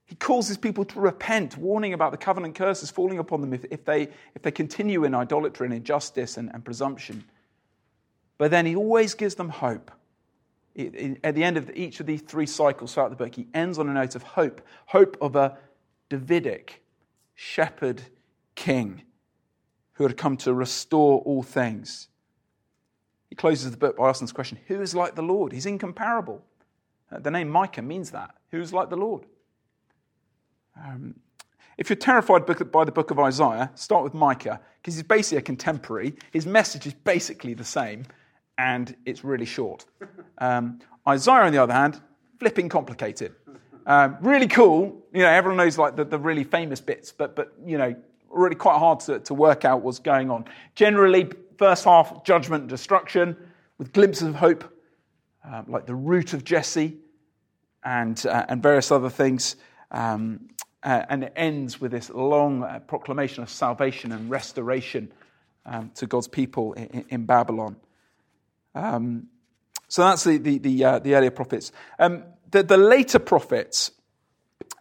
He 0.06 0.16
causes 0.16 0.58
people 0.58 0.86
to 0.86 1.00
repent, 1.00 1.58
warning 1.58 1.94
about 1.94 2.12
the 2.12 2.18
covenant 2.18 2.56
curses 2.56 2.92
falling 2.92 3.20
upon 3.20 3.42
them 3.42 3.54
if, 3.54 3.66
if, 3.72 3.86
they, 3.86 4.04
if 4.36 4.42
they 4.42 4.52
continue 4.52 5.06
in 5.06 5.16
idolatry 5.16 5.66
and 5.66 5.74
injustice 5.74 6.38
and, 6.38 6.52
and 6.54 6.64
presumption. 6.66 7.24
But 8.38 8.52
then 8.52 8.66
he 8.66 8.76
always 8.76 9.14
gives 9.14 9.36
them 9.36 9.50
hope. 9.50 9.92
At 10.76 11.36
the 11.36 11.44
end 11.44 11.58
of 11.58 11.72
each 11.76 12.00
of 12.00 12.08
these 12.08 12.22
three 12.22 12.48
cycles 12.48 12.94
throughout 12.94 13.12
the 13.12 13.16
book, 13.16 13.36
he 13.36 13.48
ends 13.54 13.78
on 13.78 13.88
a 13.90 13.94
note 13.94 14.16
of 14.16 14.24
hope 14.24 14.62
hope 14.88 15.18
of 15.22 15.36
a 15.36 15.58
Davidic 16.10 16.84
shepherd 17.36 18.02
king 18.56 19.04
who 19.94 20.04
had 20.04 20.18
come 20.18 20.36
to 20.38 20.54
restore 20.54 21.20
all 21.22 21.44
things. 21.44 22.08
He 23.34 23.36
closes 23.36 23.72
the 23.72 23.78
book 23.78 23.98
by 23.98 24.10
asking 24.10 24.28
this 24.28 24.32
question 24.32 24.60
Who 24.68 24.80
is 24.80 24.94
like 24.94 25.16
the 25.16 25.24
Lord? 25.24 25.54
He's 25.54 25.66
incomparable. 25.66 26.44
Uh, 27.12 27.18
the 27.18 27.32
name 27.32 27.50
Micah 27.50 27.82
means 27.82 28.12
that. 28.12 28.36
Who 28.52 28.62
is 28.62 28.72
like 28.72 28.92
the 28.92 28.96
Lord? 28.96 29.26
Um, 30.80 31.16
if 31.80 31.90
you're 31.90 31.98
terrified 31.98 32.46
by 32.46 32.84
the 32.86 32.92
book 32.92 33.10
of 33.10 33.18
Isaiah, 33.18 33.72
start 33.74 34.04
with 34.04 34.14
Micah, 34.14 34.62
because 34.80 34.94
he's 34.94 35.02
basically 35.02 35.40
a 35.40 35.42
contemporary. 35.42 36.14
His 36.30 36.46
message 36.46 36.86
is 36.86 36.94
basically 36.94 37.56
the 37.56 37.64
same, 37.64 38.06
and 38.60 38.96
it's 39.08 39.24
really 39.24 39.46
short. 39.46 39.86
Um, 40.38 40.80
Isaiah, 41.10 41.42
on 41.42 41.54
the 41.54 41.58
other 41.58 41.74
hand, 41.74 42.02
flipping 42.38 42.70
complicated. 42.70 43.34
Um, 43.88 44.18
really 44.22 44.48
cool. 44.48 44.96
You 45.12 45.24
know, 45.24 45.30
everyone 45.30 45.58
knows 45.58 45.80
like 45.80 45.96
the, 45.96 46.06
the 46.06 46.20
really 46.20 46.44
famous 46.44 46.82
bits, 46.82 47.12
but, 47.12 47.36
but 47.36 47.52
you 47.66 47.80
know, 47.80 47.96
really 48.30 48.56
quite 48.56 48.78
hard 48.78 49.00
to, 49.02 49.20
to 49.22 49.34
work 49.34 49.66
out 49.66 49.82
what's 49.82 49.98
going 49.98 50.30
on. 50.30 50.46
Generally, 50.76 51.32
first 51.58 51.86
half, 51.86 52.24
judgment 52.24 52.62
and 52.62 52.70
destruction, 52.70 53.38
with 53.78 53.94
glimpses 53.94 54.28
of 54.28 54.36
hope, 54.36 54.64
uh, 55.48 55.64
like 55.68 55.86
the 55.86 55.96
root 55.96 56.34
of 56.34 56.44
Jesse 56.44 56.98
and, 57.84 58.24
uh, 58.26 58.46
and 58.48 58.62
various 58.62 58.92
other 58.92 59.10
things. 59.10 59.56
Um, 59.92 60.50
uh, 60.84 61.06
and 61.10 61.24
it 61.24 61.34
ends 61.36 61.80
with 61.80 61.92
this 61.92 62.10
long 62.10 62.64
uh, 62.64 62.80
proclamation 62.80 63.44
of 63.44 63.50
salvation 63.50 64.12
and 64.12 64.30
restoration 64.30 65.12
um, 65.66 65.92
to 65.96 66.08
God's 66.08 66.28
people 66.28 66.74
in, 66.74 67.06
in 67.10 67.26
Babylon. 67.26 67.78
Um, 68.76 69.28
so 69.88 70.04
that's 70.04 70.24
the, 70.24 70.38
the, 70.38 70.58
the, 70.58 70.84
uh, 70.84 71.00
the 71.00 71.16
earlier 71.16 71.32
prophets. 71.32 71.72
Um, 72.00 72.24
the, 72.52 72.64
the, 72.64 72.78
later 72.78 73.20
prophets, 73.20 73.92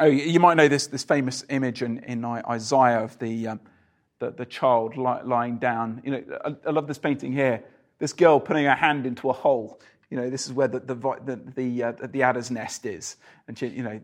oh, 0.01 0.07
you 0.07 0.41
might 0.41 0.57
know 0.57 0.69
this, 0.69 0.89
this 0.89 1.05
famous 1.05 1.45
image 1.49 1.83
in, 1.83 1.99
in 1.99 2.25
Isaiah 2.25 3.05
of 3.05 3.19
the, 3.19 3.49
um, 3.49 3.61
the, 4.27 4.31
the, 4.31 4.47
child 4.47 4.97
lying 4.97 5.59
down. 5.59 6.01
You 6.05 6.11
know, 6.13 6.23
I, 6.45 6.55
I 6.67 6.71
love 6.71 6.87
this 6.87 6.99
painting 6.99 7.33
here. 7.33 7.63
This 7.99 8.13
girl 8.13 8.41
putting 8.41 8.65
her 8.65 8.75
hand 8.75 9.07
into 9.07 9.31
a 9.31 9.33
hole 9.33 9.81
you 10.13 10.19
know, 10.19 10.29
this 10.29 10.47
is 10.47 10.53
where 10.53 10.69
the, 10.69 10.79
the, 10.79 10.95
the, 10.95 11.41
the, 11.57 11.83
uh, 11.83 11.93
the 12.05 12.23
adder's 12.23 12.51
nest 12.51 12.85
is. 12.85 13.17
And, 13.49 13.59
you 13.63 13.83
know, 13.83 13.99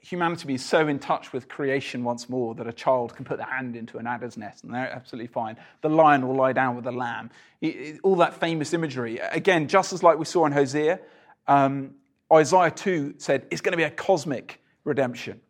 humanity 0.00 0.54
is 0.54 0.64
so 0.64 0.88
in 0.88 0.98
touch 0.98 1.32
with 1.32 1.48
creation 1.48 2.02
once 2.02 2.28
more 2.28 2.56
that 2.56 2.66
a 2.66 2.72
child 2.72 3.14
can 3.14 3.24
put 3.24 3.36
their 3.36 3.46
hand 3.46 3.76
into 3.76 3.98
an 3.98 4.08
adder's 4.08 4.36
nest 4.36 4.64
and 4.64 4.74
they're 4.74 4.90
absolutely 4.90 5.28
fine. 5.28 5.56
The 5.82 5.88
lion 5.88 6.26
will 6.26 6.34
lie 6.34 6.52
down 6.52 6.74
with 6.74 6.84
the 6.84 6.90
lamb. 6.90 7.30
It, 7.60 7.66
it, 7.66 8.00
all 8.02 8.16
that 8.16 8.40
famous 8.40 8.74
imagery. 8.74 9.20
Again, 9.20 9.68
just 9.68 9.92
as 9.92 10.02
like 10.02 10.18
we 10.18 10.24
saw 10.24 10.46
in 10.46 10.52
Hosea, 10.52 10.98
um, 11.46 11.92
Isaiah 12.32 12.72
2 12.72 13.14
said 13.18 13.46
it's 13.52 13.60
going 13.60 13.70
to 13.70 13.76
be 13.76 13.84
a 13.84 13.90
cosmic 13.90 14.60
redemption 14.82 15.40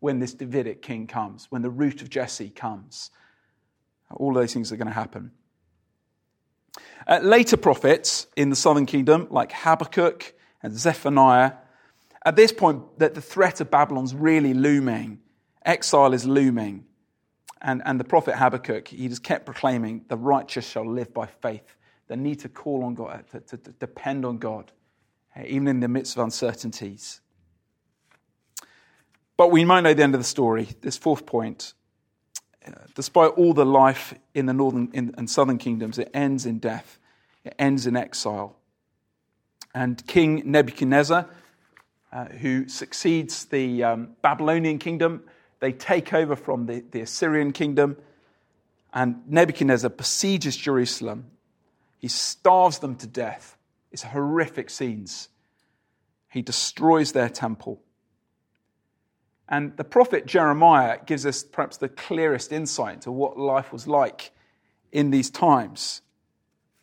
when 0.00 0.18
this 0.18 0.34
Davidic 0.34 0.82
king 0.82 1.06
comes, 1.06 1.46
when 1.50 1.62
the 1.62 1.70
root 1.70 2.02
of 2.02 2.10
Jesse 2.10 2.50
comes. 2.50 3.12
All 4.16 4.32
those 4.32 4.52
things 4.52 4.72
are 4.72 4.76
going 4.76 4.88
to 4.88 4.92
happen. 4.92 5.32
Uh, 7.06 7.18
later 7.22 7.56
prophets 7.56 8.26
in 8.36 8.50
the 8.50 8.56
southern 8.56 8.86
kingdom, 8.86 9.26
like 9.30 9.52
Habakkuk 9.52 10.34
and 10.62 10.76
Zephaniah, 10.76 11.52
at 12.24 12.36
this 12.36 12.52
point, 12.52 12.98
that 12.98 13.14
the 13.14 13.20
threat 13.20 13.60
of 13.60 13.70
Babylon's 13.70 14.14
really 14.14 14.54
looming. 14.54 15.18
Exile 15.64 16.12
is 16.14 16.24
looming. 16.24 16.84
And, 17.60 17.82
and 17.84 17.98
the 17.98 18.04
prophet 18.04 18.36
Habakkuk, 18.36 18.88
he 18.88 19.08
just 19.08 19.22
kept 19.22 19.46
proclaiming, 19.46 20.04
the 20.08 20.16
righteous 20.16 20.68
shall 20.68 20.88
live 20.88 21.12
by 21.12 21.26
faith. 21.26 21.76
The 22.08 22.16
need 22.16 22.40
to 22.40 22.48
call 22.48 22.84
on 22.84 22.94
God, 22.94 23.24
to, 23.30 23.40
to, 23.40 23.56
to 23.56 23.70
depend 23.72 24.24
on 24.24 24.38
God, 24.38 24.72
uh, 25.36 25.42
even 25.46 25.68
in 25.68 25.80
the 25.80 25.88
midst 25.88 26.16
of 26.16 26.24
uncertainties. 26.24 27.20
But 29.36 29.50
we 29.50 29.64
might 29.64 29.80
know 29.80 29.94
the 29.94 30.02
end 30.02 30.14
of 30.14 30.20
the 30.20 30.24
story. 30.24 30.68
This 30.80 30.96
fourth 30.96 31.26
point 31.26 31.74
despite 32.94 33.32
all 33.32 33.54
the 33.54 33.66
life 33.66 34.14
in 34.34 34.46
the 34.46 34.52
northern 34.52 35.12
and 35.16 35.28
southern 35.28 35.58
kingdoms, 35.58 35.98
it 35.98 36.10
ends 36.14 36.46
in 36.46 36.58
death. 36.58 36.98
It 37.44 37.54
ends 37.58 37.86
in 37.86 37.96
exile. 37.96 38.56
And 39.74 40.06
King 40.06 40.42
Nebuchadnezzar, 40.44 41.26
uh, 42.12 42.24
who 42.26 42.68
succeeds 42.68 43.46
the 43.46 43.82
um, 43.84 44.10
Babylonian 44.20 44.78
kingdom, 44.78 45.22
they 45.60 45.72
take 45.72 46.12
over 46.12 46.36
from 46.36 46.66
the, 46.66 46.84
the 46.90 47.00
Assyrian 47.00 47.52
kingdom. 47.52 47.96
And 48.92 49.22
Nebuchadnezzar 49.26 49.90
besieges 49.90 50.56
Jerusalem. 50.56 51.30
He 51.98 52.08
starves 52.08 52.80
them 52.80 52.96
to 52.96 53.06
death. 53.06 53.56
It's 53.90 54.02
horrific 54.02 54.68
scenes. 54.70 55.28
He 56.28 56.42
destroys 56.42 57.12
their 57.12 57.28
temple. 57.28 57.80
And 59.48 59.76
the 59.76 59.84
prophet 59.84 60.26
Jeremiah 60.26 60.98
gives 61.04 61.26
us 61.26 61.42
perhaps 61.42 61.76
the 61.76 61.88
clearest 61.88 62.52
insight 62.52 62.94
into 62.94 63.12
what 63.12 63.38
life 63.38 63.72
was 63.72 63.86
like 63.86 64.30
in 64.92 65.10
these 65.10 65.30
times. 65.30 66.02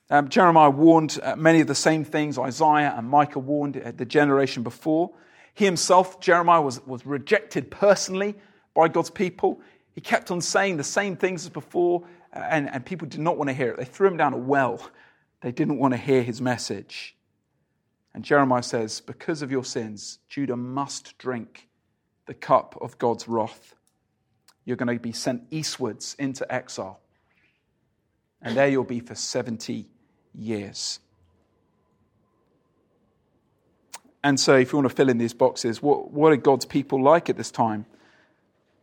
Um, 0.10 0.28
Jeremiah 0.30 0.72
warned 0.72 1.20
uh, 1.22 1.36
many 1.36 1.62
of 1.62 1.68
the 1.68 1.76
same 1.76 2.04
things 2.04 2.38
Isaiah 2.38 2.94
and 2.98 3.08
Micah 3.08 3.40
warned 3.40 3.78
uh, 3.78 3.92
the 3.96 4.06
generation 4.06 4.64
before. 4.64 5.12
He 5.54 5.66
himself, 5.66 6.20
Jeremiah, 6.20 6.62
was, 6.62 6.86
was 6.86 7.06
rejected 7.06 7.70
personally 7.70 8.36
by 8.74 8.88
God's 8.88 9.12
people. 9.12 9.62
He 9.94 10.02
kept 10.02 10.32
on 10.32 10.42
saying 10.42 10.78
the 10.78 10.84
same 10.84 11.16
things 11.16 11.46
as 11.46 11.50
before, 11.50 12.06
uh, 12.34 12.40
and, 12.40 12.70
and 12.70 12.86
people 12.86 13.08
did 13.08 13.20
not 13.20 13.38
want 13.38 13.50
to 13.50 13.54
hear 13.54 13.70
it. 13.70 13.78
They 13.78 13.86
threw 13.86 14.08
him 14.08 14.18
down 14.18 14.34
a 14.34 14.38
well. 14.38 14.90
They 15.42 15.52
didn't 15.52 15.78
want 15.78 15.94
to 15.94 15.98
hear 15.98 16.24
his 16.24 16.42
message. 16.42 17.16
And 18.14 18.24
Jeremiah 18.24 18.64
says, 18.64 19.02
Because 19.02 19.42
of 19.42 19.52
your 19.52 19.64
sins, 19.64 20.20
Judah 20.28 20.58
must 20.58 21.18
drink 21.20 21.69
the 22.30 22.36
cup 22.36 22.78
of 22.80 22.96
God's 23.00 23.28
wrath. 23.28 23.74
You're 24.64 24.78
going 24.78 24.96
to 24.96 25.02
be 25.02 25.12
sent 25.12 25.46
eastwards 25.50 26.16
into 26.20 26.46
exile. 26.54 27.00
And 28.40 28.56
there 28.56 28.68
you'll 28.68 28.84
be 28.84 29.00
for 29.00 29.16
70 29.16 29.88
years. 30.36 31.00
And 34.24 34.40
so, 34.40 34.56
if 34.58 34.72
you 34.72 34.78
want 34.78 34.88
to 34.88 34.96
fill 34.96 35.10
in 35.10 35.18
these 35.18 35.34
boxes, 35.34 35.82
what, 35.82 36.12
what 36.12 36.32
are 36.32 36.36
God's 36.36 36.66
people 36.66 37.02
like 37.02 37.32
at 37.32 37.36
this 37.36 37.50
time? 37.50 37.88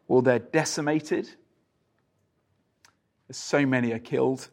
Well, 0.08 0.22
they're 0.22 0.40
decimated. 0.40 1.30
So 3.30 3.64
many 3.64 3.92
are 3.92 4.00
killed. 4.00 4.48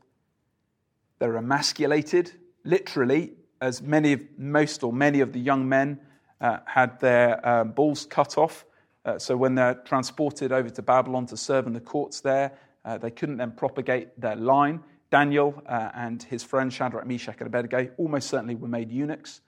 They're 1.18 1.36
emasculated, 1.36 2.32
literally, 2.64 3.32
as 3.60 3.82
many, 3.82 4.20
most 4.38 4.84
or 4.84 4.94
many 4.94 5.22
of 5.22 5.34
the 5.34 5.40
young 5.40 5.68
men 5.68 6.00
uh, 6.40 6.60
had 6.68 7.00
their 7.00 7.44
um, 7.48 7.72
balls 7.72 8.06
cut 8.06 8.38
off 8.38 8.66
uh, 9.06 9.20
so 9.20 9.36
when 9.36 9.56
they're 9.56 9.76
transported 9.76 10.52
over 10.52 10.70
to 10.70 10.82
Babylon 10.82 11.26
to 11.28 11.38
serve 11.38 11.68
in 11.68 11.74
the 11.74 11.82
courts 11.82 12.22
there, 12.22 12.54
uh, 12.86 12.98
they 12.98 13.12
couldn't 13.12 13.38
then 13.38 13.52
propagate 13.52 14.20
their 14.20 14.36
line. 14.36 14.82
Daniel 15.10 15.62
uh, 15.68 15.90
and 15.94 16.24
his 16.24 16.44
friend 16.44 16.74
Shadrach, 16.74 17.06
Meshach, 17.06 17.36
and 17.40 17.48
Abednego 17.48 17.90
almost 17.98 18.30
certainly 18.30 18.56
were 18.56 18.68
made 18.68 18.92
eunuchs. 18.92 19.42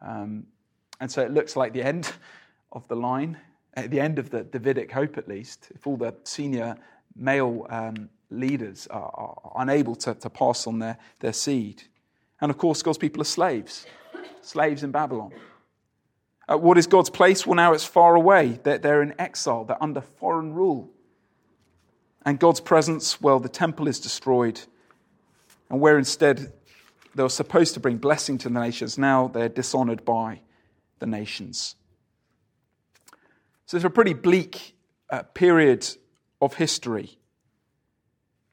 Um, 0.00 0.46
and 1.00 1.10
so 1.10 1.22
it 1.22 1.32
looks 1.32 1.56
like 1.56 1.72
the 1.72 1.82
end 1.82 2.12
of 2.72 2.86
the 2.88 2.96
line, 2.96 3.38
at 3.74 3.90
the 3.90 4.00
end 4.00 4.18
of 4.18 4.30
the 4.30 4.44
Davidic 4.44 4.92
hope 4.92 5.16
at 5.18 5.26
least, 5.26 5.68
if 5.74 5.86
all 5.86 5.96
the 5.96 6.14
senior 6.24 6.76
male 7.16 7.66
um, 7.70 8.10
leaders 8.30 8.86
are, 8.88 9.10
are 9.14 9.52
unable 9.56 9.94
to, 9.96 10.14
to 10.14 10.30
pass 10.30 10.66
on 10.66 10.78
their, 10.78 10.98
their 11.20 11.32
seed. 11.32 11.82
And 12.40 12.50
of 12.50 12.58
course, 12.58 12.82
God's 12.82 12.98
people 12.98 13.22
are 13.22 13.24
slaves, 13.24 13.86
slaves 14.40 14.82
in 14.82 14.90
Babylon. 14.90 15.32
What 16.48 16.76
is 16.76 16.86
God's 16.86 17.10
place? 17.10 17.46
Well, 17.46 17.56
now 17.56 17.72
it's 17.72 17.84
far 17.84 18.14
away. 18.14 18.58
They're, 18.62 18.78
they're 18.78 19.02
in 19.02 19.14
exile, 19.18 19.64
they're 19.64 19.82
under 19.82 20.00
foreign 20.00 20.54
rule. 20.54 20.90
And 22.24 22.38
God's 22.38 22.60
presence, 22.60 23.20
well, 23.20 23.40
the 23.40 23.48
temple 23.48 23.88
is 23.88 23.98
destroyed. 23.98 24.60
And 25.70 25.80
where 25.80 25.98
instead 25.98 26.52
they 27.14 27.22
were 27.22 27.28
supposed 27.28 27.74
to 27.74 27.80
bring 27.80 27.96
blessing 27.96 28.38
to 28.38 28.48
the 28.48 28.60
nations, 28.60 28.98
now 28.98 29.28
they're 29.28 29.48
dishonored 29.48 30.04
by 30.04 30.40
the 30.98 31.06
nations. 31.06 31.74
So 33.66 33.76
it's 33.76 33.84
a 33.84 33.90
pretty 33.90 34.12
bleak 34.12 34.76
uh, 35.10 35.22
period 35.22 35.86
of 36.40 36.54
history. 36.54 37.18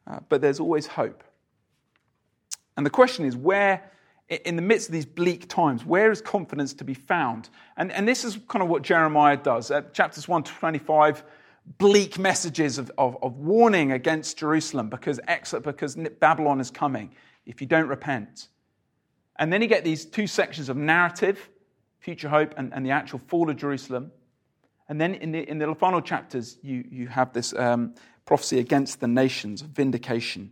Uh, 0.07 0.19
but 0.29 0.41
there's 0.41 0.59
always 0.59 0.87
hope. 0.87 1.23
And 2.75 2.85
the 2.85 2.89
question 2.89 3.25
is 3.25 3.35
where 3.35 3.91
in 4.29 4.55
the 4.55 4.61
midst 4.61 4.89
of 4.89 4.93
these 4.93 5.05
bleak 5.05 5.49
times, 5.49 5.83
where 5.83 6.11
is 6.11 6.21
confidence 6.21 6.73
to 6.75 6.83
be 6.83 6.93
found? 6.93 7.49
And, 7.77 7.91
and 7.91 8.07
this 8.07 8.23
is 8.23 8.37
kind 8.47 8.61
of 8.61 8.69
what 8.69 8.83
Jeremiah 8.83 9.37
does. 9.37 9.71
At 9.71 9.93
chapters 9.93 10.27
1 10.27 10.43
to 10.43 10.51
25, 10.53 11.23
bleak 11.77 12.19
messages 12.19 12.77
of, 12.77 12.91
of, 12.97 13.17
of 13.23 13.37
warning 13.37 13.91
against 13.91 14.37
Jerusalem 14.37 14.89
because, 14.89 15.19
exit, 15.27 15.63
because 15.63 15.95
Babylon 15.95 16.59
is 16.59 16.69
coming 16.69 17.11
if 17.45 17.59
you 17.59 17.67
don't 17.67 17.87
repent. 17.87 18.47
And 19.37 19.51
then 19.51 19.61
you 19.61 19.67
get 19.67 19.83
these 19.83 20.05
two 20.05 20.27
sections 20.27 20.69
of 20.69 20.77
narrative, 20.77 21.49
future 21.99 22.29
hope, 22.29 22.53
and, 22.57 22.71
and 22.73 22.85
the 22.85 22.91
actual 22.91 23.19
fall 23.19 23.49
of 23.49 23.57
Jerusalem. 23.57 24.11
And 24.87 25.01
then 25.01 25.15
in 25.15 25.31
the, 25.31 25.47
in 25.49 25.57
the 25.57 25.73
final 25.73 26.01
chapters, 26.01 26.57
you, 26.61 26.85
you 26.91 27.07
have 27.07 27.33
this 27.33 27.53
um, 27.53 27.95
prophecy 28.25 28.59
against 28.59 28.99
the 28.99 29.07
nations, 29.07 29.61
of 29.61 29.69
vindication. 29.69 30.51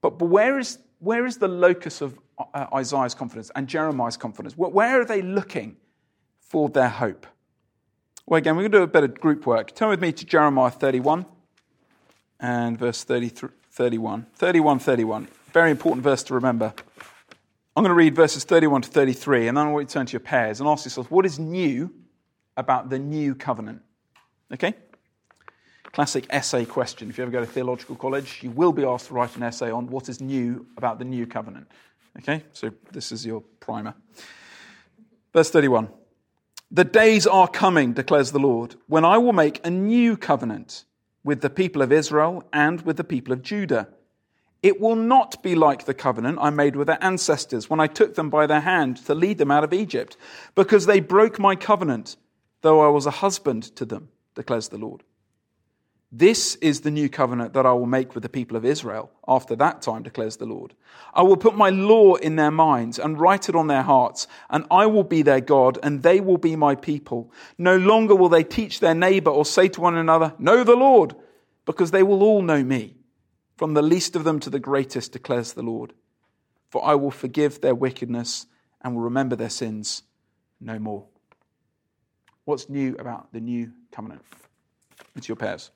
But, 0.00 0.18
but 0.18 0.26
where, 0.26 0.58
is, 0.58 0.78
where 0.98 1.26
is 1.26 1.38
the 1.38 1.48
locus 1.48 2.00
of 2.00 2.18
Uh, 2.38 2.66
Isaiah's 2.74 3.14
confidence 3.14 3.50
and 3.56 3.66
Jeremiah's 3.66 4.16
confidence? 4.16 4.56
Where 4.56 5.00
are 5.00 5.04
they 5.04 5.22
looking 5.22 5.76
for 6.40 6.68
their 6.68 6.88
hope? 6.88 7.26
Well, 8.26 8.38
again, 8.38 8.56
we're 8.56 8.62
going 8.62 8.72
to 8.72 8.78
do 8.78 8.82
a 8.84 8.86
bit 8.86 9.04
of 9.04 9.20
group 9.20 9.46
work. 9.46 9.74
Turn 9.74 9.88
with 9.88 10.00
me 10.00 10.12
to 10.12 10.24
Jeremiah 10.24 10.70
31 10.70 11.26
and 12.40 12.78
verse 12.78 13.02
31. 13.04 14.26
31, 14.34 14.78
31. 14.78 15.28
Very 15.52 15.70
important 15.70 16.04
verse 16.04 16.22
to 16.24 16.34
remember. 16.34 16.72
I'm 17.76 17.82
going 17.82 17.90
to 17.90 17.94
read 17.94 18.14
verses 18.14 18.44
31 18.44 18.82
to 18.82 18.88
33, 18.88 19.48
and 19.48 19.56
then 19.56 19.66
I 19.66 19.70
want 19.70 19.84
you 19.84 19.86
to 19.86 19.92
turn 19.92 20.06
to 20.06 20.12
your 20.12 20.20
pairs 20.20 20.60
and 20.60 20.68
ask 20.68 20.84
yourself, 20.84 21.10
what 21.10 21.24
is 21.24 21.38
new 21.38 21.92
about 22.56 22.90
the 22.90 22.98
new 22.98 23.34
covenant? 23.34 23.82
Okay? 24.52 24.74
Classic 25.92 26.26
essay 26.28 26.64
question. 26.64 27.08
If 27.08 27.18
you 27.18 27.22
ever 27.22 27.30
go 27.30 27.40
to 27.40 27.46
theological 27.46 27.96
college, 27.96 28.40
you 28.42 28.50
will 28.50 28.72
be 28.72 28.84
asked 28.84 29.06
to 29.06 29.14
write 29.14 29.36
an 29.36 29.42
essay 29.42 29.70
on 29.70 29.86
what 29.86 30.08
is 30.08 30.20
new 30.20 30.66
about 30.76 30.98
the 30.98 31.04
new 31.04 31.26
covenant. 31.26 31.68
Okay? 32.18 32.44
So 32.52 32.70
this 32.92 33.12
is 33.12 33.26
your 33.26 33.42
primer. 33.60 33.94
Verse 35.32 35.50
31. 35.50 35.88
The 36.70 36.84
days 36.84 37.26
are 37.26 37.48
coming, 37.48 37.94
declares 37.94 38.32
the 38.32 38.38
Lord, 38.38 38.76
when 38.86 39.04
I 39.04 39.18
will 39.18 39.32
make 39.32 39.64
a 39.64 39.70
new 39.70 40.16
covenant 40.16 40.84
with 41.24 41.40
the 41.40 41.50
people 41.50 41.82
of 41.82 41.92
Israel 41.92 42.44
and 42.52 42.80
with 42.82 42.96
the 42.96 43.04
people 43.04 43.32
of 43.32 43.42
Judah. 43.42 43.88
It 44.62 44.80
will 44.80 44.96
not 44.96 45.42
be 45.42 45.54
like 45.54 45.84
the 45.84 45.94
covenant 45.94 46.38
I 46.40 46.50
made 46.50 46.74
with 46.74 46.88
their 46.88 47.02
ancestors 47.02 47.70
when 47.70 47.80
I 47.80 47.86
took 47.86 48.14
them 48.14 48.28
by 48.28 48.46
their 48.46 48.60
hand 48.60 48.96
to 49.06 49.14
lead 49.14 49.38
them 49.38 49.50
out 49.50 49.62
of 49.62 49.72
Egypt, 49.72 50.16
because 50.54 50.86
they 50.86 51.00
broke 51.00 51.38
my 51.38 51.54
covenant, 51.54 52.16
though 52.62 52.80
I 52.80 52.88
was 52.88 53.06
a 53.06 53.12
husband 53.12 53.62
to 53.76 53.84
them, 53.84 54.08
declares 54.34 54.68
the 54.68 54.78
Lord. 54.78 55.04
This 56.10 56.54
is 56.56 56.80
the 56.80 56.90
new 56.90 57.10
covenant 57.10 57.52
that 57.52 57.66
I 57.66 57.72
will 57.72 57.84
make 57.84 58.14
with 58.14 58.22
the 58.22 58.30
people 58.30 58.56
of 58.56 58.64
Israel 58.64 59.10
after 59.26 59.54
that 59.56 59.82
time, 59.82 60.02
declares 60.02 60.38
the 60.38 60.46
Lord. 60.46 60.72
I 61.12 61.22
will 61.22 61.36
put 61.36 61.54
my 61.54 61.68
law 61.68 62.14
in 62.14 62.36
their 62.36 62.50
minds 62.50 62.98
and 62.98 63.20
write 63.20 63.50
it 63.50 63.54
on 63.54 63.66
their 63.66 63.82
hearts, 63.82 64.26
and 64.48 64.64
I 64.70 64.86
will 64.86 65.04
be 65.04 65.20
their 65.20 65.42
God, 65.42 65.78
and 65.82 66.02
they 66.02 66.20
will 66.20 66.38
be 66.38 66.56
my 66.56 66.74
people. 66.74 67.30
No 67.58 67.76
longer 67.76 68.14
will 68.14 68.30
they 68.30 68.42
teach 68.42 68.80
their 68.80 68.94
neighbor 68.94 69.30
or 69.30 69.44
say 69.44 69.68
to 69.68 69.82
one 69.82 69.96
another, 69.96 70.32
Know 70.38 70.64
the 70.64 70.76
Lord, 70.76 71.14
because 71.66 71.90
they 71.90 72.02
will 72.02 72.22
all 72.22 72.40
know 72.40 72.64
me, 72.64 72.96
from 73.58 73.74
the 73.74 73.82
least 73.82 74.16
of 74.16 74.24
them 74.24 74.40
to 74.40 74.50
the 74.50 74.58
greatest, 74.58 75.12
declares 75.12 75.52
the 75.52 75.62
Lord. 75.62 75.92
For 76.70 76.82
I 76.82 76.94
will 76.94 77.10
forgive 77.10 77.60
their 77.60 77.74
wickedness 77.74 78.46
and 78.80 78.94
will 78.94 79.02
remember 79.02 79.36
their 79.36 79.50
sins 79.50 80.04
no 80.58 80.78
more. 80.78 81.04
What's 82.46 82.70
new 82.70 82.96
about 82.98 83.30
the 83.34 83.40
new 83.40 83.72
covenant? 83.92 84.22
It's 85.14 85.28
your 85.28 85.36
pairs. 85.36 85.70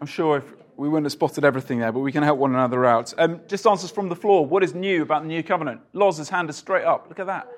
I'm 0.00 0.06
sure 0.06 0.38
if 0.38 0.44
we 0.76 0.88
wouldn't 0.88 1.06
have 1.06 1.12
spotted 1.12 1.44
everything 1.44 1.80
there, 1.80 1.90
but 1.90 2.00
we 2.00 2.12
can 2.12 2.22
help 2.22 2.38
one 2.38 2.54
another 2.54 2.84
out. 2.84 3.12
Um, 3.18 3.40
just 3.48 3.66
answers 3.66 3.90
from 3.90 4.08
the 4.08 4.14
floor. 4.14 4.46
What 4.46 4.62
is 4.62 4.74
new 4.74 5.02
about 5.02 5.22
the 5.22 5.28
new 5.28 5.42
covenant? 5.42 5.80
Loz's 5.92 6.28
hand 6.28 6.48
is 6.50 6.56
straight 6.56 6.84
up. 6.84 7.06
Look 7.08 7.18
at 7.18 7.26
that. 7.26 7.48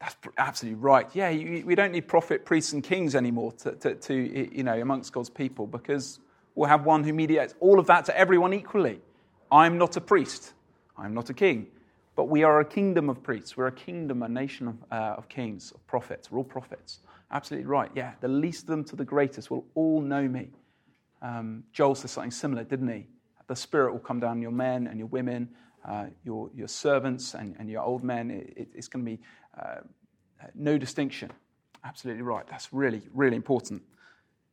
That's 0.00 0.16
absolutely 0.36 0.78
right. 0.80 1.08
Yeah, 1.14 1.30
we 1.30 1.74
don't 1.74 1.90
need 1.90 2.06
prophet, 2.06 2.44
priests, 2.44 2.72
and 2.72 2.84
kings 2.84 3.14
anymore 3.14 3.52
to, 3.52 3.72
to, 3.72 3.94
to, 3.94 4.14
you 4.54 4.62
know, 4.62 4.78
amongst 4.80 5.12
God's 5.12 5.30
people 5.30 5.66
because 5.66 6.20
we'll 6.54 6.68
have 6.68 6.84
one 6.84 7.02
who 7.02 7.12
mediates 7.12 7.54
all 7.60 7.80
of 7.80 7.86
that 7.86 8.04
to 8.04 8.16
everyone 8.16 8.52
equally. 8.52 9.00
I'm 9.50 9.78
not 9.78 9.96
a 9.96 10.00
priest. 10.00 10.52
I'm 10.96 11.14
not 11.14 11.30
a 11.30 11.34
king. 11.34 11.66
But 12.14 12.26
we 12.26 12.42
are 12.42 12.60
a 12.60 12.64
kingdom 12.64 13.08
of 13.08 13.22
priests. 13.22 13.56
We're 13.56 13.68
a 13.68 13.72
kingdom, 13.72 14.22
a 14.22 14.28
nation 14.28 14.68
of, 14.68 14.76
uh, 14.92 15.14
of 15.16 15.28
kings, 15.28 15.72
of 15.72 15.84
prophets. 15.86 16.30
We're 16.30 16.38
all 16.38 16.44
prophets. 16.44 16.98
Absolutely 17.30 17.66
right. 17.66 17.90
Yeah, 17.94 18.12
the 18.20 18.28
least 18.28 18.64
of 18.64 18.68
them 18.68 18.84
to 18.84 18.96
the 18.96 19.04
greatest 19.04 19.50
will 19.50 19.64
all 19.74 20.00
know 20.00 20.28
me. 20.28 20.50
Um, 21.22 21.64
Joel 21.72 21.94
said 21.94 22.10
something 22.10 22.30
similar, 22.30 22.64
didn't 22.64 22.88
he? 22.88 23.06
The 23.46 23.56
Spirit 23.56 23.92
will 23.92 24.00
come 24.00 24.20
down 24.20 24.32
on 24.32 24.42
your 24.42 24.50
men 24.50 24.86
and 24.86 24.98
your 24.98 25.08
women, 25.08 25.48
uh, 25.84 26.06
your, 26.24 26.50
your 26.54 26.68
servants 26.68 27.34
and, 27.34 27.56
and 27.58 27.68
your 27.68 27.82
old 27.82 28.04
men. 28.04 28.30
It, 28.30 28.52
it, 28.56 28.68
it's 28.74 28.88
going 28.88 29.04
to 29.04 29.10
be 29.10 29.20
uh, 29.58 29.80
no 30.54 30.78
distinction. 30.78 31.30
Absolutely 31.84 32.22
right. 32.22 32.46
That's 32.48 32.72
really, 32.72 33.02
really 33.14 33.36
important. 33.36 33.82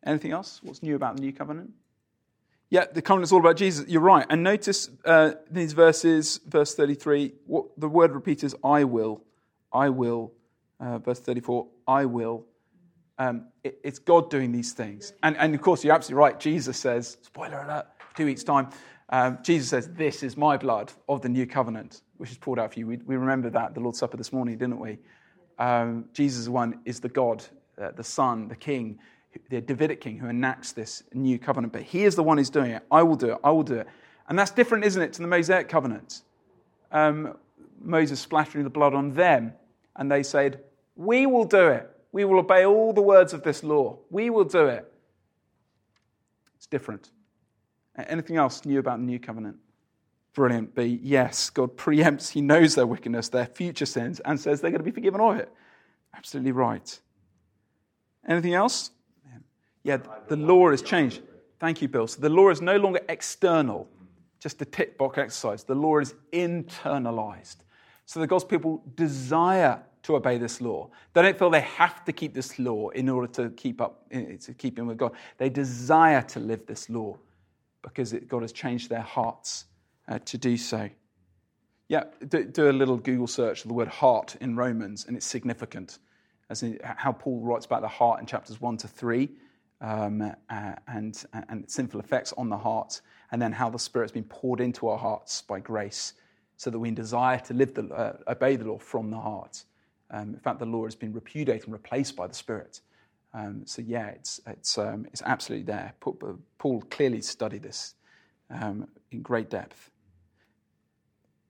Anything 0.06 0.32
else? 0.32 0.62
What's 0.64 0.82
new 0.82 0.96
about 0.96 1.16
the 1.16 1.22
new 1.22 1.34
covenant? 1.34 1.72
Yeah, 2.70 2.86
the 2.92 3.02
covenant 3.02 3.28
is 3.28 3.32
all 3.32 3.40
about 3.40 3.58
Jesus. 3.58 3.88
You're 3.88 4.02
right. 4.02 4.26
And 4.30 4.44
notice 4.44 4.90
uh, 5.04 5.34
these 5.52 5.74
verses, 5.74 6.40
verse 6.48 6.74
33, 6.76 7.34
what 7.46 7.66
the 7.78 7.88
word 7.88 8.14
repeated 8.14 8.46
is 8.46 8.56
I 8.64 8.84
will, 8.86 9.24
I 9.72 9.90
will. 9.90 10.32
Uh, 10.80 10.98
verse 11.00 11.20
34, 11.20 11.68
I 11.88 12.06
will. 12.06 12.46
Um, 13.18 13.46
it, 13.64 13.80
it's 13.84 14.00
God 14.00 14.30
doing 14.30 14.52
these 14.52 14.74
things. 14.74 15.14
And, 15.24 15.38
and 15.38 15.56
of 15.56 15.62
course, 15.62 15.84
you're 15.84 15.96
absolutely 15.96 16.22
right. 16.22 16.40
Jesus 16.40 16.78
says, 16.78 17.18
spoiler 17.22 17.60
alert, 17.60 17.88
two 18.16 18.26
weeks' 18.26 18.44
time, 18.44 18.70
um, 19.10 19.38
Jesus 19.44 19.70
says, 19.70 19.90
This 19.90 20.24
is 20.24 20.36
my 20.36 20.58
blood 20.58 20.92
of 21.08 21.22
the 21.22 21.30
new 21.30 21.46
covenant, 21.46 22.02
which 22.18 22.32
is 22.32 22.38
poured 22.38 22.60
out 22.60 22.74
for 22.74 22.80
you. 22.80 22.88
We, 22.88 22.98
we 22.98 23.16
remember 23.16 23.50
that 23.52 23.74
the 23.74 23.80
Lord's 23.80 24.00
Supper 24.00 24.18
this 24.18 24.34
morning, 24.34 24.58
didn't 24.58 24.80
we? 24.80 24.98
Um, 25.60 26.06
Jesus, 26.14 26.50
one, 26.50 26.80
is 26.86 27.00
the 27.00 27.10
God, 27.10 27.44
uh, 27.82 27.92
the 27.92 28.04
Son, 28.04 28.48
the 28.48 28.56
King, 28.56 29.00
the 29.50 29.62
Davidic 29.62 30.02
King 30.02 30.18
who 30.18 30.28
enacts 30.28 30.72
this 30.72 31.04
new 31.14 31.38
covenant. 31.38 31.72
But 31.72 31.84
He 31.84 32.04
is 32.04 32.16
the 32.16 32.24
one 32.24 32.38
who's 32.38 32.50
doing 32.50 32.72
it. 32.72 32.84
I 32.92 33.04
will 33.04 33.16
do 33.16 33.34
it. 33.34 33.38
I 33.44 33.52
will 33.52 33.64
do 33.64 33.76
it. 33.76 33.88
And 34.28 34.40
that's 34.40 34.52
different, 34.52 34.84
isn't 34.84 35.02
it, 35.02 35.14
to 35.14 35.22
the 35.22 35.28
Mosaic 35.28 35.70
covenant? 35.70 36.22
Um, 36.92 37.38
Moses 37.80 38.20
splattering 38.20 38.64
the 38.64 38.70
blood 38.70 38.96
on 38.96 39.14
them, 39.14 39.54
and 39.96 40.12
they 40.12 40.24
said, 40.24 40.64
We 40.96 41.28
will 41.28 41.46
do 41.46 41.68
it. 41.68 41.92
We 42.16 42.24
will 42.24 42.40
obey 42.40 42.66
all 42.66 42.94
the 42.94 43.02
words 43.02 43.34
of 43.34 43.44
this 43.44 43.62
law. 43.62 43.98
We 44.10 44.30
will 44.30 44.46
do 44.46 44.68
it. 44.68 44.90
It's 46.56 46.66
different. 46.66 47.12
Anything 47.98 48.38
else 48.38 48.64
new 48.64 48.80
about 48.80 49.00
the 49.00 49.04
new 49.04 49.20
covenant? 49.20 49.58
Brilliant. 50.34 50.74
B. 50.74 50.98
Yes, 51.04 51.50
God 51.50 51.76
preempts, 51.76 52.30
He 52.30 52.40
knows 52.40 52.74
their 52.74 52.88
wickedness, 52.88 53.28
their 53.28 53.46
future 53.46 53.86
sins, 53.86 54.22
and 54.22 54.40
says 54.40 54.62
they're 54.62 54.72
going 54.72 54.80
to 54.80 54.86
be 54.86 54.92
forgiven 54.92 55.20
of 55.20 55.36
it. 55.36 55.52
Absolutely 56.16 56.54
right. 56.54 56.98
Anything 58.26 58.54
else? 58.54 58.92
Yeah, 59.84 59.98
the 60.30 60.38
law 60.38 60.72
has 60.72 60.82
changed. 60.82 61.22
Thank 61.60 61.82
you, 61.82 61.90
Bill. 61.90 62.08
So 62.08 62.22
the 62.22 62.30
law 62.30 62.48
is 62.48 62.62
no 62.62 62.78
longer 62.78 63.02
external, 63.10 63.90
just 64.40 64.62
a 64.62 64.66
tick 64.66 64.98
box 64.98 65.18
exercise. 65.18 65.66
The 65.66 65.76
law 65.76 65.98
is 65.98 66.16
internalized. 66.32 67.58
So 68.06 68.22
the 68.22 68.28
God's 68.28 68.46
people 68.46 68.82
desire 68.96 69.84
to 70.06 70.16
obey 70.16 70.38
this 70.38 70.62
law. 70.62 70.90
They 71.14 71.22
don't 71.22 71.38
feel 71.38 71.50
they 71.50 71.62
have 71.62 72.06
to 72.06 72.14
keep 72.14 72.34
this 72.34 72.60
law 72.60 72.90
in 72.90 73.10
order 73.10 73.28
to 73.34 73.50
keep 73.52 73.82
up 73.82 74.08
to 74.10 74.54
keep 74.54 74.78
in 74.78 74.88
with 74.88 74.98
God. 74.98 75.14
They 75.38 75.50
desire 75.50 76.22
to 76.22 76.40
live 76.40 76.66
this 76.66 76.90
law 76.90 77.18
because 77.82 78.14
it, 78.14 78.28
God 78.28 78.44
has 78.44 78.52
changed 78.52 78.90
their 78.90 79.02
hearts 79.02 79.66
uh, 80.08 80.20
to 80.26 80.38
do 80.38 80.58
so. 80.58 80.90
Yeah, 81.88 82.04
do, 82.28 82.44
do, 82.44 82.70
a 82.70 82.72
little 82.72 82.98
Google 82.98 83.28
search 83.28 83.62
of 83.64 83.68
the 83.68 83.74
word 83.74 83.88
heart 83.88 84.36
in 84.42 84.56
Romans, 84.56 85.06
and 85.08 85.16
it's 85.16 85.26
significant. 85.26 86.00
As 86.50 86.64
in 86.64 86.80
how 86.84 87.12
Paul 87.12 87.42
writes 87.42 87.66
about 87.66 87.82
the 87.82 87.88
heart 87.88 88.20
in 88.20 88.26
chapters 88.26 88.60
1 88.60 88.78
to 88.78 88.88
3, 88.88 89.30
um, 89.82 90.22
uh, 90.22 90.74
and, 90.88 91.24
and 91.50 91.70
sinful 91.70 92.00
effects 92.00 92.34
on 92.38 92.50
the 92.50 92.58
heart, 92.58 93.02
and 93.32 93.42
then 93.42 93.52
how 93.52 93.70
the 93.70 93.80
Spirit's 93.80 94.12
been 94.12 94.24
poured 94.24 94.62
into 94.62 94.88
our 94.88 94.98
hearts 94.98 95.42
by 95.44 95.60
grace, 95.60 96.14
so 96.58 96.70
that 96.70 96.80
we 96.80 96.90
desire 96.92 97.40
to 97.40 97.54
live 97.54 97.74
the, 97.74 97.88
uh, 97.94 98.18
obey 98.28 98.56
the 98.56 98.66
law 98.66 98.78
from 98.78 99.12
the 99.12 99.20
heart. 99.20 99.64
Um, 100.16 100.30
in 100.30 100.40
fact, 100.40 100.60
the 100.60 100.66
law 100.66 100.86
has 100.86 100.96
been 100.96 101.12
repudiated 101.12 101.66
and 101.66 101.74
replaced 101.74 102.16
by 102.16 102.26
the 102.26 102.34
Spirit. 102.34 102.80
Um, 103.34 103.64
so, 103.66 103.82
yeah, 103.82 104.08
it's, 104.08 104.40
it's, 104.48 104.78
um, 104.78 105.06
it's 105.12 105.22
absolutely 105.26 105.66
there. 105.66 105.94
Paul 106.00 106.82
clearly 106.90 107.22
studied 107.22 107.64
this 107.64 107.96
um, 108.50 108.88
in 109.12 109.22
great 109.22 109.50
depth. 109.50 109.92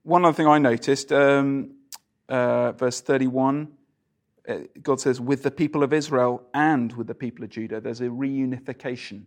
One 0.02 0.24
other 0.24 0.34
thing 0.34 0.48
I 0.48 0.58
noticed, 0.58 1.12
um, 1.12 1.76
uh, 2.28 2.72
verse 2.72 3.00
31, 3.00 3.68
uh, 4.48 4.54
God 4.82 5.00
says, 5.00 5.20
with 5.20 5.44
the 5.44 5.52
people 5.52 5.84
of 5.84 5.92
Israel 5.92 6.42
and 6.52 6.92
with 6.94 7.06
the 7.06 7.14
people 7.14 7.44
of 7.44 7.50
Judah, 7.50 7.80
there's 7.80 8.00
a 8.00 8.08
reunification. 8.08 9.26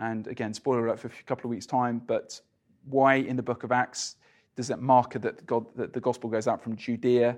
And 0.00 0.26
again, 0.26 0.54
spoiler 0.54 0.86
alert 0.86 1.00
for 1.00 1.08
a 1.08 1.22
couple 1.26 1.44
of 1.44 1.50
weeks' 1.50 1.66
time, 1.66 2.00
but 2.06 2.40
why 2.88 3.16
in 3.16 3.36
the 3.36 3.42
book 3.42 3.62
of 3.62 3.72
Acts 3.72 4.16
does 4.56 4.68
that 4.68 4.80
marker 4.80 5.18
that, 5.18 5.44
God, 5.44 5.66
that 5.76 5.92
the 5.92 6.00
gospel 6.00 6.30
goes 6.30 6.48
out 6.48 6.62
from 6.62 6.76
Judea 6.76 7.36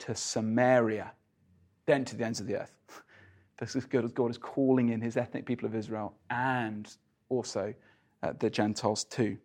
to 0.00 0.14
Samaria, 0.14 1.12
then 1.86 2.04
to 2.06 2.16
the 2.16 2.24
ends 2.24 2.40
of 2.40 2.46
the 2.46 2.56
earth. 2.56 2.72
This 3.58 3.74
Because 3.74 4.12
God 4.12 4.30
is 4.30 4.38
calling 4.38 4.88
in 4.88 5.02
his 5.02 5.18
ethnic 5.18 5.44
people 5.44 5.66
of 5.66 5.74
Israel 5.74 6.14
and 6.30 6.90
also 7.28 7.74
uh, 8.22 8.32
the 8.38 8.48
Gentiles 8.48 9.04
too. 9.04 9.36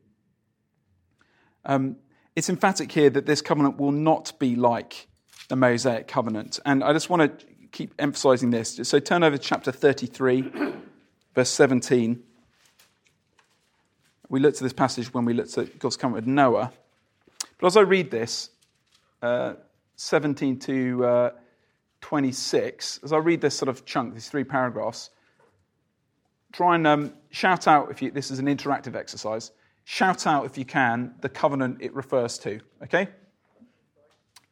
Um, 1.65 1.97
it's 2.35 2.49
emphatic 2.49 2.91
here 2.91 3.09
that 3.09 3.25
this 3.25 3.41
covenant 3.41 3.77
will 3.77 3.91
not 3.91 4.37
be 4.39 4.55
like 4.55 5.07
the 5.49 5.55
Mosaic 5.55 6.07
covenant. 6.07 6.59
And 6.65 6.83
I 6.83 6.93
just 6.93 7.09
want 7.09 7.39
to 7.39 7.45
keep 7.71 7.93
emphasizing 7.99 8.51
this. 8.51 8.79
So 8.83 8.99
turn 8.99 9.23
over 9.23 9.37
to 9.37 9.43
chapter 9.43 9.71
33, 9.71 10.51
verse 11.35 11.49
17. 11.49 12.23
We 14.29 14.39
looked 14.39 14.57
at 14.57 14.63
this 14.63 14.73
passage 14.73 15.13
when 15.13 15.25
we 15.25 15.33
looked 15.33 15.57
at 15.57 15.77
God's 15.77 15.97
covenant 15.97 16.25
with 16.25 16.33
Noah. 16.33 16.71
But 17.59 17.67
as 17.67 17.77
I 17.77 17.81
read 17.81 18.11
this, 18.11 18.49
uh, 19.21 19.53
17 19.95 20.59
to 20.59 21.05
uh, 21.05 21.29
26, 22.01 22.99
as 23.03 23.13
I 23.13 23.17
read 23.17 23.41
this 23.41 23.55
sort 23.55 23.69
of 23.69 23.85
chunk, 23.85 24.13
these 24.13 24.29
three 24.29 24.43
paragraphs, 24.43 25.09
try 26.51 26.75
and 26.75 26.85
um, 26.85 27.13
shout 27.31 27.67
out 27.67 27.91
if 27.91 28.01
you, 28.01 28.11
this 28.11 28.31
is 28.31 28.39
an 28.39 28.45
interactive 28.45 28.95
exercise, 28.95 29.51
shout 29.85 30.27
out 30.27 30.45
if 30.45 30.57
you 30.57 30.65
can 30.65 31.15
the 31.21 31.29
covenant 31.29 31.77
it 31.81 31.93
refers 31.93 32.37
to, 32.39 32.59
okay? 32.83 33.07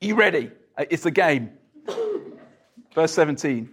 You 0.01 0.15
ready? 0.15 0.51
Uh, 0.77 0.85
it's 0.89 1.05
a 1.05 1.11
game. 1.11 1.51
Verse 2.93 3.13
17. 3.13 3.69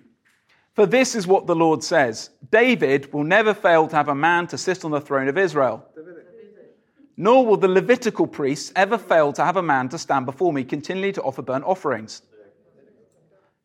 For 0.74 0.86
this 0.86 1.14
is 1.14 1.26
what 1.26 1.46
the 1.46 1.56
Lord 1.56 1.82
says 1.82 2.30
David 2.50 3.12
will 3.12 3.24
never 3.24 3.54
fail 3.54 3.88
to 3.88 3.96
have 3.96 4.08
a 4.08 4.14
man 4.14 4.46
to 4.48 4.58
sit 4.58 4.84
on 4.84 4.90
the 4.90 5.00
throne 5.00 5.28
of 5.28 5.36
Israel. 5.36 5.84
Nor 7.20 7.44
will 7.44 7.58
the 7.58 7.68
Levitical 7.68 8.26
priests 8.26 8.72
ever 8.74 8.96
fail 8.96 9.30
to 9.34 9.44
have 9.44 9.58
a 9.58 9.62
man 9.62 9.90
to 9.90 9.98
stand 9.98 10.24
before 10.24 10.54
me 10.54 10.64
continually 10.64 11.12
to 11.12 11.22
offer 11.22 11.42
burnt 11.42 11.66
offerings, 11.66 12.22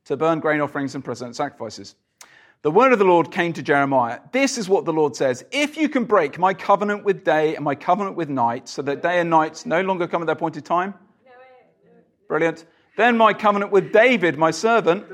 to 0.04 0.18
burn 0.18 0.42
grain 0.42 0.60
offerings 0.60 0.94
and 0.94 1.06
present 1.06 1.38
sacrifices. 1.38 1.96
The 2.64 2.72
word 2.72 2.92
of 2.92 3.00
the 3.00 3.06
Lord 3.06 3.32
came 3.32 3.54
to 3.54 3.64
Jeremiah. 3.64 4.20
This 4.34 4.58
is 4.58 4.68
what 4.68 4.84
the 4.84 4.92
Lord 4.92 5.16
says 5.16 5.46
If 5.54 5.78
you 5.78 5.88
can 5.88 6.04
break 6.04 6.38
my 6.38 6.54
covenant 6.54 7.06
with 7.06 7.24
day 7.24 7.56
and 7.56 7.64
my 7.64 7.76
covenant 7.76 8.18
with 8.18 8.28
night, 8.28 8.68
so 8.68 8.82
that 8.82 9.02
day 9.02 9.22
and 9.22 9.30
night 9.30 9.66
no 9.66 9.80
longer 9.80 10.06
come 10.06 10.22
at 10.22 10.26
their 10.26 10.36
appointed 10.36 10.66
time, 10.66 10.94
brilliant, 12.28 12.66
then 12.98 13.16
my 13.16 13.32
covenant 13.32 13.72
with 13.72 13.94
David, 13.94 14.38
my 14.38 14.52
servant, 14.52 15.06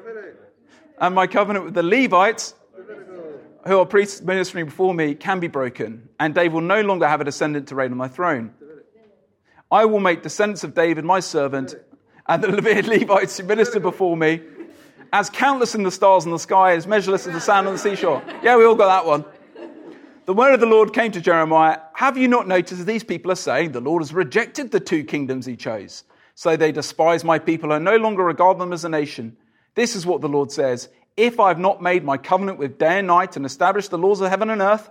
and 0.97 1.13
my 1.13 1.27
covenant 1.27 1.65
with 1.65 1.75
the 1.75 1.83
Levites, 1.83 2.55
who 3.67 3.79
are 3.79 3.85
priests 3.85 4.21
ministering 4.21 4.65
before 4.65 4.93
me, 4.93 5.15
can 5.15 5.39
be 5.39 5.47
broken, 5.47 6.09
and 6.19 6.33
David 6.33 6.53
will 6.53 6.61
no 6.61 6.81
longer 6.81 7.07
have 7.07 7.21
a 7.21 7.23
descendant 7.23 7.67
to 7.67 7.75
reign 7.75 7.91
on 7.91 7.97
my 7.97 8.07
throne. 8.07 8.53
I 9.71 9.85
will 9.85 9.99
make 9.99 10.23
descendants 10.23 10.63
of 10.63 10.73
David 10.73 11.05
my 11.05 11.19
servant, 11.19 11.75
and 12.27 12.43
the 12.43 12.49
Levites 12.87 13.37
who 13.37 13.43
minister 13.43 13.79
before 13.79 14.17
me, 14.17 14.41
as 15.13 15.29
countless 15.29 15.75
in 15.75 15.83
the 15.83 15.91
stars 15.91 16.25
in 16.25 16.31
the 16.31 16.39
sky, 16.39 16.73
as 16.73 16.87
measureless 16.87 17.27
as 17.27 17.33
the 17.33 17.41
sand 17.41 17.67
on 17.67 17.73
the 17.73 17.79
seashore. 17.79 18.23
Yeah, 18.43 18.57
we 18.57 18.65
all 18.65 18.75
got 18.75 18.87
that 18.87 19.05
one. 19.05 19.25
The 20.25 20.33
word 20.33 20.53
of 20.53 20.59
the 20.59 20.65
Lord 20.65 20.93
came 20.93 21.11
to 21.11 21.19
Jeremiah 21.19 21.79
Have 21.95 22.17
you 22.17 22.27
not 22.27 22.47
noticed 22.47 22.79
that 22.79 22.85
these 22.85 23.03
people 23.03 23.31
are 23.31 23.35
saying, 23.35 23.71
The 23.71 23.81
Lord 23.81 24.01
has 24.01 24.13
rejected 24.13 24.71
the 24.71 24.79
two 24.79 25.03
kingdoms 25.03 25.45
he 25.45 25.55
chose? 25.55 26.03
So 26.35 26.55
they 26.55 26.71
despise 26.71 27.23
my 27.23 27.39
people 27.39 27.71
and 27.71 27.83
no 27.83 27.97
longer 27.97 28.23
regard 28.23 28.57
them 28.57 28.71
as 28.71 28.85
a 28.85 28.89
nation. 28.89 29.35
This 29.75 29.95
is 29.95 30.05
what 30.05 30.21
the 30.21 30.29
Lord 30.29 30.51
says 30.51 30.89
If 31.17 31.39
I 31.39 31.49
have 31.49 31.59
not 31.59 31.81
made 31.81 32.03
my 32.03 32.17
covenant 32.17 32.57
with 32.57 32.77
day 32.77 32.99
and 32.99 33.07
night 33.07 33.35
and 33.35 33.45
established 33.45 33.91
the 33.91 33.97
laws 33.97 34.21
of 34.21 34.29
heaven 34.29 34.49
and 34.49 34.61
earth, 34.61 34.89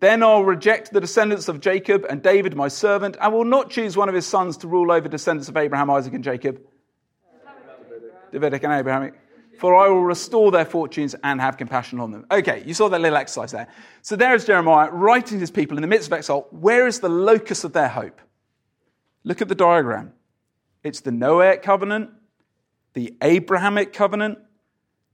then 0.00 0.22
I'll 0.22 0.44
reject 0.44 0.92
the 0.92 1.00
descendants 1.00 1.48
of 1.48 1.60
Jacob 1.60 2.04
and 2.10 2.22
David, 2.22 2.54
my 2.54 2.68
servant, 2.68 3.16
and 3.20 3.32
will 3.32 3.44
not 3.44 3.70
choose 3.70 3.96
one 3.96 4.08
of 4.08 4.14
his 4.14 4.26
sons 4.26 4.58
to 4.58 4.68
rule 4.68 4.92
over 4.92 5.08
descendants 5.08 5.48
of 5.48 5.56
Abraham, 5.56 5.88
Isaac, 5.88 6.12
and 6.12 6.24
Jacob. 6.24 6.60
Davidic 8.32 8.64
and 8.64 8.72
Abrahamic. 8.72 9.14
For 9.58 9.76
I 9.76 9.88
will 9.88 10.02
restore 10.02 10.50
their 10.50 10.64
fortunes 10.64 11.14
and 11.22 11.40
have 11.40 11.56
compassion 11.56 12.00
on 12.00 12.10
them. 12.10 12.26
Okay, 12.30 12.64
you 12.66 12.74
saw 12.74 12.88
that 12.88 13.00
little 13.00 13.16
exercise 13.16 13.52
there. 13.52 13.68
So 14.02 14.16
there 14.16 14.34
is 14.34 14.44
Jeremiah 14.44 14.90
writing 14.90 15.38
to 15.38 15.40
his 15.40 15.52
people 15.52 15.78
in 15.78 15.82
the 15.82 15.88
midst 15.88 16.08
of 16.08 16.12
exile. 16.12 16.48
Where 16.50 16.88
is 16.88 17.00
the 17.00 17.08
locus 17.08 17.62
of 17.62 17.72
their 17.72 17.88
hope? 17.88 18.20
Look 19.22 19.40
at 19.40 19.48
the 19.48 19.54
diagram. 19.54 20.12
It's 20.82 21.00
the 21.00 21.12
Noahic 21.12 21.62
covenant, 21.62 22.10
the 22.92 23.16
Abrahamic 23.22 23.92
covenant, 23.92 24.38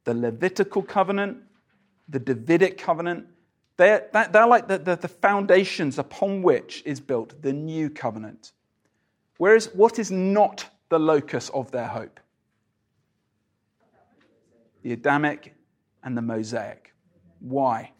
the 0.04 0.14
Levitical 0.14 0.82
covenant, 0.82 1.38
the 2.08 2.18
Davidic 2.18 2.78
covenant. 2.78 3.26
They're, 3.76 4.08
they're 4.12 4.46
like 4.46 4.68
the, 4.68 4.78
the, 4.78 4.96
the 4.96 5.08
foundations 5.08 5.98
upon 5.98 6.42
which 6.42 6.82
is 6.84 7.00
built 7.00 7.40
the 7.42 7.52
new 7.52 7.88
covenant. 7.88 8.52
Whereas, 9.38 9.70
what 9.74 9.98
is 9.98 10.10
not 10.10 10.66
the 10.90 10.98
locus 10.98 11.48
of 11.50 11.70
their 11.70 11.86
hope? 11.86 12.20
the 14.82 14.92
Adamic, 14.92 15.54
and 16.02 16.16
the 16.16 16.22
Mosaic. 16.22 16.92
Why? 17.40 17.92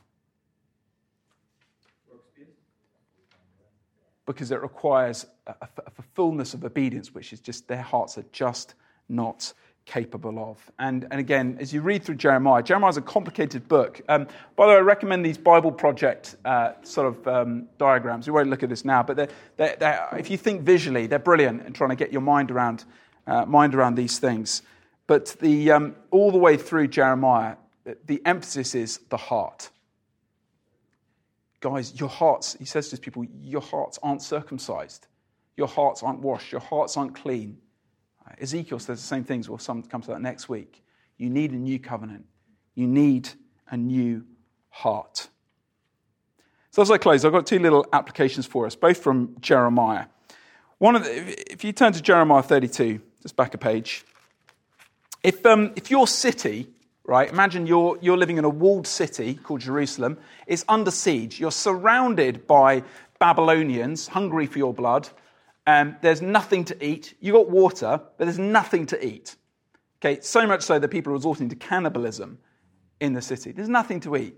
Because 4.27 4.51
it 4.51 4.63
requires 4.63 5.27
a, 5.47 5.55
a, 5.61 6.03
fullness 6.15 6.55
of 6.55 6.65
obedience, 6.65 7.13
which 7.13 7.33
is 7.33 7.41
just 7.41 7.67
their 7.67 7.83
hearts 7.83 8.17
are 8.17 8.25
just 8.33 8.75
not 9.09 9.53
capable 9.87 10.39
of. 10.39 10.71
And, 10.79 11.07
and 11.11 11.19
again, 11.19 11.57
as 11.61 11.73
you 11.73 11.81
read 11.81 12.05
through 12.05 12.17
Jeremiah, 12.17 12.63
Jeremiah 12.63 12.91
is 12.91 12.97
a 12.97 13.03
complicated 13.03 13.67
book. 13.67 14.01
Um, 14.09 14.27
by 14.57 14.67
the 14.67 14.73
way, 14.73 14.79
I 14.79 14.81
recommend 14.81 15.25
these 15.25 15.39
Bible 15.39 15.73
Project 15.73 16.37
uh, 16.45 16.73
sort 16.83 17.09
of 17.09 17.29
um, 17.29 17.69
diagrams. 17.79 18.27
We 18.27 18.33
won't 18.33 18.51
look 18.51 18.63
at 18.63 18.69
this 18.69 18.85
now, 18.85 19.03
but 19.03 19.17
they're, 19.17 19.29
they're, 19.57 19.77
they're, 19.79 20.09
if 20.19 20.31
you 20.31 20.37
think 20.37 20.63
visually, 20.63 21.07
they're 21.07 21.19
brilliant 21.19 21.67
in 21.67 21.73
trying 21.73 21.91
to 21.91 21.97
get 21.97 22.13
your 22.13 22.21
mind 22.21 22.51
around, 22.51 22.85
uh, 23.27 23.45
mind 23.47 23.75
around 23.75 23.97
these 23.97 24.19
things. 24.19 24.63
But 25.07 25.37
the, 25.41 25.73
um, 25.73 25.97
all 26.13 26.31
the 26.31 26.39
way 26.39 26.57
through 26.57 26.89
Jeremiah, 26.89 27.57
the 28.07 28.23
emphasis 28.25 28.75
is 28.75 28.99
the 29.09 29.17
heart. 29.17 29.71
Guys, 31.61 31.99
your 31.99 32.09
hearts, 32.09 32.57
he 32.59 32.65
says 32.65 32.87
to 32.89 32.93
his 32.93 33.01
people, 33.01 33.27
your 33.43 33.61
hearts 33.61 33.99
aren't 34.03 34.23
circumcised. 34.23 35.09
Your 35.57 35.67
hearts 35.67 36.03
aren't 36.03 36.21
washed. 36.21 36.53
Your 36.53 36.61
hearts 36.61 36.97
aren't 36.97 37.15
clean. 37.15 37.59
Ezekiel 38.39 38.79
says 38.79 39.01
the 39.01 39.07
same 39.07 39.25
things. 39.25 39.49
We'll 39.49 39.59
come 39.59 40.03
to 40.03 40.09
that 40.09 40.21
next 40.21 40.49
week. 40.49 40.83
You 41.17 41.31
need 41.31 41.53
a 41.53 41.57
new 41.57 41.79
covenant. 41.79 42.27
You 42.75 42.87
need 42.87 43.31
a 43.71 43.77
new 43.77 44.25
heart. 44.69 45.29
So 46.71 46.83
as 46.83 46.91
I 46.91 46.99
close, 46.99 47.25
I've 47.25 47.33
got 47.33 47.47
two 47.47 47.59
little 47.59 47.87
applications 47.93 48.47
for 48.47 48.67
us, 48.67 48.77
both 48.77 48.99
from 48.99 49.37
Jeremiah. 49.41 50.07
One 50.79 50.97
of 50.97 51.05
the, 51.05 51.53
if 51.53 51.65
you 51.65 51.73
turn 51.73 51.93
to 51.93 52.01
Jeremiah 52.01 52.43
32, 52.43 53.01
just 53.23 53.37
back 53.37 53.55
a 53.55 53.59
page. 53.59 54.05
If, 55.23 55.45
um, 55.45 55.73
if 55.77 55.91
your 55.91 56.07
city, 56.07 56.69
right, 57.05 57.29
imagine 57.29 57.67
you're, 57.67 57.99
you're 58.01 58.17
living 58.17 58.39
in 58.39 58.45
a 58.45 58.49
walled 58.49 58.87
city 58.87 59.35
called 59.35 59.61
Jerusalem, 59.61 60.17
is 60.47 60.65
under 60.69 60.91
siege. 60.91 61.39
You're 61.39 61.51
surrounded 61.51 62.47
by 62.47 62.85
Babylonians 63.19 64.09
hungry 64.09 64.47
for 64.47 64.59
your 64.59 64.73
blood. 64.73 65.09
Um, 65.71 65.97
there's 66.01 66.21
nothing 66.21 66.65
to 66.65 66.85
eat. 66.85 67.15
You've 67.21 67.35
got 67.35 67.49
water, 67.49 68.01
but 68.19 68.25
there's 68.25 68.41
nothing 68.41 68.87
to 68.87 69.07
eat. 69.07 69.37
Okay, 70.01 70.21
so 70.21 70.45
much 70.45 70.63
so 70.63 70.81
that 70.81 70.89
people 70.89 71.13
are 71.13 71.17
resorting 71.17 71.49
to 71.51 71.55
cannibalism 71.55 72.39
in 72.99 73.13
the 73.13 73.23
city. 73.23 73.53
There's 73.53 73.69
nothing 73.69 74.01
to 74.01 74.17
eat. 74.17 74.35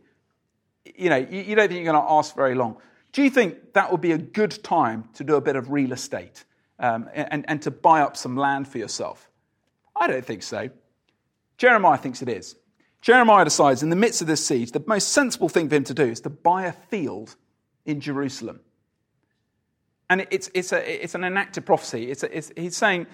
You 0.85 1.09
know, 1.09 1.17
you, 1.17 1.41
you 1.41 1.55
don't 1.55 1.69
think 1.69 1.83
you're 1.83 1.91
going 1.91 2.05
to 2.05 2.13
ask 2.13 2.37
very 2.37 2.55
long. 2.55 2.77
Do 3.13 3.23
you 3.23 3.31
think 3.31 3.73
that 3.73 3.91
would 3.91 4.03
be 4.03 4.13
a 4.13 4.19
good 4.19 4.63
time 4.63 5.09
to 5.15 5.25
do 5.25 5.37
a 5.37 5.41
bit 5.41 5.57
of 5.57 5.71
real 5.71 5.93
estate 5.93 6.45
um, 6.79 7.09
and, 7.15 7.47
and 7.49 7.63
to 7.63 7.71
buy 7.71 8.03
up 8.03 8.15
some 8.15 8.37
land 8.37 8.69
for 8.69 8.77
yourself? 8.77 9.31
I 9.97 10.09
don't 10.09 10.25
think 10.25 10.43
so. 10.43 10.69
Jeremiah 11.57 11.97
thinks 11.97 12.21
it 12.21 12.29
is. 12.29 12.57
Jeremiah 13.01 13.45
decides 13.45 13.83
in 13.83 13.89
the 13.89 13.97
midst 13.97 14.21
of 14.21 14.27
this 14.27 14.45
siege, 14.45 14.73
the 14.73 14.85
most 14.87 15.09
sensible 15.09 15.49
thing 15.49 15.71
for 15.71 15.77
him 15.77 15.85
to 15.85 15.95
do 15.95 16.05
is 16.05 16.21
to 16.21 16.31
buy 16.31 16.65
a 16.65 16.73
field 16.73 17.37
in 17.87 18.01
Jerusalem. 18.01 18.61
And 20.13 20.27
it's, 20.31 20.51
it's, 20.53 20.75
a, 20.75 21.03
it's 21.05 21.15
an 21.15 21.25
enacted 21.25 21.65
prophecy. 21.65 22.11
It's 22.11 22.23
a, 22.23 22.37
it's, 22.37 22.53
he's 22.55 22.77
saying, 22.77 23.07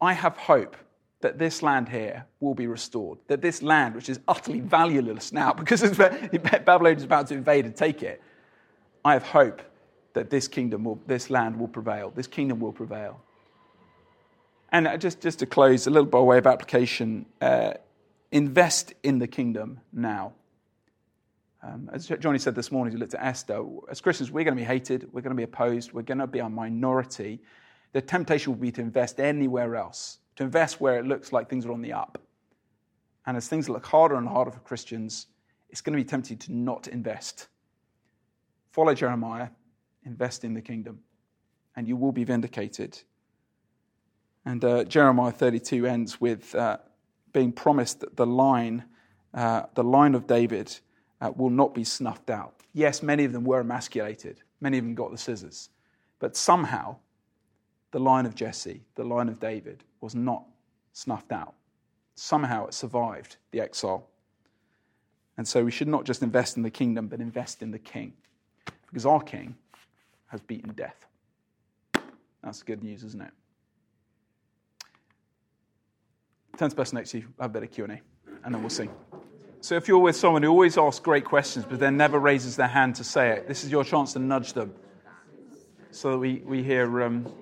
I 0.00 0.12
have 0.12 0.36
hope 0.36 0.76
that 1.20 1.38
this 1.38 1.62
land 1.62 1.88
here 1.88 2.26
will 2.40 2.56
be 2.56 2.66
restored. 2.66 3.20
That 3.28 3.40
this 3.40 3.62
land, 3.62 3.94
which 3.94 4.08
is 4.08 4.18
utterly 4.26 4.58
valueless 4.58 5.32
now 5.32 5.52
because 5.62 5.82
Babylon 5.96 6.96
is 6.96 7.04
about 7.04 7.28
to 7.28 7.34
invade 7.34 7.64
and 7.64 7.76
take 7.76 8.02
it, 8.02 8.20
I 9.04 9.12
have 9.12 9.22
hope 9.22 9.62
that 10.14 10.30
this 10.30 10.48
kingdom 10.48 10.82
will, 10.82 10.98
this 11.06 11.30
land 11.30 11.56
will 11.56 11.68
prevail. 11.68 12.10
This 12.10 12.26
kingdom 12.26 12.58
will 12.58 12.72
prevail. 12.72 13.20
And 14.72 15.00
just, 15.00 15.20
just 15.20 15.38
to 15.38 15.46
close, 15.46 15.86
a 15.86 15.90
little 15.90 16.06
by 16.06 16.18
way 16.18 16.38
of 16.38 16.48
application, 16.48 17.24
uh, 17.40 17.74
invest 18.32 18.94
in 19.04 19.20
the 19.20 19.28
kingdom 19.28 19.78
now. 19.92 20.32
Um, 21.62 21.88
as 21.92 22.08
Johnny 22.08 22.38
said 22.38 22.54
this 22.56 22.72
morning, 22.72 22.92
as 22.92 22.94
he 22.94 23.00
looked 23.00 23.14
at 23.14 23.24
Esther. 23.24 23.64
As 23.88 24.00
Christians, 24.00 24.30
we're 24.32 24.44
going 24.44 24.56
to 24.56 24.60
be 24.60 24.66
hated, 24.66 25.08
we're 25.12 25.20
going 25.20 25.30
to 25.30 25.36
be 25.36 25.44
opposed, 25.44 25.92
we're 25.92 26.02
going 26.02 26.18
to 26.18 26.26
be 26.26 26.40
a 26.40 26.48
minority. 26.48 27.40
The 27.92 28.02
temptation 28.02 28.52
will 28.52 28.60
be 28.60 28.72
to 28.72 28.80
invest 28.80 29.20
anywhere 29.20 29.76
else, 29.76 30.18
to 30.36 30.44
invest 30.44 30.80
where 30.80 30.98
it 30.98 31.06
looks 31.06 31.32
like 31.32 31.48
things 31.48 31.64
are 31.64 31.72
on 31.72 31.82
the 31.82 31.92
up. 31.92 32.18
And 33.26 33.36
as 33.36 33.46
things 33.46 33.68
look 33.68 33.86
harder 33.86 34.16
and 34.16 34.26
harder 34.26 34.50
for 34.50 34.58
Christians, 34.60 35.28
it's 35.70 35.80
going 35.80 35.96
to 35.96 36.02
be 36.02 36.08
tempting 36.08 36.38
to 36.38 36.52
not 36.52 36.88
invest. 36.88 37.46
Follow 38.72 38.94
Jeremiah, 38.94 39.48
invest 40.04 40.44
in 40.44 40.54
the 40.54 40.62
kingdom, 40.62 41.00
and 41.76 41.86
you 41.86 41.96
will 41.96 42.12
be 42.12 42.24
vindicated. 42.24 42.98
And 44.44 44.64
uh, 44.64 44.84
Jeremiah 44.84 45.30
32 45.30 45.86
ends 45.86 46.20
with 46.20 46.52
uh, 46.56 46.78
being 47.32 47.52
promised 47.52 48.00
that 48.00 48.16
the 48.16 48.26
line, 48.26 48.84
uh, 49.32 49.64
the 49.74 49.84
line 49.84 50.16
of 50.16 50.26
David, 50.26 50.76
uh, 51.22 51.30
will 51.36 51.50
not 51.50 51.72
be 51.72 51.84
snuffed 51.84 52.28
out. 52.28 52.54
Yes, 52.74 53.02
many 53.02 53.24
of 53.24 53.32
them 53.32 53.44
were 53.44 53.60
emasculated, 53.60 54.42
many 54.60 54.78
of 54.78 54.84
them 54.84 54.94
got 54.94 55.12
the 55.12 55.18
scissors. 55.18 55.70
But 56.18 56.36
somehow, 56.36 56.96
the 57.92 58.00
line 58.00 58.26
of 58.26 58.34
Jesse, 58.34 58.82
the 58.96 59.04
line 59.04 59.28
of 59.28 59.38
David, 59.38 59.84
was 60.00 60.14
not 60.14 60.44
snuffed 60.92 61.32
out. 61.32 61.54
Somehow 62.16 62.66
it 62.66 62.74
survived 62.74 63.36
the 63.52 63.60
exile. 63.60 64.08
And 65.38 65.46
so 65.46 65.64
we 65.64 65.70
should 65.70 65.88
not 65.88 66.04
just 66.04 66.22
invest 66.22 66.56
in 66.56 66.62
the 66.62 66.70
kingdom, 66.70 67.06
but 67.06 67.20
invest 67.20 67.62
in 67.62 67.70
the 67.70 67.78
king. 67.78 68.12
Because 68.86 69.06
our 69.06 69.22
king 69.22 69.54
has 70.26 70.40
beaten 70.40 70.72
death. 70.72 71.06
That's 72.42 72.62
good 72.62 72.82
news, 72.82 73.04
isn't 73.04 73.22
it? 73.22 73.32
Turn 76.58 76.68
to 76.68 76.76
the 76.76 76.80
person 76.80 76.96
next 76.96 77.10
to 77.12 77.18
you, 77.18 77.28
have 77.40 77.50
a 77.50 77.52
bit 77.52 77.62
of 77.62 77.70
Q&A, 77.70 78.00
and 78.44 78.54
then 78.54 78.60
we'll 78.60 78.70
sing. 78.70 78.90
So 79.62 79.76
if 79.76 79.86
you're 79.86 79.98
with 79.98 80.16
someone 80.16 80.42
who 80.42 80.50
always 80.50 80.76
asks 80.76 80.98
great 80.98 81.24
questions 81.24 81.64
but 81.64 81.78
then 81.78 81.96
never 81.96 82.18
raises 82.18 82.56
their 82.56 82.66
hand 82.66 82.96
to 82.96 83.04
say 83.04 83.30
it, 83.30 83.46
this 83.46 83.62
is 83.62 83.70
your 83.70 83.84
chance 83.84 84.12
to 84.14 84.18
nudge 84.18 84.54
them 84.54 84.74
so 85.92 86.10
that 86.10 86.18
we, 86.18 86.42
we 86.44 86.64
hear, 86.64 87.02
um, 87.04 87.32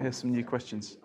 hear 0.00 0.10
some 0.10 0.32
new 0.32 0.42
questions. 0.42 0.96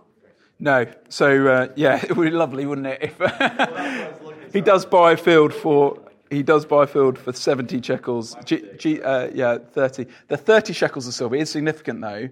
No. 0.58 0.86
So, 1.10 1.48
uh, 1.48 1.68
yeah, 1.76 1.98
it 2.04 2.16
would 2.16 2.24
be 2.24 2.32
lovely, 2.32 2.66
wouldn't 2.66 2.88
it, 2.88 3.00
if 3.02 4.54
he 4.54 4.62
does 4.62 4.86
buy 4.86 5.12
a 5.12 5.18
field 5.18 5.54
for 5.54 6.00
He 6.30 6.42
does 6.42 6.66
buy 6.66 6.86
a 6.86 6.88
field 6.88 7.18
for 7.18 7.34
70 7.34 7.82
shekels. 7.82 8.38
G, 8.46 8.64
G, 8.78 9.02
uh, 9.02 9.30
yeah, 9.34 9.58
30. 9.58 10.06
The 10.30 10.38
30 10.38 10.72
shekels 10.72 11.06
of 11.06 11.14
silver 11.14 11.36
is 11.36 11.50
significant, 11.50 12.00
though, 12.00 12.30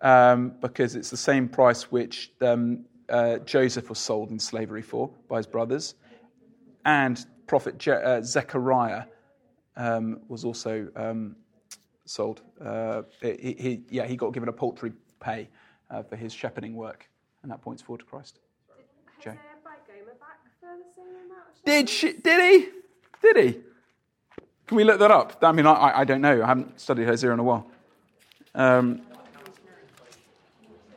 um, 0.00 0.54
because 0.60 0.96
it's 0.96 1.10
the 1.10 1.16
same 1.16 1.48
price 1.48 1.84
which 1.84 2.32
um, 2.40 2.84
uh, 3.08 3.38
Joseph 3.38 3.88
was 3.90 4.00
sold 4.00 4.30
in 4.30 4.40
slavery 4.40 4.82
for 4.82 5.08
by 5.28 5.36
his 5.36 5.46
brothers. 5.46 5.94
And 6.84 7.24
prophet 7.46 7.78
Je- 7.78 7.90
uh, 7.92 8.22
Zechariah 8.22 9.04
um, 9.76 10.20
was 10.28 10.44
also 10.44 10.88
um, 10.96 11.36
sold. 12.04 12.42
Uh, 12.60 13.02
he, 13.20 13.56
he, 13.58 13.80
yeah, 13.90 14.06
he 14.06 14.16
got 14.16 14.32
given 14.32 14.48
a 14.48 14.52
paltry 14.52 14.92
pay 15.20 15.48
uh, 15.90 16.02
for 16.02 16.16
his 16.16 16.32
shepherding 16.32 16.74
work, 16.74 17.08
and 17.42 17.50
that 17.50 17.62
points 17.62 17.82
forward 17.82 18.00
to 18.00 18.06
Christ. 18.06 18.40
Did 19.20 19.30
Hosea 19.30 19.40
buy 19.64 19.76
Gomer 19.86 20.14
back 20.20 20.40
for 20.60 20.76
the 20.76 20.84
same 20.94 21.14
amount 21.26 21.64
Did 21.64 21.88
she? 21.88 22.12
Did 22.12 22.62
he? 22.62 22.68
Did 23.22 23.36
he? 23.44 23.60
Can 24.66 24.76
we 24.76 24.84
look 24.84 24.98
that 24.98 25.10
up? 25.10 25.38
I 25.42 25.52
mean, 25.52 25.66
I, 25.66 26.00
I 26.00 26.04
don't 26.04 26.20
know. 26.20 26.42
I 26.42 26.46
haven't 26.46 26.80
studied 26.80 27.06
Hosea 27.06 27.32
in 27.32 27.38
a 27.38 27.42
while. 27.42 27.66
Um, 28.54 29.02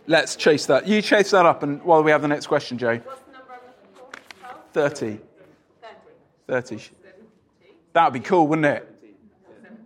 let's 0.07 0.35
chase 0.35 0.65
that. 0.67 0.87
You 0.87 1.01
chase 1.01 1.31
that 1.31 1.45
up, 1.45 1.63
and 1.63 1.81
while 1.83 2.03
we 2.03 2.11
have 2.11 2.21
the 2.21 2.27
next 2.27 2.47
question, 2.47 2.77
Joe. 2.77 2.99
What's 3.03 3.21
the 3.21 3.31
number 3.33 3.53
I'm 3.53 3.59
looking 3.67 4.19
for? 4.73 4.73
12? 4.73 4.91
30. 4.91 5.19
30. 6.47 6.77
30. 6.77 6.89
That 7.93 8.05
would 8.05 8.13
be 8.13 8.19
cool, 8.19 8.47
wouldn't 8.47 8.65
it? 8.65 8.93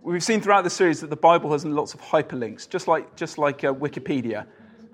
We've 0.02 0.22
seen 0.22 0.40
throughout 0.40 0.64
the 0.64 0.70
series 0.70 1.00
that 1.00 1.10
the 1.10 1.16
Bible 1.16 1.52
has 1.52 1.64
lots 1.64 1.94
of 1.94 2.00
hyperlinks, 2.00 2.68
just 2.68 2.88
like, 2.88 3.14
just 3.14 3.38
like 3.38 3.62
uh, 3.62 3.72
Wikipedia, 3.72 4.46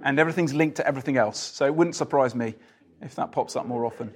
and 0.03 0.19
everything's 0.19 0.53
linked 0.53 0.77
to 0.77 0.87
everything 0.87 1.17
else. 1.17 1.39
So 1.39 1.65
it 1.65 1.75
wouldn't 1.75 1.97
surprise 1.97 2.35
me 2.35 2.55
if 3.01 3.15
that 3.15 3.33
pops 3.33 3.57
up 3.57 3.67
more 3.67 3.87
often. 3.87 4.13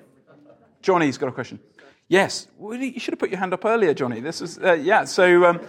Johnny's 0.83 1.17
got 1.17 1.29
a 1.29 1.33
question. 1.33 1.61
Yes, 2.09 2.47
you 2.61 3.01
should 3.01 3.13
have 3.13 3.19
put 3.19 3.31
your 3.31 3.39
hand 3.39 3.55
up 3.55 3.65
earlier, 3.65 3.95
Johnny. 3.95 4.21
This 4.21 4.43
is 4.43 4.59
uh, 4.59 4.75
yeah. 4.75 5.05
So 5.05 5.47
um, 5.47 5.61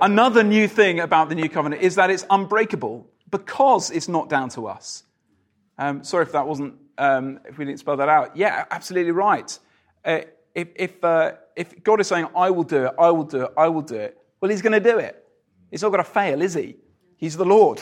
another 0.00 0.42
new 0.42 0.66
thing 0.66 0.98
about 0.98 1.28
the 1.28 1.36
new 1.36 1.48
covenant 1.48 1.82
is 1.82 1.94
that 1.94 2.10
it's 2.10 2.26
unbreakable 2.30 3.06
because 3.30 3.90
it's 3.92 4.08
not 4.08 4.28
down 4.28 4.48
to 4.50 4.66
us. 4.66 5.04
Um, 5.78 6.02
sorry 6.02 6.24
if 6.24 6.32
that 6.32 6.48
wasn't 6.48 6.74
um, 6.98 7.38
if 7.44 7.58
we 7.58 7.64
didn't 7.64 7.78
spell 7.78 7.96
that 7.98 8.08
out. 8.08 8.36
Yeah, 8.36 8.64
absolutely 8.70 9.12
right. 9.12 9.56
Uh, 10.04 10.22
if 10.54 10.68
if, 10.76 11.04
uh, 11.04 11.32
if 11.56 11.82
God 11.82 12.00
is 12.00 12.06
saying, 12.06 12.28
"I 12.36 12.50
will 12.50 12.62
do 12.62 12.86
it, 12.86 12.92
I 12.98 13.10
will 13.10 13.24
do 13.24 13.42
it, 13.42 13.52
I 13.56 13.68
will 13.68 13.82
do 13.82 13.96
it," 13.96 14.18
well, 14.40 14.50
He's 14.50 14.62
going 14.62 14.72
to 14.72 14.90
do 14.92 14.98
it. 14.98 15.26
He's 15.70 15.82
not 15.82 15.90
going 15.90 16.04
to 16.04 16.10
fail, 16.10 16.42
is 16.42 16.54
He? 16.54 16.76
He's 17.16 17.36
the 17.36 17.44
Lord. 17.44 17.80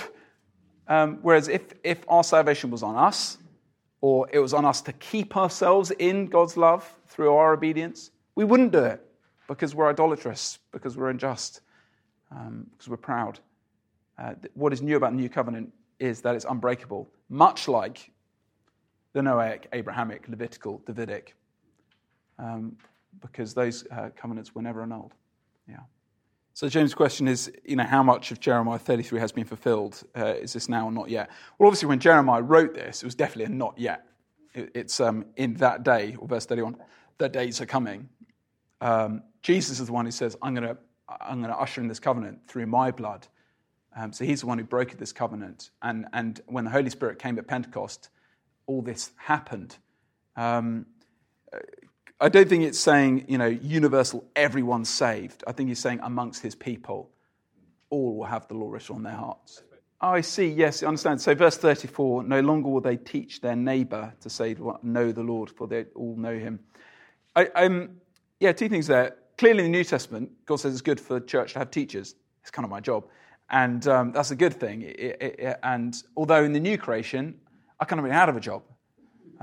Um, 0.89 1.19
whereas 1.23 1.49
if 1.49 1.63
if 1.85 2.05
our 2.09 2.25
salvation 2.25 2.71
was 2.71 2.83
on 2.83 2.97
us, 2.97 3.39
or 4.01 4.29
it 4.33 4.39
was 4.39 4.53
on 4.53 4.65
us 4.65 4.83
to 4.83 4.93
keep 4.95 5.37
ourselves 5.37 5.91
in 5.93 6.27
God's 6.27 6.57
love 6.57 6.91
through 7.09 7.35
our 7.35 7.53
obedience, 7.53 8.11
we 8.35 8.45
wouldn't 8.45 8.73
do 8.73 8.85
it 8.85 9.01
because 9.49 9.75
we're 9.75 9.89
idolatrous, 9.89 10.59
because 10.73 10.97
we're 10.97 11.11
unjust, 11.11 11.61
um, 12.31 12.67
because 12.73 12.89
we're 12.89 12.97
proud. 12.97 13.39
Uh, 14.19 14.35
what 14.55 14.73
is 14.73 14.83
new 14.83 14.97
about 14.97 15.13
the 15.13 15.17
new 15.17 15.29
covenant 15.29 15.73
is 15.99 16.21
that 16.23 16.35
it's 16.35 16.45
unbreakable, 16.49 17.09
much 17.29 17.69
like 17.69 18.11
the 19.13 19.21
Noahic, 19.21 19.65
Abrahamic, 19.73 20.29
Levitical, 20.29 20.83
Davidic, 20.87 21.35
um, 22.39 22.77
because 23.21 23.55
those 23.55 23.85
uh, 23.91 24.11
covenants 24.17 24.55
were 24.55 24.63
never 24.63 24.83
annulled. 24.83 25.13
Yeah. 25.69 25.81
So 26.55 26.69
James' 26.69 26.95
question 26.95 27.29
is, 27.29 27.51
you 27.65 27.77
know, 27.77 27.85
how 27.85 28.03
much 28.03 28.31
of 28.31 28.41
Jeremiah 28.41 28.79
33 28.79 29.21
has 29.21 29.33
been 29.33 29.45
fulfilled? 29.45 30.03
Uh, 30.17 30.35
is 30.35 30.53
this 30.53 30.69
now 30.69 30.87
or 30.87 30.93
not 30.93 31.09
yet? 31.09 31.31
Well, 31.59 31.67
obviously, 31.69 31.89
when 31.89 31.99
Jeremiah 31.99 32.43
wrote 32.43 32.75
this, 32.75 33.03
it 33.03 33.07
was 33.07 33.15
definitely 33.15 33.55
a 33.55 33.57
not 33.57 33.79
yet. 33.79 34.07
It, 34.55 34.71
it's 34.75 35.01
um, 35.01 35.27
in 35.37 35.55
that 35.55 35.83
day, 35.83 36.17
or 36.19 36.29
verse 36.29 36.47
31, 36.47 36.77
the 37.19 37.29
days 37.29 37.61
are 37.61 37.67
coming. 37.67 38.09
Um, 38.81 39.23
Jesus 39.43 39.81
is 39.81 39.87
the 39.87 39.93
one 39.93 40.05
who 40.05 40.11
says, 40.11 40.37
I'm 40.43 40.55
going 40.55 40.69
to 40.69 40.77
I'm 41.21 41.43
to 41.43 41.59
usher 41.59 41.81
in 41.81 41.89
this 41.89 42.01
covenant 42.01 42.47
through 42.47 42.67
my 42.67 42.91
blood. 42.91 43.27
Um, 43.95 44.13
so 44.13 44.25
he's 44.25 44.41
the 44.41 44.47
one 44.47 44.59
who 44.59 44.65
broke 44.65 44.93
this 44.93 45.13
covenant. 45.13 45.71
And, 45.83 46.07
and 46.13 46.41
when 46.47 46.65
the 46.65 46.71
Holy 46.71 46.91
Spirit 46.91 47.19
came 47.19 47.39
at 47.39 47.47
Pentecost, 47.47 48.09
all 48.67 48.83
this 48.83 49.11
happened. 49.17 49.77
Um, 50.37 50.87
I 52.23 52.29
don't 52.29 52.49
think 52.49 52.63
it's 52.63 52.79
saying, 52.79 53.25
you 53.27 53.37
know, 53.37 53.49
universal, 53.49 54.25
everyone's 54.37 54.89
saved. 54.89 55.43
I 55.45 55.51
think 55.51 55.69
he's 55.69 55.81
saying 55.81 55.99
amongst 56.05 56.41
his 56.41 56.55
people, 56.55 57.11
all 57.91 58.15
will 58.17 58.27
have 58.27 58.47
the 58.47 58.55
law 58.55 58.71
written 58.71 58.95
on 58.95 59.03
their 59.03 59.17
hearts. 59.17 59.65
Oh, 60.01 60.11
I 60.11 60.21
see. 60.21 60.47
Yes, 60.47 60.85
I 60.85 60.87
understand. 60.87 61.21
So, 61.21 61.35
verse 61.35 61.57
34 61.57 62.23
no 62.23 62.41
longer 62.41 62.69
will 62.69 62.81
they 62.81 62.97
teach 62.97 63.41
their 63.41 63.57
neighbor 63.57 64.15
to 64.21 64.31
say, 64.31 64.55
Know 64.85 65.11
the 65.11 65.23
Lord, 65.25 65.51
for 65.51 65.67
they 65.67 65.87
all 65.97 66.15
know 66.15 66.39
him. 66.39 66.61
I, 67.35 67.47
um, 67.57 67.91
yeah, 68.39 68.53
two 68.53 68.69
things 68.69 68.87
there. 68.87 69.17
Clearly, 69.37 69.65
in 69.65 69.73
the 69.73 69.79
New 69.79 69.85
Testament, 69.85 70.31
God 70.47 70.57
says 70.57 70.75
it's 70.75 70.81
good 70.81 71.01
for 71.01 71.15
the 71.15 71.27
church 71.27 71.55
to 71.55 71.59
have 71.59 71.73
teachers. 71.73 72.15
It's 72.43 72.53
kind 72.53 72.65
of 72.65 72.71
my 72.71 72.81
job. 72.81 73.05
And 73.51 73.85
um, 73.89 74.13
that's 74.13 74.31
a 74.31 74.37
good 74.37 74.55
thing. 74.55 74.83
It, 74.83 74.97
it, 75.01 75.37
it, 75.41 75.59
and 75.65 76.01
although 76.17 76.45
in 76.45 76.53
the 76.53 76.61
new 76.61 76.79
creation, 76.79 77.41
I 77.81 77.85
kind 77.85 77.99
of 77.99 78.05
been 78.05 78.15
out 78.15 78.29
of 78.29 78.37
a 78.37 78.41
job. 78.41 78.63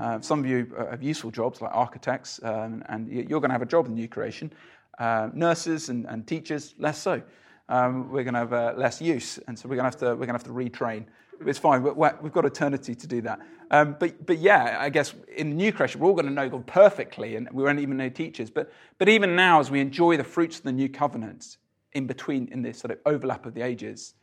Uh, 0.00 0.18
some 0.20 0.40
of 0.40 0.46
you 0.46 0.66
have 0.90 1.02
useful 1.02 1.30
jobs 1.30 1.60
like 1.60 1.70
architects, 1.74 2.40
um, 2.42 2.82
and 2.88 3.06
you're 3.08 3.40
going 3.40 3.50
to 3.50 3.54
have 3.54 3.62
a 3.62 3.66
job 3.66 3.84
in 3.84 3.94
the 3.94 4.00
new 4.00 4.08
creation. 4.08 4.50
Uh, 4.98 5.28
nurses 5.34 5.90
and, 5.90 6.06
and, 6.06 6.26
teachers, 6.26 6.74
less 6.78 6.98
so. 6.98 7.22
Um, 7.68 8.10
we're 8.10 8.24
going 8.24 8.34
to 8.34 8.40
have 8.40 8.52
uh, 8.52 8.74
less 8.76 9.00
use, 9.00 9.38
and 9.46 9.58
so 9.58 9.68
we're 9.68 9.76
going 9.76 9.90
to 9.90 9.96
have 9.96 10.00
to 10.00 10.06
we're 10.06 10.26
going 10.26 10.28
to 10.28 10.32
have 10.32 10.44
to 10.44 10.50
retrain. 10.50 11.04
It's 11.46 11.58
fine. 11.58 11.82
We've 11.82 12.32
got 12.32 12.44
eternity 12.44 12.94
to 12.94 13.06
do 13.06 13.20
that. 13.22 13.40
Um, 13.70 13.96
but 14.00 14.26
but 14.26 14.38
yeah, 14.38 14.78
I 14.80 14.88
guess 14.88 15.14
in 15.36 15.50
the 15.50 15.56
new 15.56 15.72
creation, 15.72 16.00
we're 16.00 16.08
all 16.08 16.14
going 16.14 16.26
to 16.26 16.32
know 16.32 16.48
God 16.48 16.66
perfectly, 16.66 17.36
and 17.36 17.48
we 17.52 17.62
won't 17.62 17.78
even 17.78 17.96
know 17.96 18.08
teachers. 18.08 18.50
But 18.50 18.72
but 18.98 19.08
even 19.08 19.36
now, 19.36 19.60
as 19.60 19.70
we 19.70 19.80
enjoy 19.80 20.16
the 20.16 20.24
fruits 20.24 20.58
of 20.58 20.64
the 20.64 20.72
new 20.72 20.88
covenant 20.88 21.58
in 21.92 22.06
between 22.06 22.48
in 22.48 22.62
this 22.62 22.78
sort 22.78 22.90
of 22.90 22.98
overlap 23.06 23.46
of 23.46 23.54
the 23.54 23.62
ages, 23.62 24.14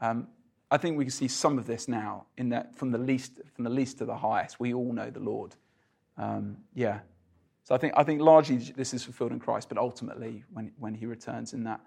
um, 0.00 0.28
I 0.70 0.76
think 0.76 0.96
we 0.96 1.04
can 1.04 1.10
see 1.10 1.28
some 1.28 1.58
of 1.58 1.66
this 1.66 1.88
now 1.88 2.26
in 2.36 2.50
that 2.50 2.76
from 2.76 2.92
the 2.92 2.98
least 2.98 3.40
from 3.54 3.64
the 3.64 3.70
least 3.70 3.98
to 3.98 4.04
the 4.04 4.16
highest, 4.16 4.60
we 4.60 4.72
all 4.72 4.92
know 4.92 5.10
the 5.10 5.20
Lord. 5.20 5.56
Um, 6.16 6.58
yeah. 6.74 7.00
So 7.64 7.74
I 7.74 7.78
think 7.78 7.94
I 7.96 8.04
think 8.04 8.20
largely 8.20 8.56
this 8.56 8.94
is 8.94 9.02
fulfilled 9.04 9.32
in 9.32 9.40
Christ, 9.40 9.68
but 9.68 9.78
ultimately 9.78 10.44
when 10.52 10.72
when 10.78 10.94
He 10.94 11.06
returns 11.06 11.52
in 11.52 11.64
that, 11.64 11.80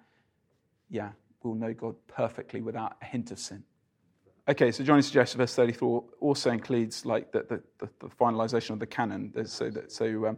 yeah, 0.90 1.12
we'll 1.44 1.56
know 1.56 1.74
God 1.74 1.96
perfectly 2.08 2.62
without 2.62 2.98
a 3.02 3.06
hint 3.06 3.32
of 3.32 3.40
sin. 3.40 3.64
Okay, 4.48 4.74
so 4.74 4.84
Johnny 4.84 5.02
suggests 5.02 5.36
verse 5.36 5.56
34 5.56 6.04
also 6.20 6.52
includes 6.52 7.06
like 7.06 7.32
the, 7.32 7.44
the, 7.44 7.64
the, 7.80 7.90
the 8.02 8.14
finalization 8.16 8.72
of 8.72 8.80
the 8.80 8.86
canon. 8.86 9.32
So 9.46 9.70
that 9.70 9.90
so 9.92 10.28
um, 10.28 10.38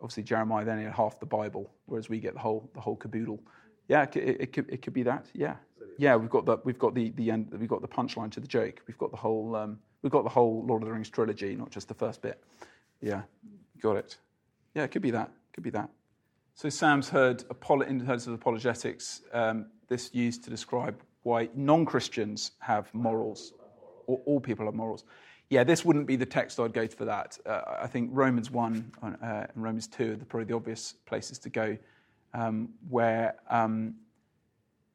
obviously 0.00 0.22
Jeremiah 0.22 0.64
then 0.64 0.80
had 0.82 0.92
half 0.92 1.18
the 1.18 1.26
Bible, 1.26 1.72
whereas 1.86 2.08
we 2.08 2.20
get 2.20 2.34
the 2.34 2.40
whole 2.40 2.70
the 2.74 2.80
whole 2.80 2.96
caboodle. 2.96 3.40
Yeah, 3.88 4.02
it, 4.04 4.16
it, 4.16 4.40
it, 4.40 4.52
could, 4.52 4.70
it 4.70 4.82
could 4.82 4.92
be 4.92 5.02
that. 5.02 5.26
Yeah, 5.34 5.56
yeah. 6.00 6.16
We've 6.16 6.30
got 6.30 6.46
the 6.46 6.58
we've 6.64 6.78
got 6.78 6.94
the, 6.94 7.10
the 7.10 7.30
end. 7.30 7.52
We've 7.52 7.68
got 7.68 7.82
the 7.82 7.88
punchline 7.88 8.32
to 8.32 8.40
the 8.40 8.48
joke. 8.48 8.80
We've 8.86 8.98
got 8.98 9.10
the 9.10 9.18
whole 9.18 9.54
um, 9.54 9.78
we've 10.02 10.10
got 10.10 10.24
the 10.24 10.30
whole 10.30 10.64
Lord 10.66 10.82
of 10.82 10.88
the 10.88 10.92
Rings 10.94 11.10
trilogy, 11.10 11.54
not 11.54 11.70
just 11.70 11.88
the 11.88 11.94
first 11.94 12.22
bit. 12.22 12.42
Yeah, 13.02 13.22
got 13.82 13.96
it. 13.96 14.16
Yeah, 14.74 14.84
it 14.84 14.90
could 14.92 15.02
be 15.02 15.10
that. 15.10 15.30
Could 15.52 15.64
be 15.64 15.70
that. 15.70 15.90
So 16.54 16.68
Sam's 16.68 17.08
heard 17.08 17.44
in 17.86 18.06
terms 18.06 18.26
of 18.26 18.32
apologetics, 18.34 19.22
um, 19.32 19.66
this 19.88 20.10
used 20.14 20.44
to 20.44 20.50
describe 20.50 21.00
why 21.22 21.48
non-Christians 21.54 22.52
have 22.60 22.92
morals, 22.94 23.52
or 24.06 24.20
all 24.24 24.40
people 24.40 24.66
have 24.66 24.74
morals. 24.74 25.04
Yeah, 25.50 25.64
this 25.64 25.84
wouldn't 25.84 26.06
be 26.06 26.16
the 26.16 26.26
text 26.26 26.60
I'd 26.60 26.72
go 26.72 26.86
to 26.86 26.96
for 26.96 27.04
that. 27.06 27.38
Uh, 27.44 27.62
I 27.82 27.86
think 27.88 28.10
Romans 28.12 28.50
one 28.50 28.92
uh, 29.02 29.06
and 29.22 29.48
Romans 29.56 29.86
two 29.86 30.12
are 30.12 30.24
probably 30.24 30.46
the 30.46 30.54
obvious 30.54 30.94
places 31.06 31.38
to 31.40 31.50
go 31.50 31.76
um, 32.34 32.70
where 32.88 33.34
um, 33.50 33.94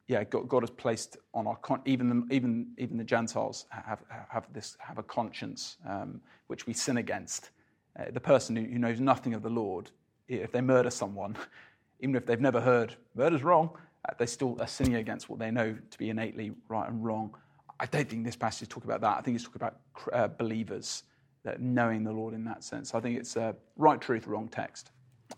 yeah, 0.08 0.22
God, 0.24 0.48
God, 0.48 0.62
has 0.62 0.70
placed 0.70 1.16
on 1.34 1.46
our 1.46 1.56
con- 1.56 1.82
even 1.84 2.08
the, 2.08 2.34
even 2.34 2.68
even 2.78 2.96
the 2.96 3.04
Gentiles 3.04 3.66
have 3.70 4.02
have 4.28 4.46
this 4.52 4.76
have 4.78 4.98
a 4.98 5.02
conscience 5.02 5.78
um, 5.88 6.20
which 6.46 6.66
we 6.66 6.72
sin 6.72 6.98
against. 6.98 7.50
Uh, 7.98 8.04
the 8.12 8.20
person 8.20 8.54
who, 8.54 8.62
who, 8.64 8.78
knows 8.78 9.00
nothing 9.00 9.34
of 9.34 9.42
the 9.42 9.48
Lord, 9.48 9.90
if 10.28 10.52
they 10.52 10.60
murder 10.60 10.90
someone, 10.90 11.36
even 12.00 12.14
if 12.14 12.26
they've 12.26 12.40
never 12.40 12.60
heard 12.60 12.94
murder's 13.14 13.42
wrong, 13.42 13.70
uh, 14.08 14.12
they 14.18 14.26
still 14.26 14.56
are 14.60 14.66
sinning 14.66 14.96
against 14.96 15.28
what 15.28 15.38
they 15.38 15.50
know 15.50 15.76
to 15.90 15.98
be 15.98 16.10
innately 16.10 16.52
right 16.68 16.88
and 16.88 17.04
wrong. 17.04 17.34
I 17.80 17.86
don't 17.86 18.08
think 18.08 18.24
this 18.24 18.36
passage 18.36 18.62
is 18.62 18.68
talking 18.68 18.90
about 18.90 19.00
that. 19.00 19.18
I 19.18 19.20
think 19.22 19.34
it's 19.34 19.44
talking 19.44 19.62
about 19.62 19.80
uh, 20.12 20.28
believers 20.28 21.02
that 21.44 21.60
knowing 21.60 22.04
the 22.04 22.12
Lord 22.12 22.34
in 22.34 22.44
that 22.44 22.64
sense. 22.64 22.94
I 22.94 23.00
think 23.00 23.18
it's 23.18 23.36
a 23.36 23.54
right 23.76 24.00
truth, 24.00 24.26
wrong 24.26 24.48
text. 24.48 24.90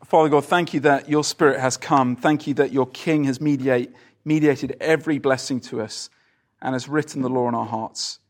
Father 0.04 0.28
God, 0.28 0.44
thank 0.44 0.74
you 0.74 0.80
that 0.80 1.08
your 1.08 1.24
Spirit 1.24 1.60
has 1.60 1.76
come. 1.76 2.16
Thank 2.16 2.46
you 2.46 2.54
that 2.54 2.72
your 2.72 2.86
King 2.86 3.24
has 3.24 3.40
mediate, 3.40 3.92
mediated 4.28 4.76
every 4.80 5.18
blessing 5.18 5.60
to 5.60 5.80
us 5.80 6.10
and 6.62 6.74
has 6.74 6.88
written 6.88 7.22
the 7.22 7.28
law 7.28 7.48
in 7.48 7.54
our 7.54 7.66
hearts. 7.66 8.20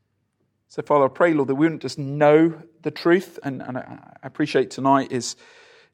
So, 0.68 0.82
Father, 0.82 1.06
I 1.06 1.08
pray, 1.08 1.34
Lord, 1.34 1.48
that 1.48 1.54
we 1.56 1.66
wouldn't 1.66 1.82
just 1.82 1.98
know 1.98 2.62
the 2.82 2.90
truth, 2.90 3.38
and, 3.42 3.62
and 3.62 3.78
I 3.78 3.98
appreciate 4.22 4.70
tonight 4.70 5.12
is, 5.12 5.36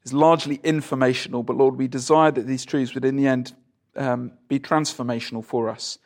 is 0.03 0.13
largely 0.13 0.59
informational, 0.63 1.43
but 1.43 1.57
Lord, 1.57 1.75
we 1.75 1.87
desire 1.87 2.31
that 2.31 2.47
these 2.47 2.65
truths 2.65 2.93
would 2.93 3.05
in 3.05 3.15
the 3.15 3.27
end 3.27 3.53
um, 3.95 4.33
be 4.47 4.59
transformational 4.59 5.43
for 5.43 5.69
us. 5.69 5.97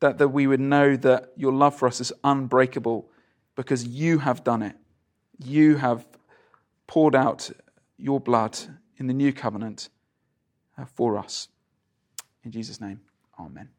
That, 0.00 0.18
that 0.18 0.28
we 0.28 0.46
would 0.46 0.60
know 0.60 0.96
that 0.96 1.32
your 1.36 1.52
love 1.52 1.74
for 1.74 1.88
us 1.88 2.00
is 2.00 2.12
unbreakable 2.22 3.08
because 3.54 3.86
you 3.86 4.18
have 4.18 4.44
done 4.44 4.62
it. 4.62 4.76
You 5.38 5.76
have 5.76 6.06
poured 6.86 7.14
out 7.14 7.50
your 7.96 8.20
blood 8.20 8.58
in 8.98 9.06
the 9.06 9.14
new 9.14 9.32
covenant. 9.32 9.88
uh, 10.78 10.84
for 10.84 11.16
us. 11.16 11.48
In 12.44 12.50
Jesus' 12.50 12.80
name, 12.80 13.00
amen. 13.38 13.75